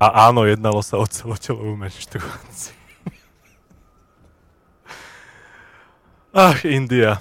A 0.00 0.06
áno, 0.28 0.48
jednalo 0.48 0.80
sa 0.82 0.98
o 0.98 1.06
celotelovú 1.06 1.76
menštruáciu. 1.76 2.74
Ach, 6.32 6.64
India. 6.64 7.20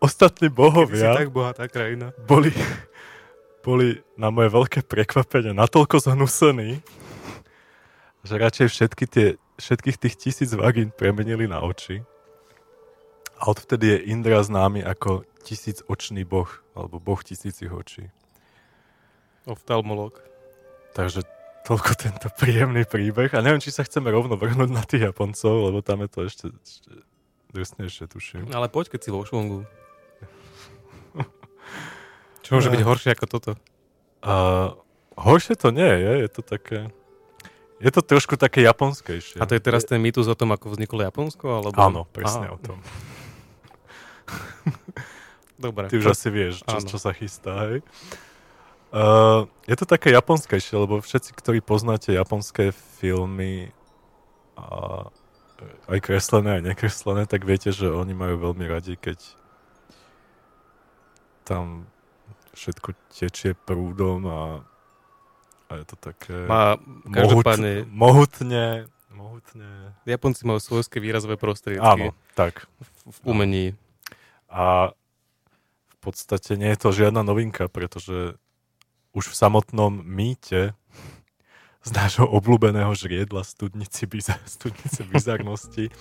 Ostatní 0.00 0.48
bohovia 0.48 1.12
tak 1.16 1.28
bohatá 1.28 1.68
krajina. 1.68 2.16
boli, 2.24 2.52
boli 3.60 4.00
na 4.16 4.32
moje 4.32 4.48
veľké 4.48 4.80
prekvapenie 4.88 5.52
natoľko 5.52 6.00
zhnusení, 6.00 6.80
že 8.24 8.34
radšej 8.36 8.68
všetky 8.68 9.04
tie, 9.08 9.26
všetkých 9.56 9.96
tých 9.96 10.14
tisíc 10.16 10.50
vagín 10.52 10.92
premenili 10.92 11.48
na 11.48 11.60
oči. 11.64 12.04
A 13.40 13.48
odvtedy 13.48 13.96
je 13.96 13.98
Indra 14.12 14.44
známy 14.44 14.84
ako 14.84 15.24
tisíc 15.40 15.80
očný 15.88 16.28
boh, 16.28 16.48
alebo 16.76 17.00
boh 17.00 17.20
tisícich 17.24 17.72
očí. 17.72 18.12
Oftalmolog. 19.48 20.20
Takže 20.92 21.24
toľko 21.64 21.90
tento 21.96 22.28
príjemný 22.36 22.84
príbeh. 22.84 23.32
A 23.32 23.40
neviem, 23.40 23.60
či 23.60 23.72
sa 23.72 23.84
chceme 23.84 24.12
rovno 24.12 24.36
vrhnúť 24.36 24.70
na 24.70 24.84
tých 24.84 25.08
Japoncov, 25.08 25.72
lebo 25.72 25.80
tam 25.80 26.04
je 26.04 26.08
to 26.12 26.20
ešte, 26.28 26.46
ešte 26.52 26.92
drsnejšie, 27.56 28.04
tuším. 28.12 28.44
Ale 28.52 28.68
poď, 28.68 28.96
keď 28.96 29.00
si 29.00 29.10
vo 29.10 29.24
švongu. 29.24 29.64
Čo 32.44 32.50
môže 32.58 32.68
byť 32.68 32.82
horšie 32.84 33.10
ako 33.16 33.26
toto? 33.26 33.52
A 34.20 34.34
horšie 35.16 35.56
to 35.56 35.72
nie 35.72 35.88
je, 35.88 36.12
je 36.26 36.28
to 36.28 36.42
také... 36.44 36.92
Je 37.80 37.88
to 37.88 38.04
trošku 38.04 38.36
také 38.36 38.60
japonskejšie. 38.60 39.40
A 39.40 39.48
to 39.48 39.56
je 39.56 39.62
teraz 39.64 39.88
ten 39.88 39.96
mýtus 39.96 40.28
o 40.28 40.36
tom, 40.36 40.52
ako 40.52 40.76
vzniklo 40.76 41.00
Japonsko? 41.00 41.64
Alebo... 41.64 41.80
Áno, 41.80 42.04
presne 42.04 42.52
Aha, 42.52 42.56
o 42.56 42.58
tom. 42.60 42.78
Dobre. 45.64 45.88
Ty 45.88 45.96
už 45.96 46.12
asi 46.12 46.28
vieš, 46.28 46.60
čo, 46.60 46.76
Áno. 46.76 46.88
čo 46.88 46.96
sa 47.00 47.16
chystá, 47.16 47.72
hej? 47.72 47.80
Uh, 48.90 49.48
je 49.64 49.76
to 49.80 49.88
také 49.88 50.12
japonskejšie, 50.12 50.76
lebo 50.76 51.00
všetci, 51.00 51.32
ktorí 51.32 51.64
poznáte 51.64 52.12
japonské 52.12 52.76
filmy, 53.00 53.72
a 54.60 55.08
aj 55.88 55.98
kreslené, 56.00 56.60
aj 56.60 56.62
nekreslené, 56.74 57.22
tak 57.24 57.44
viete, 57.48 57.72
že 57.72 57.88
oni 57.88 58.12
majú 58.12 58.50
veľmi 58.50 58.64
radi, 58.68 58.96
keď 58.96 59.20
tam 61.44 61.88
všetko 62.52 62.92
tečie 63.12 63.52
prúdom 63.54 64.26
a, 64.28 64.40
a 65.70 65.78
je 65.78 65.84
to 65.86 65.96
také 65.96 66.34
Má, 66.50 66.76
každopádne, 67.06 67.86
mohutne, 67.86 68.90
mohutne. 69.14 69.94
Japonci 70.02 70.42
majú 70.42 70.58
svojské 70.58 70.98
výrazové 70.98 71.38
prostriedky 71.38 71.86
Áno, 71.86 72.10
tak. 72.34 72.66
v, 72.82 73.14
v 73.14 73.18
umení. 73.22 73.66
A 74.50 74.90
podstate 76.00 76.56
nie 76.56 76.72
je 76.72 76.80
to 76.80 76.90
žiadna 76.90 77.20
novinka, 77.22 77.68
pretože 77.68 78.40
už 79.12 79.30
v 79.30 79.36
samotnom 79.36 80.00
mýte 80.00 80.72
z 81.80 81.90
nášho 81.92 82.24
obľúbeného 82.28 82.92
žriedla 82.96 83.44
studnici, 83.44 84.08
biza, 84.08 84.36
studnice 84.48 85.04
bizarnosti 85.04 85.92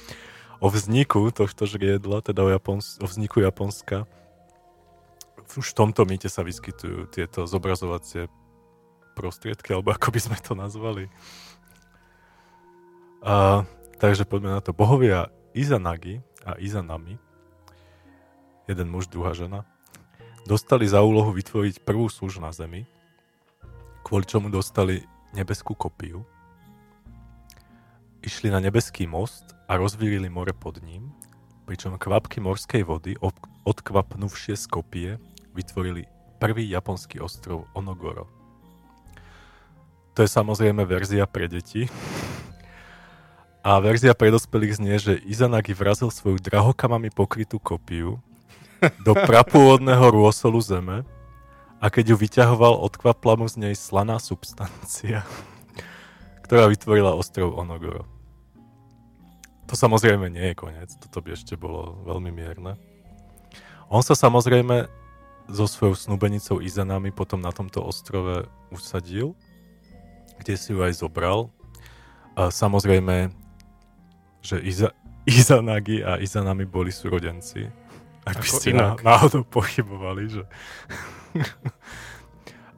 o 0.60 0.68
vzniku 0.68 1.32
tohto 1.32 1.68
žriedla, 1.68 2.24
teda 2.24 2.44
o, 2.44 2.50
Japons- 2.52 3.00
o 3.00 3.06
vzniku 3.08 3.44
Japonska. 3.44 4.08
Už 5.56 5.72
v 5.72 5.78
tomto 5.78 6.04
mýte 6.04 6.28
sa 6.28 6.44
vyskytujú 6.44 7.08
tieto 7.12 7.48
zobrazovacie 7.48 8.28
prostriedky, 9.20 9.76
alebo 9.76 9.92
ako 9.92 10.16
by 10.16 10.20
sme 10.24 10.38
to 10.40 10.56
nazvali. 10.56 11.12
A, 13.20 13.68
takže 14.00 14.24
poďme 14.24 14.56
na 14.56 14.64
to. 14.64 14.72
Bohovia 14.72 15.28
Izanagi 15.52 16.24
a 16.48 16.56
Izanami, 16.56 17.20
jeden 18.72 18.88
muž, 18.88 19.12
druhá 19.12 19.36
žena, 19.36 19.68
dostali 20.48 20.88
za 20.88 21.04
úlohu 21.04 21.36
vytvoriť 21.36 21.84
prvú 21.84 22.08
súž 22.08 22.40
na 22.40 22.56
Zemi, 22.56 22.88
kvôli 24.08 24.24
čomu 24.24 24.48
dostali 24.48 25.04
nebeskú 25.36 25.76
kopiu, 25.76 26.24
išli 28.24 28.48
na 28.48 28.64
nebeský 28.64 29.04
most 29.04 29.52
a 29.68 29.76
rozvírili 29.76 30.32
more 30.32 30.56
pod 30.56 30.80
ním, 30.80 31.12
pričom 31.68 32.00
kvapky 32.00 32.40
morskej 32.40 32.88
vody, 32.88 33.20
odkvapnuvšie 33.68 34.56
z 34.56 34.66
kopie, 34.72 35.10
vytvorili 35.52 36.08
prvý 36.40 36.72
japonský 36.72 37.20
ostrov 37.20 37.68
Onogoro. 37.76 38.39
To 40.16 40.26
je 40.26 40.30
samozrejme 40.30 40.84
verzia 40.86 41.28
pre 41.30 41.46
deti. 41.46 41.90
A 43.60 43.78
verzia 43.84 44.16
pre 44.16 44.32
dospelých 44.32 44.78
znie, 44.80 44.96
že 44.98 45.20
Izanagi 45.20 45.76
vrazil 45.76 46.08
svoju 46.10 46.40
drahokamami 46.40 47.12
pokrytú 47.12 47.60
kopiu 47.60 48.24
do 49.04 49.12
prapôvodného 49.30 50.10
rôsolu 50.10 50.64
zeme 50.64 51.04
a 51.80 51.86
keď 51.88 52.12
ju 52.12 52.16
vyťahoval, 52.20 52.80
odkvapla 52.88 53.34
mu 53.40 53.48
z 53.48 53.56
nej 53.60 53.76
slaná 53.76 54.20
substancia, 54.20 55.24
ktorá 56.44 56.68
vytvorila 56.68 57.16
ostrov 57.16 57.56
Onogoro. 57.56 58.08
To 59.68 59.78
samozrejme 59.78 60.34
nie 60.34 60.52
je 60.52 60.60
koniec, 60.60 60.90
toto 60.98 61.22
by 61.22 61.38
ešte 61.38 61.54
bolo 61.54 62.00
veľmi 62.04 62.34
mierne. 62.34 62.76
On 63.92 64.02
sa 64.02 64.18
samozrejme 64.18 64.90
so 65.50 65.66
svojou 65.66 65.98
snúbenicou 65.98 66.62
Izanami 66.62 67.10
potom 67.10 67.42
na 67.42 67.54
tomto 67.54 67.82
ostrove 67.82 68.50
usadil, 68.70 69.34
kde 70.40 70.56
si 70.56 70.72
ju 70.72 70.80
aj 70.80 70.96
zobral. 70.96 71.52
A 72.40 72.48
samozrejme, 72.48 73.30
že 74.40 74.58
Iza, 74.64 74.96
Izanagi 75.28 76.02
a 76.02 76.18
Izanami 76.18 76.64
boli 76.64 76.90
súrodenci. 76.90 77.68
Ak 78.24 78.40
by 78.40 78.48
ste 78.48 78.72
na, 78.72 78.96
inak. 78.96 79.04
náhodou 79.04 79.44
pochybovali, 79.44 80.24
že... 80.32 80.44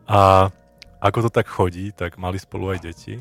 a 0.10 0.50
ako 1.02 1.28
to 1.28 1.30
tak 1.30 1.48
chodí, 1.50 1.94
tak 1.94 2.18
mali 2.18 2.42
spolu 2.42 2.74
aj 2.74 2.80
deti. 2.82 3.16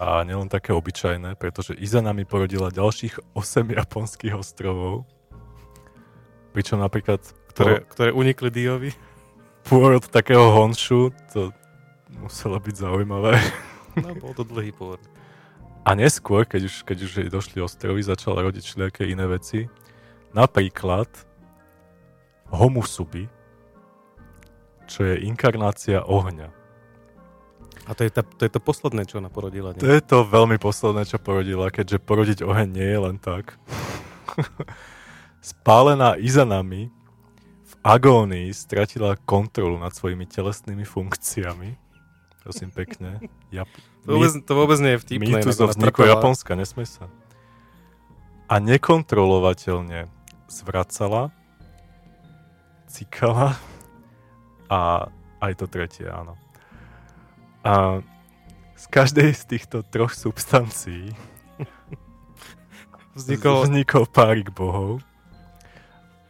A 0.00 0.24
nielen 0.24 0.48
také 0.48 0.72
obyčajné, 0.72 1.36
pretože 1.36 1.76
Izanami 1.76 2.24
porodila 2.24 2.72
ďalších 2.72 3.36
8 3.36 3.76
japonských 3.76 4.32
ostrovov. 4.32 5.04
Pričom 6.56 6.80
napríklad 6.80 7.20
Ktoré, 7.52 7.84
ktoré 7.84 8.10
unikli 8.14 8.48
Diovi. 8.48 8.90
pôrod 9.68 10.02
takého 10.08 10.50
Honshu, 10.56 11.12
to 11.30 11.52
muselo 12.18 12.58
byť 12.58 12.74
zaujímavé. 12.74 13.38
No, 13.98 14.14
bol 14.18 14.30
to 14.34 14.46
dlhý 14.46 14.70
pôvod. 14.70 15.02
A 15.82 15.98
neskôr, 15.98 16.46
keď 16.46 16.70
už, 16.70 16.74
keď 16.86 16.98
už 17.02 17.12
došli 17.32 17.58
ostrovy, 17.58 18.04
začala 18.04 18.46
rodiť 18.46 18.62
všelijaké 18.62 19.02
iné 19.08 19.26
veci. 19.26 19.66
Napríklad 20.30 21.10
Homusubi, 22.54 23.26
čo 24.86 25.06
je 25.06 25.22
inkarnácia 25.26 26.02
ohňa. 26.04 26.50
A 27.88 27.96
to 27.96 28.06
je, 28.06 28.10
tá, 28.12 28.22
to 28.22 28.46
je 28.46 28.52
to 28.52 28.60
posledné, 28.62 29.08
čo 29.08 29.18
ona 29.18 29.32
porodila. 29.32 29.74
To 29.74 29.88
Nie? 29.88 29.98
je 29.98 30.04
to 30.04 30.22
veľmi 30.22 30.60
posledné, 30.60 31.08
čo 31.08 31.18
porodila, 31.18 31.72
keďže 31.72 31.98
porodiť 31.98 32.38
oheň 32.44 32.68
nie 32.70 32.86
je 32.86 33.00
len 33.00 33.16
tak. 33.18 33.56
Spálená 35.40 36.20
Izanami 36.20 36.92
v 37.64 37.74
agónii 37.80 38.52
stratila 38.52 39.16
kontrolu 39.16 39.80
nad 39.80 39.96
svojimi 39.96 40.28
telesnými 40.28 40.84
funkciami. 40.84 41.79
Prosím 42.40 42.70
pekne. 42.70 43.20
Jap- 43.50 43.68
To 44.04 44.16
vôbec, 44.16 44.32
to 44.40 44.52
vôbec 44.56 44.78
nie 44.80 44.96
je 44.96 45.00
vtipné. 45.00 45.38
Mýtus 45.38 45.60
ona 45.60 45.70
vzniku. 45.70 46.02
Japonska, 46.02 46.56
nesmej 46.56 46.88
sa. 46.88 47.04
A 48.48 48.58
nekontrolovateľne 48.58 50.08
zvracala, 50.48 51.30
cikala 52.88 53.54
a 54.66 55.06
aj 55.38 55.52
to 55.54 55.66
tretie, 55.66 56.08
áno. 56.08 56.34
A 57.62 58.00
z 58.74 58.84
každej 58.88 59.30
z 59.30 59.42
týchto 59.46 59.84
troch 59.84 60.10
substancií 60.10 61.12
Vznikol, 63.14 63.68
vznikol 63.68 64.04
párik 64.08 64.48
bohov 64.48 65.04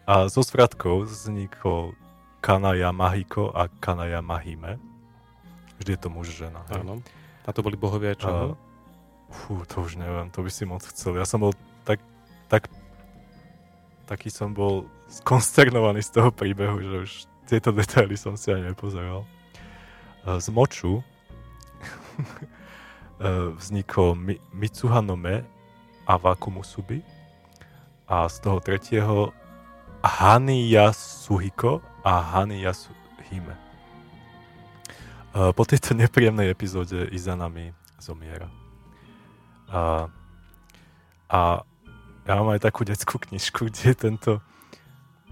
a 0.05 0.27
zo 0.27 0.43
svratkov 0.43 1.07
vznikol 1.07 1.95
Kanaya 2.41 2.91
Mahiko 2.91 3.53
a 3.53 3.69
Kanaya 3.79 4.19
Mahime. 4.19 4.81
Vždy 5.81 5.97
je 5.97 6.01
to 6.01 6.09
muž 6.13 6.29
žena. 6.29 6.61
hej? 6.69 6.85
áno. 6.85 7.01
A 7.49 7.51
to 7.57 7.65
boli 7.65 7.75
bohovia 7.81 8.13
čo? 8.13 8.29
A, 8.29 8.35
fú, 9.33 9.65
to 9.65 9.81
už 9.81 9.97
neviem, 9.97 10.29
to 10.29 10.45
by 10.45 10.51
si 10.53 10.69
moc 10.69 10.85
chcel. 10.85 11.17
Ja 11.17 11.25
som 11.25 11.41
bol 11.41 11.57
tak, 11.89 12.05
tak 12.53 12.69
taký 14.05 14.29
som 14.29 14.53
bol 14.53 14.85
skonsternovaný 15.09 16.05
z 16.05 16.21
toho 16.21 16.31
príbehu, 16.31 16.79
že 16.85 16.97
už 17.09 17.11
tieto 17.49 17.73
detaily 17.73 18.15
som 18.15 18.37
si 18.37 18.53
ani 18.53 18.71
nepozeral. 18.71 19.25
A 20.29 20.37
Z 20.37 20.53
moču 20.53 21.01
e, 21.01 21.05
vznikol 23.57 24.15
Mi- 24.15 24.43
Mitsuhanome 24.53 25.43
a 26.05 26.15
Wakumusubi 26.21 27.01
a 28.11 28.29
z 28.29 28.37
toho 28.43 28.59
tretieho 28.61 29.33
Haniya 30.05 30.93
Suhiko 30.93 31.81
a 32.05 32.21
Haniya 32.21 32.75
Hime. 33.31 33.70
Uh, 35.31 35.55
po 35.55 35.63
tejto 35.63 35.95
nepríjemnej 35.95 36.51
epizóde 36.51 37.07
Izanami 37.15 37.71
zomiera. 38.03 38.51
A, 39.71 40.11
a 41.31 41.63
ja 42.27 42.33
mám 42.35 42.51
aj 42.51 42.67
takú 42.67 42.83
detskú 42.83 43.23
knižku, 43.23 43.71
kde 43.71 43.95
je 43.95 43.97
tento 43.97 44.33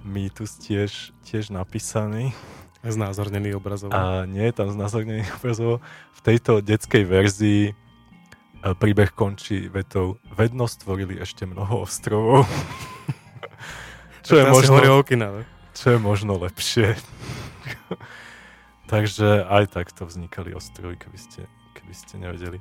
mýtus 0.07 0.55
tiež, 0.62 1.11
tiež 1.26 1.51
napísaný. 1.51 2.30
Znázornený 2.86 3.59
obrazov. 3.59 3.90
A 3.90 4.22
nie 4.30 4.46
je 4.46 4.55
tam 4.55 4.70
znázornený 4.70 5.26
obrazov. 5.42 5.82
V 6.14 6.20
tejto 6.22 6.62
detskej 6.62 7.03
verzii 7.03 7.62
e, 7.70 7.72
príbeh 8.78 9.11
končí 9.11 9.66
vetou 9.66 10.22
Vedno 10.30 10.70
stvorili 10.70 11.18
ešte 11.18 11.42
mnoho 11.42 11.82
ostrovov. 11.82 12.46
čo, 14.22 14.38
je 14.38 14.46
možno, 14.46 14.78
čo 15.74 15.86
je 15.90 15.99
možno 15.99 16.38
lepšie. 16.38 16.94
Takže 18.89 19.45
aj 19.45 19.68
takto 19.68 20.09
vznikali 20.09 20.57
ostrovy, 20.57 20.97
keby 20.97 21.18
ste, 21.20 21.45
keby 21.76 21.93
ste 21.93 22.14
nevedeli. 22.16 22.59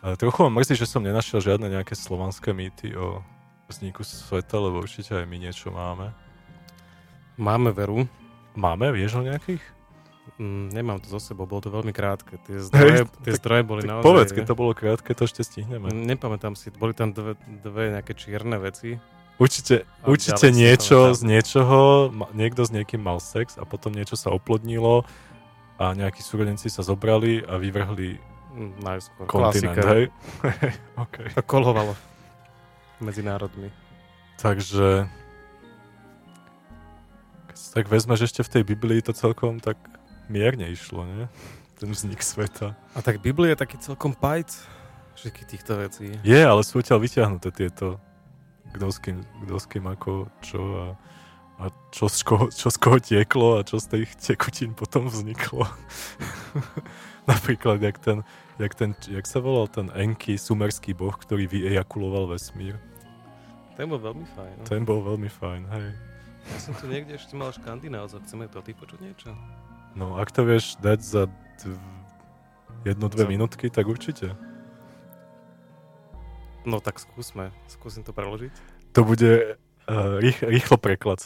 E, 0.00 0.16
trochu 0.16 0.40
ma 0.40 0.48
mrzí, 0.48 0.72
že 0.72 0.88
som 0.88 1.04
nenašiel 1.04 1.44
žiadne 1.44 1.68
nejaké 1.68 1.92
slovanské 1.92 2.56
mýty 2.56 2.96
o 2.96 3.20
vzniku 3.68 4.00
sveta, 4.00 4.56
lebo 4.56 4.80
určite 4.80 5.12
aj 5.20 5.28
my 5.28 5.36
niečo 5.36 5.68
máme. 5.68 6.16
Máme 7.36 7.70
veru. 7.76 8.08
Máme, 8.56 8.88
vieš 8.90 9.20
o 9.20 9.22
nejakých? 9.22 9.60
Mm, 10.40 10.72
nemám 10.72 10.98
to 11.04 11.12
zo 11.12 11.20
sebou, 11.20 11.44
bolo 11.44 11.60
to 11.60 11.70
veľmi 11.72 11.92
krátke. 11.92 12.40
Tie 12.48 12.56
zdroje, 12.60 13.04
tie 13.24 13.32
tak- 13.32 13.38
zdroje 13.44 13.62
boli 13.62 13.82
Tak 13.84 13.90
naozaj... 13.90 14.06
povedz, 14.08 14.30
keď 14.32 14.44
to 14.48 14.54
bolo 14.56 14.72
krátke, 14.72 15.10
to 15.12 15.22
ešte 15.28 15.44
stihneme. 15.44 15.92
Nepamätám 15.92 16.56
si, 16.56 16.72
boli 16.72 16.96
tam 16.96 17.12
dve, 17.12 17.36
dve 17.44 17.92
nejaké 17.92 18.16
čierne 18.16 18.56
veci. 18.56 18.96
Určite, 19.40 19.88
A 20.04 20.12
určite 20.12 20.52
niečo 20.52 21.16
z 21.16 21.24
niečoho, 21.24 22.12
niekto 22.36 22.60
s 22.60 22.70
niekým 22.76 23.00
mal 23.00 23.24
sex 23.24 23.56
a 23.56 23.64
potom 23.64 23.96
niečo 23.96 24.12
sa 24.12 24.28
oplodnilo 24.28 25.08
a 25.80 25.96
nejakí 25.96 26.20
súrodenci 26.20 26.68
sa 26.68 26.84
zobrali 26.84 27.40
a 27.40 27.56
vyvrhli 27.56 28.20
Najskôr. 28.84 29.24
kontinent, 29.24 29.80
Klasika. 29.80 29.92
hej? 29.96 30.04
okay. 31.08 31.28
To 31.32 31.42
kolovalo 31.42 31.96
medzi 33.00 33.24
národmi. 33.24 33.72
Takže 34.36 35.08
keď 37.48 37.56
tak 37.72 37.86
vezmeš 37.88 38.28
ešte 38.28 38.44
v 38.44 38.52
tej 38.60 38.62
Biblii, 38.68 39.00
to 39.00 39.16
celkom 39.16 39.56
tak 39.56 39.80
mierne 40.28 40.68
išlo, 40.68 41.08
nie? 41.08 41.24
Ten 41.80 41.88
vznik 41.96 42.20
sveta. 42.20 42.76
A 42.92 43.00
tak 43.00 43.24
Biblia 43.24 43.56
je 43.56 43.62
taký 43.64 43.80
celkom 43.80 44.12
pajc 44.12 44.52
všetkých 45.16 45.48
týchto 45.48 45.72
vecí. 45.80 46.12
Je, 46.20 46.40
ale 46.44 46.60
sú 46.60 46.84
odtiaľ 46.84 47.00
vyťahnuté 47.00 47.48
tieto 47.56 47.96
kto 48.70 48.86
s 48.86 48.98
kým, 49.02 49.18
kto 49.46 49.56
s 49.58 49.66
kým 49.66 49.84
ako 49.90 50.30
čo 50.44 50.60
a, 50.60 50.84
a 51.60 51.68
čo, 51.92 52.08
z 52.08 52.24
koho, 52.24 52.48
čo 52.48 52.72
z 52.72 52.78
koho 52.80 52.96
tieklo 52.96 53.60
a 53.60 53.66
čo 53.68 53.76
z 53.76 53.86
tých 53.92 54.10
tekutín 54.16 54.72
potom 54.72 55.12
vzniklo. 55.12 55.68
Napríklad, 57.30 57.84
jak 57.84 58.00
ten, 58.00 58.24
jak 58.56 58.72
ten, 58.72 58.96
jak 59.04 59.28
sa 59.28 59.44
volal 59.44 59.68
ten 59.68 59.92
Enki, 59.92 60.40
sumerský 60.40 60.96
boh, 60.96 61.12
ktorý 61.12 61.44
vyejakuloval 61.44 62.32
vesmír. 62.32 62.80
Ten 63.76 63.92
bol 63.92 64.00
veľmi 64.00 64.24
fajn. 64.24 64.54
No. 64.56 64.64
Ten 64.64 64.82
bol 64.88 65.04
veľmi 65.04 65.28
fajn, 65.28 65.62
hej. 65.68 65.88
Ja 66.48 66.58
som 66.64 66.72
tu 66.80 66.88
niekde 66.88 67.20
ešte 67.20 67.36
mal 67.36 67.52
škandinávcov. 67.52 68.24
Chceme 68.24 68.48
to 68.48 68.64
ty 68.64 68.72
počuť 68.72 68.98
niečo? 69.04 69.28
No, 69.92 70.16
ak 70.16 70.32
to 70.32 70.48
vieš 70.48 70.80
dať 70.80 70.98
za 71.04 71.22
dv... 71.60 71.76
jednu, 72.88 73.06
dve 73.12 73.24
Za- 73.28 73.30
minútky, 73.30 73.66
tak 73.68 73.84
určite. 73.84 74.32
No 76.64 76.80
tak 76.80 76.96
skúsme. 77.00 77.52
Skúsim 77.68 78.00
to 78.00 78.16
preložiť. 78.16 78.52
To 78.96 79.04
bude 79.04 79.60
uh, 79.88 80.16
rých, 80.20 80.40
rýchlo 80.40 80.76
preklad 80.80 81.20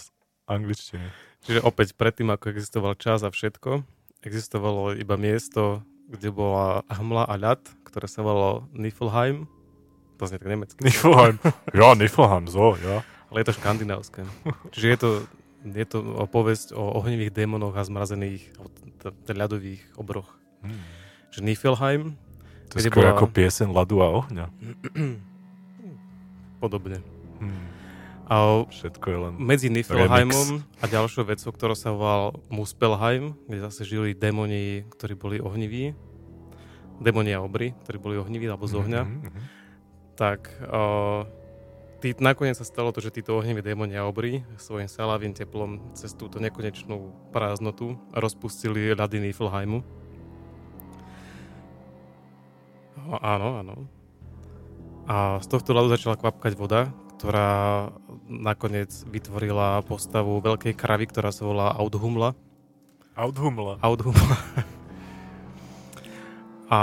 z 0.44 0.46
angličtiny. 0.46 1.06
Čiže 1.44 1.60
opäť 1.60 1.92
predtým, 1.92 2.28
ako 2.28 2.52
existoval 2.52 2.96
čas 2.96 3.20
a 3.20 3.28
všetko, 3.28 3.84
existovalo 4.20 4.92
iba 4.92 5.16
miesto, 5.16 5.80
kde 6.08 6.28
bola 6.28 6.84
hmla 6.88 7.24
a 7.24 7.34
ľad, 7.36 7.60
ktoré 7.84 8.04
sa 8.04 8.20
volalo 8.20 8.68
Niflheim. 8.72 9.48
To 10.16 10.24
znie 10.24 10.36
tak 10.36 10.48
nemecky. 10.48 10.80
Niflheim. 10.80 11.36
Ja, 11.76 11.92
Niflheim, 11.92 12.48
so, 12.48 12.76
ja. 12.80 13.00
Ale 13.32 13.40
je 13.40 13.46
to 13.48 13.56
škandinávské. 13.56 14.20
Čiže 14.70 14.86
je 14.86 14.98
to, 15.00 15.10
je 15.64 15.86
to 15.88 15.98
povesť 16.28 16.72
o 16.72 17.00
ohnivých 17.00 17.32
démonoch 17.32 17.74
a 17.74 17.82
zmrazených 17.82 18.52
ľadových 19.26 19.82
obroch. 19.96 20.28
Hmm. 20.60 20.80
Že 21.32 21.40
Niflheim, 21.44 22.02
To 22.72 22.78
je 22.78 22.88
skôr 22.88 23.04
bola- 23.04 23.16
ako 23.16 23.26
piesen 23.28 23.72
ľadu 23.72 24.00
a 24.00 24.08
ohňa. 24.12 24.46
podobne. 26.62 27.00
Hmm. 27.40 27.64
A 28.24 28.64
Všetko 28.72 29.06
je 29.12 29.18
len... 29.20 29.32
medzi 29.36 29.68
Niflheimom 29.68 30.64
a 30.80 30.84
ďalšou 30.88 31.28
vecou, 31.28 31.52
ktorá 31.52 31.76
sa 31.76 31.92
volal 31.92 32.40
Muspelheim, 32.48 33.36
kde 33.44 33.60
zase 33.60 33.84
žili 33.84 34.16
démoni, 34.16 34.88
ktorí 34.96 35.12
boli 35.12 35.36
ohniví, 35.44 35.92
démoni 37.04 37.36
a 37.36 37.44
obry, 37.44 37.76
ktorí 37.84 37.98
boli 38.00 38.16
ohniví 38.16 38.48
alebo 38.48 38.64
z 38.64 38.80
ohňa, 38.80 39.02
Mhm, 39.04 39.18
mhm. 39.28 39.40
tak 40.16 40.48
uh, 40.64 41.28
tý, 42.00 42.16
nakoniec 42.16 42.56
sa 42.56 42.64
stalo 42.64 42.96
to, 42.96 43.04
že 43.04 43.12
títo 43.12 43.36
ohniví 43.36 43.60
démoni 43.60 43.92
a 44.00 44.08
obry 44.08 44.40
svojim 44.56 44.88
salávým 44.88 45.36
teplom 45.36 45.92
cez 45.92 46.16
túto 46.16 46.40
nekonečnú 46.40 47.12
prázdnotu 47.28 48.00
rozpustili 48.14 48.96
ľady 48.96 49.20
Niflheimu. 49.20 49.84
O, 53.04 53.16
áno, 53.20 53.48
áno. 53.60 53.74
A 55.04 55.36
z 55.44 55.46
tohto 55.52 55.76
ľadu 55.76 55.92
začala 55.92 56.16
kvapkať 56.16 56.56
voda, 56.56 56.88
ktorá 57.24 57.88
nakoniec 58.28 58.92
vytvorila 59.08 59.80
postavu 59.88 60.44
veľkej 60.44 60.76
kravy, 60.76 61.08
ktorá 61.08 61.32
sa 61.32 61.48
volá 61.48 61.72
Audhumla. 61.72 62.36
Audhumla. 63.16 63.80
Audhumla. 63.80 64.36
A 66.68 66.80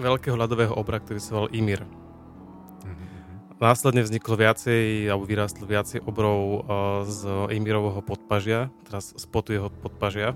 veľkého 0.00 0.40
ľadového 0.40 0.72
obra, 0.72 1.04
ktorý 1.04 1.20
sa 1.20 1.36
volal 1.36 1.52
Ymir. 1.52 1.84
Mhm, 1.84 3.60
Následne 3.60 4.08
vzniklo 4.08 4.40
viacej, 4.40 5.12
alebo 5.12 5.28
vyrástlo 5.28 5.68
viacej 5.68 6.08
obrov 6.08 6.40
uh, 6.40 6.56
z 7.04 7.52
Ymírovho 7.52 8.00
podpažia, 8.00 8.72
teraz 8.88 9.12
z 9.12 9.24
potu 9.28 9.52
jeho 9.52 9.68
podpažia, 9.68 10.32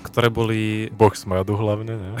ktoré 0.00 0.32
boli, 0.32 0.88
Boh 0.96 1.12
smradu 1.12 1.60
hlavne, 1.60 1.92
ne? 1.92 2.12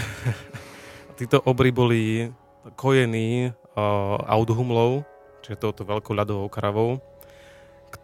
títo 1.18 1.40
obry 1.48 1.72
boli 1.72 2.28
kojení 2.76 3.56
uh, 3.76 4.18
Audhumlou, 4.28 5.04
čiže 5.44 5.60
touto 5.60 5.82
veľkou 5.84 6.12
ľadovou 6.12 6.48
kravou. 6.48 7.00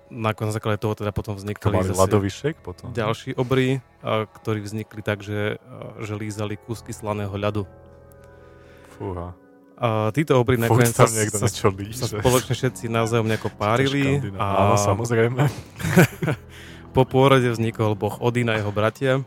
Na 0.09 0.33
základe 0.33 0.81
toho 0.81 0.97
teda 0.97 1.12
potom 1.12 1.37
To 1.37 1.41
vznikli 1.41 1.69
zase 1.85 1.97
potom. 2.64 2.93
ďalší 2.97 3.37
obry, 3.37 3.85
uh, 4.01 4.25
ktorí 4.25 4.64
vznikli 4.64 5.05
tak, 5.05 5.21
že, 5.21 5.61
uh, 5.61 6.01
že 6.01 6.16
lízali 6.16 6.57
kúsky 6.57 6.93
slaného 6.93 7.33
ľadu. 7.33 7.69
Fúha. 8.97 9.37
A 9.79 10.11
títo 10.11 10.35
obry 10.35 10.59
nakoniec 10.59 10.91
sa, 10.91 11.07
sa, 11.07 11.47
sa 11.47 12.07
spoločne 12.11 12.51
všetci 12.51 12.91
navzájom 12.91 13.31
nejako 13.31 13.55
párili 13.55 14.19
a 14.35 14.75
Áno, 14.75 14.75
samozrejme. 14.75 15.47
po 16.97 17.07
pôrode 17.07 17.47
vznikol 17.47 17.95
boh 17.95 18.19
Odín 18.19 18.51
a 18.51 18.59
jeho 18.59 18.75
bratia. 18.75 19.23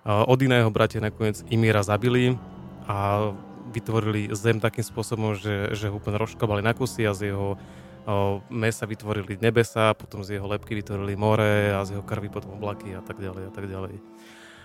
A 0.00 0.24
Odín 0.24 0.48
a 0.56 0.64
jeho 0.64 0.72
bratia 0.72 1.04
nakoniec 1.04 1.44
Imíra 1.52 1.84
zabili 1.84 2.40
a 2.88 3.30
vytvorili 3.76 4.32
zem 4.32 4.56
takým 4.56 4.82
spôsobom, 4.82 5.36
že, 5.36 5.76
že 5.76 5.92
ho 5.92 6.00
úplne 6.00 6.16
rozškabali 6.16 6.64
na 6.64 6.72
kusy 6.72 7.04
a 7.04 7.12
z 7.12 7.32
jeho 7.32 7.54
o, 7.54 8.40
mesa 8.48 8.88
vytvorili 8.88 9.36
nebesa, 9.36 9.92
potom 9.92 10.24
z 10.24 10.40
jeho 10.40 10.48
lepky 10.48 10.72
vytvorili 10.72 11.12
more 11.12 11.76
a 11.76 11.84
z 11.84 11.98
jeho 11.98 12.04
krvi 12.06 12.32
potom 12.32 12.56
oblaky 12.56 12.96
a 12.96 13.02
tak 13.04 13.20
ďalej 13.20 13.42
a 13.48 13.52
tak 13.52 13.68
ďalej. 13.68 13.94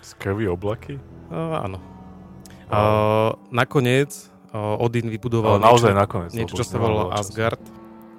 Z 0.01 0.12
krvi 0.16 0.47
oblaky? 0.47 0.95
A, 1.28 1.68
áno. 1.68 1.84
A, 2.72 2.80
nakoniec 3.51 4.32
o, 4.55 4.80
Odín 4.80 5.12
vybudoval 5.12 5.59
Ale 5.59 5.68
naozaj 5.68 5.91
niečo, 5.91 6.03
nakoniec. 6.07 6.32
niečo, 6.32 6.55
čo 6.55 6.64
sa 6.64 6.78
času. 6.80 7.12
Asgard. 7.12 7.64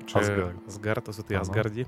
Čo 0.02 0.14
je 0.18 0.28
Asgard. 0.28 0.56
Asgard, 0.68 1.02
to 1.08 1.12
sú 1.16 1.22
Áno. 1.24 1.40
Asgardi. 1.40 1.82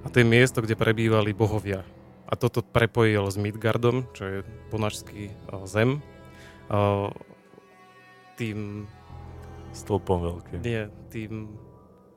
A 0.00 0.06
to 0.08 0.22
je 0.22 0.26
miesto, 0.26 0.62
kde 0.62 0.78
prebývali 0.78 1.34
bohovia. 1.34 1.82
A 2.26 2.34
toto 2.34 2.62
prepojil 2.62 3.26
s 3.26 3.36
Midgardom, 3.38 4.06
čo 4.14 4.22
je 4.26 4.38
ponažský 4.70 5.34
o, 5.52 5.66
zem. 5.68 6.00
Tým, 8.36 8.84
Stĺpom 9.72 10.18
veľkým. 10.22 10.60
nie, 10.60 10.82
tým 11.08 11.32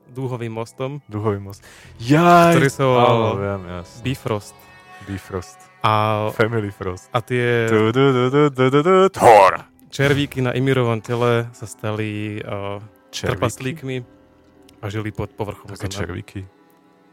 dúhovým 0.08 0.50
mostom, 0.50 1.00
Duhový 1.06 1.38
most. 1.38 1.60
Jaj! 1.98 2.56
ktorý 2.56 2.68
sa 2.68 2.84
volal 2.84 3.08
Áno, 3.08 3.28
viem, 3.36 3.60
jasne. 3.70 4.00
Bifrost. 4.02 4.56
Bifrost. 5.04 5.58
A, 5.80 6.28
Family 6.36 6.68
Frost. 6.68 7.08
a 7.08 7.20
tie 7.20 7.64
Du, 7.66 7.88
du, 7.88 8.04
du, 8.12 8.24
du, 8.28 8.42
du, 8.48 8.66
du, 8.68 8.80
du, 8.82 8.96
Thor! 9.08 9.64
červíky 9.88 10.38
na 10.38 10.52
Imirovom 10.52 11.00
tele 11.00 11.48
sa 11.52 11.64
stali 11.64 12.36
Červíky? 13.08 13.32
trpaslíkmi 13.32 13.96
a 14.78 14.86
žili 14.86 15.08
pod 15.10 15.32
povrchom 15.32 15.66
Také 15.66 15.88
zeme. 15.88 15.96
červíky. 15.96 16.40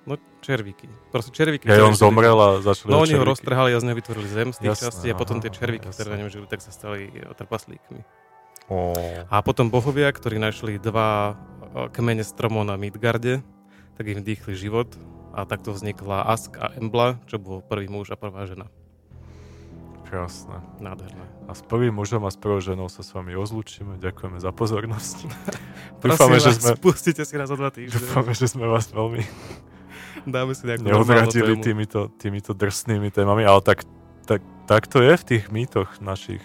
No, 0.03 0.15
červíky. 0.39 0.87
Proste 1.11 1.31
červíky. 1.31 1.67
Ja 1.67 1.83
on 1.83 1.91
zomrel 1.91 2.35
a 2.35 2.59
začali 2.61 2.91
No 2.91 3.01
oni 3.01 3.13
ho 3.13 3.23
roztrhali 3.23 3.71
a 3.71 3.79
z 3.79 3.83
neho 3.83 3.95
vytvorili 3.95 4.23
zem 4.25 4.51
z 4.51 4.59
tých 4.61 4.71
Jasné, 4.71 4.83
častí 4.83 5.07
a 5.07 5.15
potom 5.15 5.39
tie 5.39 5.47
červíky, 5.49 5.83
jasné. 5.83 5.95
ktoré 5.95 6.07
na 6.11 6.19
ňom 6.21 6.29
žili, 6.29 6.45
tak 6.45 6.59
sa 6.59 6.71
stali 6.71 7.07
trpaslíkmi. 7.33 7.99
Ó, 8.67 8.91
A 9.31 9.39
potom 9.39 9.71
bohovia, 9.71 10.11
ktorí 10.11 10.37
našli 10.37 10.75
dva 10.75 11.33
e, 11.33 11.33
kmene 11.91 12.23
stromov 12.23 12.67
na 12.67 12.75
Midgarde, 12.75 13.39
tak 13.95 14.05
im 14.11 14.19
vdýchli 14.19 14.53
život 14.59 14.91
a 15.31 15.47
takto 15.47 15.71
vznikla 15.71 16.27
Ask 16.27 16.57
a 16.59 16.73
Embla, 16.75 17.21
čo 17.29 17.39
bol 17.39 17.63
prvý 17.63 17.87
muž 17.87 18.11
a 18.11 18.19
prvá 18.19 18.43
žena. 18.43 18.67
krásne. 20.07 20.63
Nádherné. 20.79 21.27
A 21.47 21.55
s 21.55 21.63
prvým 21.63 21.91
mužom 21.91 22.23
a 22.23 22.31
s 22.31 22.39
prvou 22.39 22.63
ženou 22.63 22.87
sa 22.87 23.03
s 23.03 23.11
vami 23.11 23.35
rozlúčime. 23.35 23.99
Ďakujeme 23.99 24.39
za 24.39 24.51
pozornosť. 24.55 25.17
Dúfame, 26.03 26.39
že 26.39 26.55
sme, 26.55 26.79
Pustite 26.79 27.23
si 27.27 27.35
nás 27.35 27.51
o 27.51 27.59
dva 27.59 27.71
týždne. 27.71 27.99
dúfame, 28.03 28.31
že 28.31 28.47
sme 28.47 28.67
vás 28.67 28.87
veľmi 28.91 29.23
Dáme 30.27 30.51
si 30.51 30.67
nejakú 30.67 30.83
neodradili 30.83 31.55
týmito, 31.63 32.11
týmito 32.19 32.51
drsnými 32.51 33.07
témami, 33.15 33.47
ale 33.47 33.63
tak, 33.63 33.87
tak, 34.27 34.43
tak 34.67 34.83
to 34.91 34.99
je 34.99 35.15
v 35.15 35.23
tých 35.23 35.43
mýtoch 35.47 36.03
našich. 36.03 36.43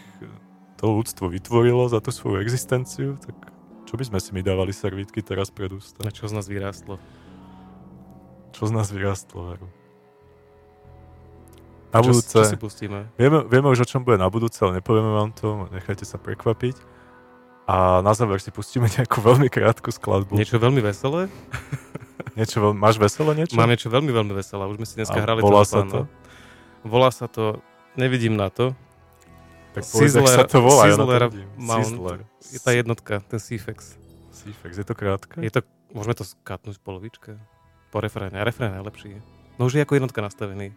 To 0.83 0.91
ľudstvo 0.93 1.31
vytvorilo 1.31 1.87
za 1.87 2.03
tú 2.03 2.11
svoju 2.11 2.43
existenciu, 2.43 3.15
tak 3.17 3.39
čo 3.87 3.95
by 3.95 4.03
sme 4.03 4.19
si 4.19 4.35
my 4.35 4.43
dávali 4.43 4.75
servítky 4.75 5.23
teraz 5.23 5.49
pred 5.49 5.71
ústa? 5.71 6.03
Na 6.03 6.11
čo 6.11 6.27
z 6.27 6.35
nás 6.35 6.51
vyrástlo. 6.51 6.99
Čo 8.51 8.69
z 8.69 8.73
nás 8.75 8.91
vyrastlo, 8.91 9.41
veru? 9.49 9.69
Na 11.93 12.01
Čo, 12.01 12.09
budúce, 12.09 12.35
čo 12.35 12.45
si 12.45 12.57
pustíme? 12.57 13.09
vieme, 13.15 13.45
vieme 13.45 13.69
už 13.69 13.85
o 13.85 13.89
čom 13.89 14.01
bude 14.01 14.17
na 14.17 14.27
budúce, 14.27 14.57
ale 14.59 14.81
nepovieme 14.81 15.13
vám 15.13 15.31
to, 15.33 15.69
nechajte 15.71 16.03
sa 16.03 16.17
prekvapiť. 16.17 16.77
A 17.63 18.01
na 18.03 18.13
záver 18.13 18.41
si 18.43 18.51
pustíme 18.51 18.89
nejakú 18.91 19.23
veľmi 19.23 19.47
krátku 19.47 19.93
skladbu. 19.93 20.35
Niečo 20.35 20.59
veľmi 20.59 20.83
veselé? 20.83 21.29
niečo 22.39 22.59
veľ- 22.59 22.77
máš 22.77 22.97
veselé 22.99 23.39
niečo? 23.39 23.55
Mám 23.55 23.71
niečo 23.71 23.87
veľmi, 23.87 24.09
veľmi 24.09 24.35
veselé. 24.35 24.65
Už 24.67 24.83
sme 24.83 24.87
si 24.89 24.95
dneska 24.99 25.15
A 25.15 25.23
hrali 25.23 25.41
volá 25.45 25.63
sa 25.63 25.85
pána. 25.85 25.93
to? 25.93 26.01
Volá 26.83 27.09
sa 27.15 27.31
to, 27.31 27.61
nevidím 27.95 28.35
na 28.35 28.51
to, 28.51 28.75
Tak 29.73 29.83
povedz, 29.89 30.13
jak 30.15 30.29
sa 30.29 30.45
Sizzler- 30.45 30.51
to 30.53 30.59
volá, 30.61 30.83
ja 30.85 30.97
Sizzler 30.97 31.23
vidím. 31.33 31.49
Mount. 31.57 31.87
Sizzler. 31.89 32.19
je 32.53 32.61
tá 32.61 32.71
jednotka, 32.77 33.15
ten 33.25 33.41
Cfex. 33.41 33.97
Cfex, 34.33 34.73
je 34.77 34.85
to 34.85 34.95
krátke? 34.95 35.41
Je 35.41 35.49
to, 35.49 35.65
môžeme 35.97 36.13
to 36.13 36.25
skatnúť 36.29 36.77
v 36.77 36.83
polovičke? 36.85 37.31
Po 37.89 37.99
refréne. 38.01 38.37
A 38.37 38.45
refrén 38.45 38.69
je 38.73 38.77
najlepší. 38.81 39.11
No 39.57 39.69
už 39.69 39.81
je 39.81 39.85
ako 39.85 39.97
jednotka 39.97 40.21
nastavený. 40.21 40.77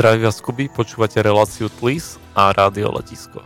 Zdraví 0.00 0.24
vás 0.24 0.40
Kuby, 0.40 0.72
počúvate 0.72 1.20
reláciu 1.20 1.68
Tlis 1.68 2.16
a 2.32 2.56
rádio 2.56 2.88
Letisko. 2.88 3.44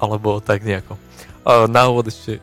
Alebo 0.00 0.40
tak 0.40 0.64
nejako. 0.64 0.96
Na 1.68 1.92
úvod 1.92 2.08
ešte 2.08 2.40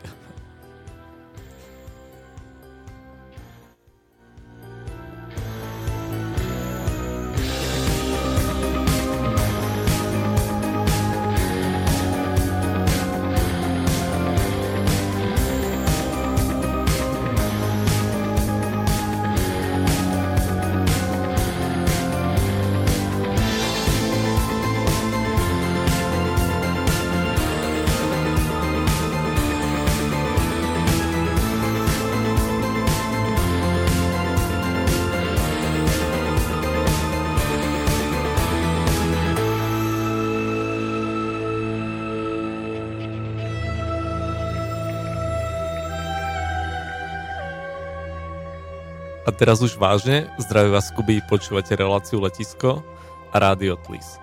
teraz 49.40 49.64
už 49.64 49.80
vážne, 49.80 50.28
zdraví 50.36 50.68
vás 50.68 50.92
Kuby, 50.92 51.24
počúvate 51.24 51.72
reláciu 51.72 52.20
Letisko 52.20 52.84
a 53.32 53.36
rádio 53.40 53.80
Tlis. 53.80 54.18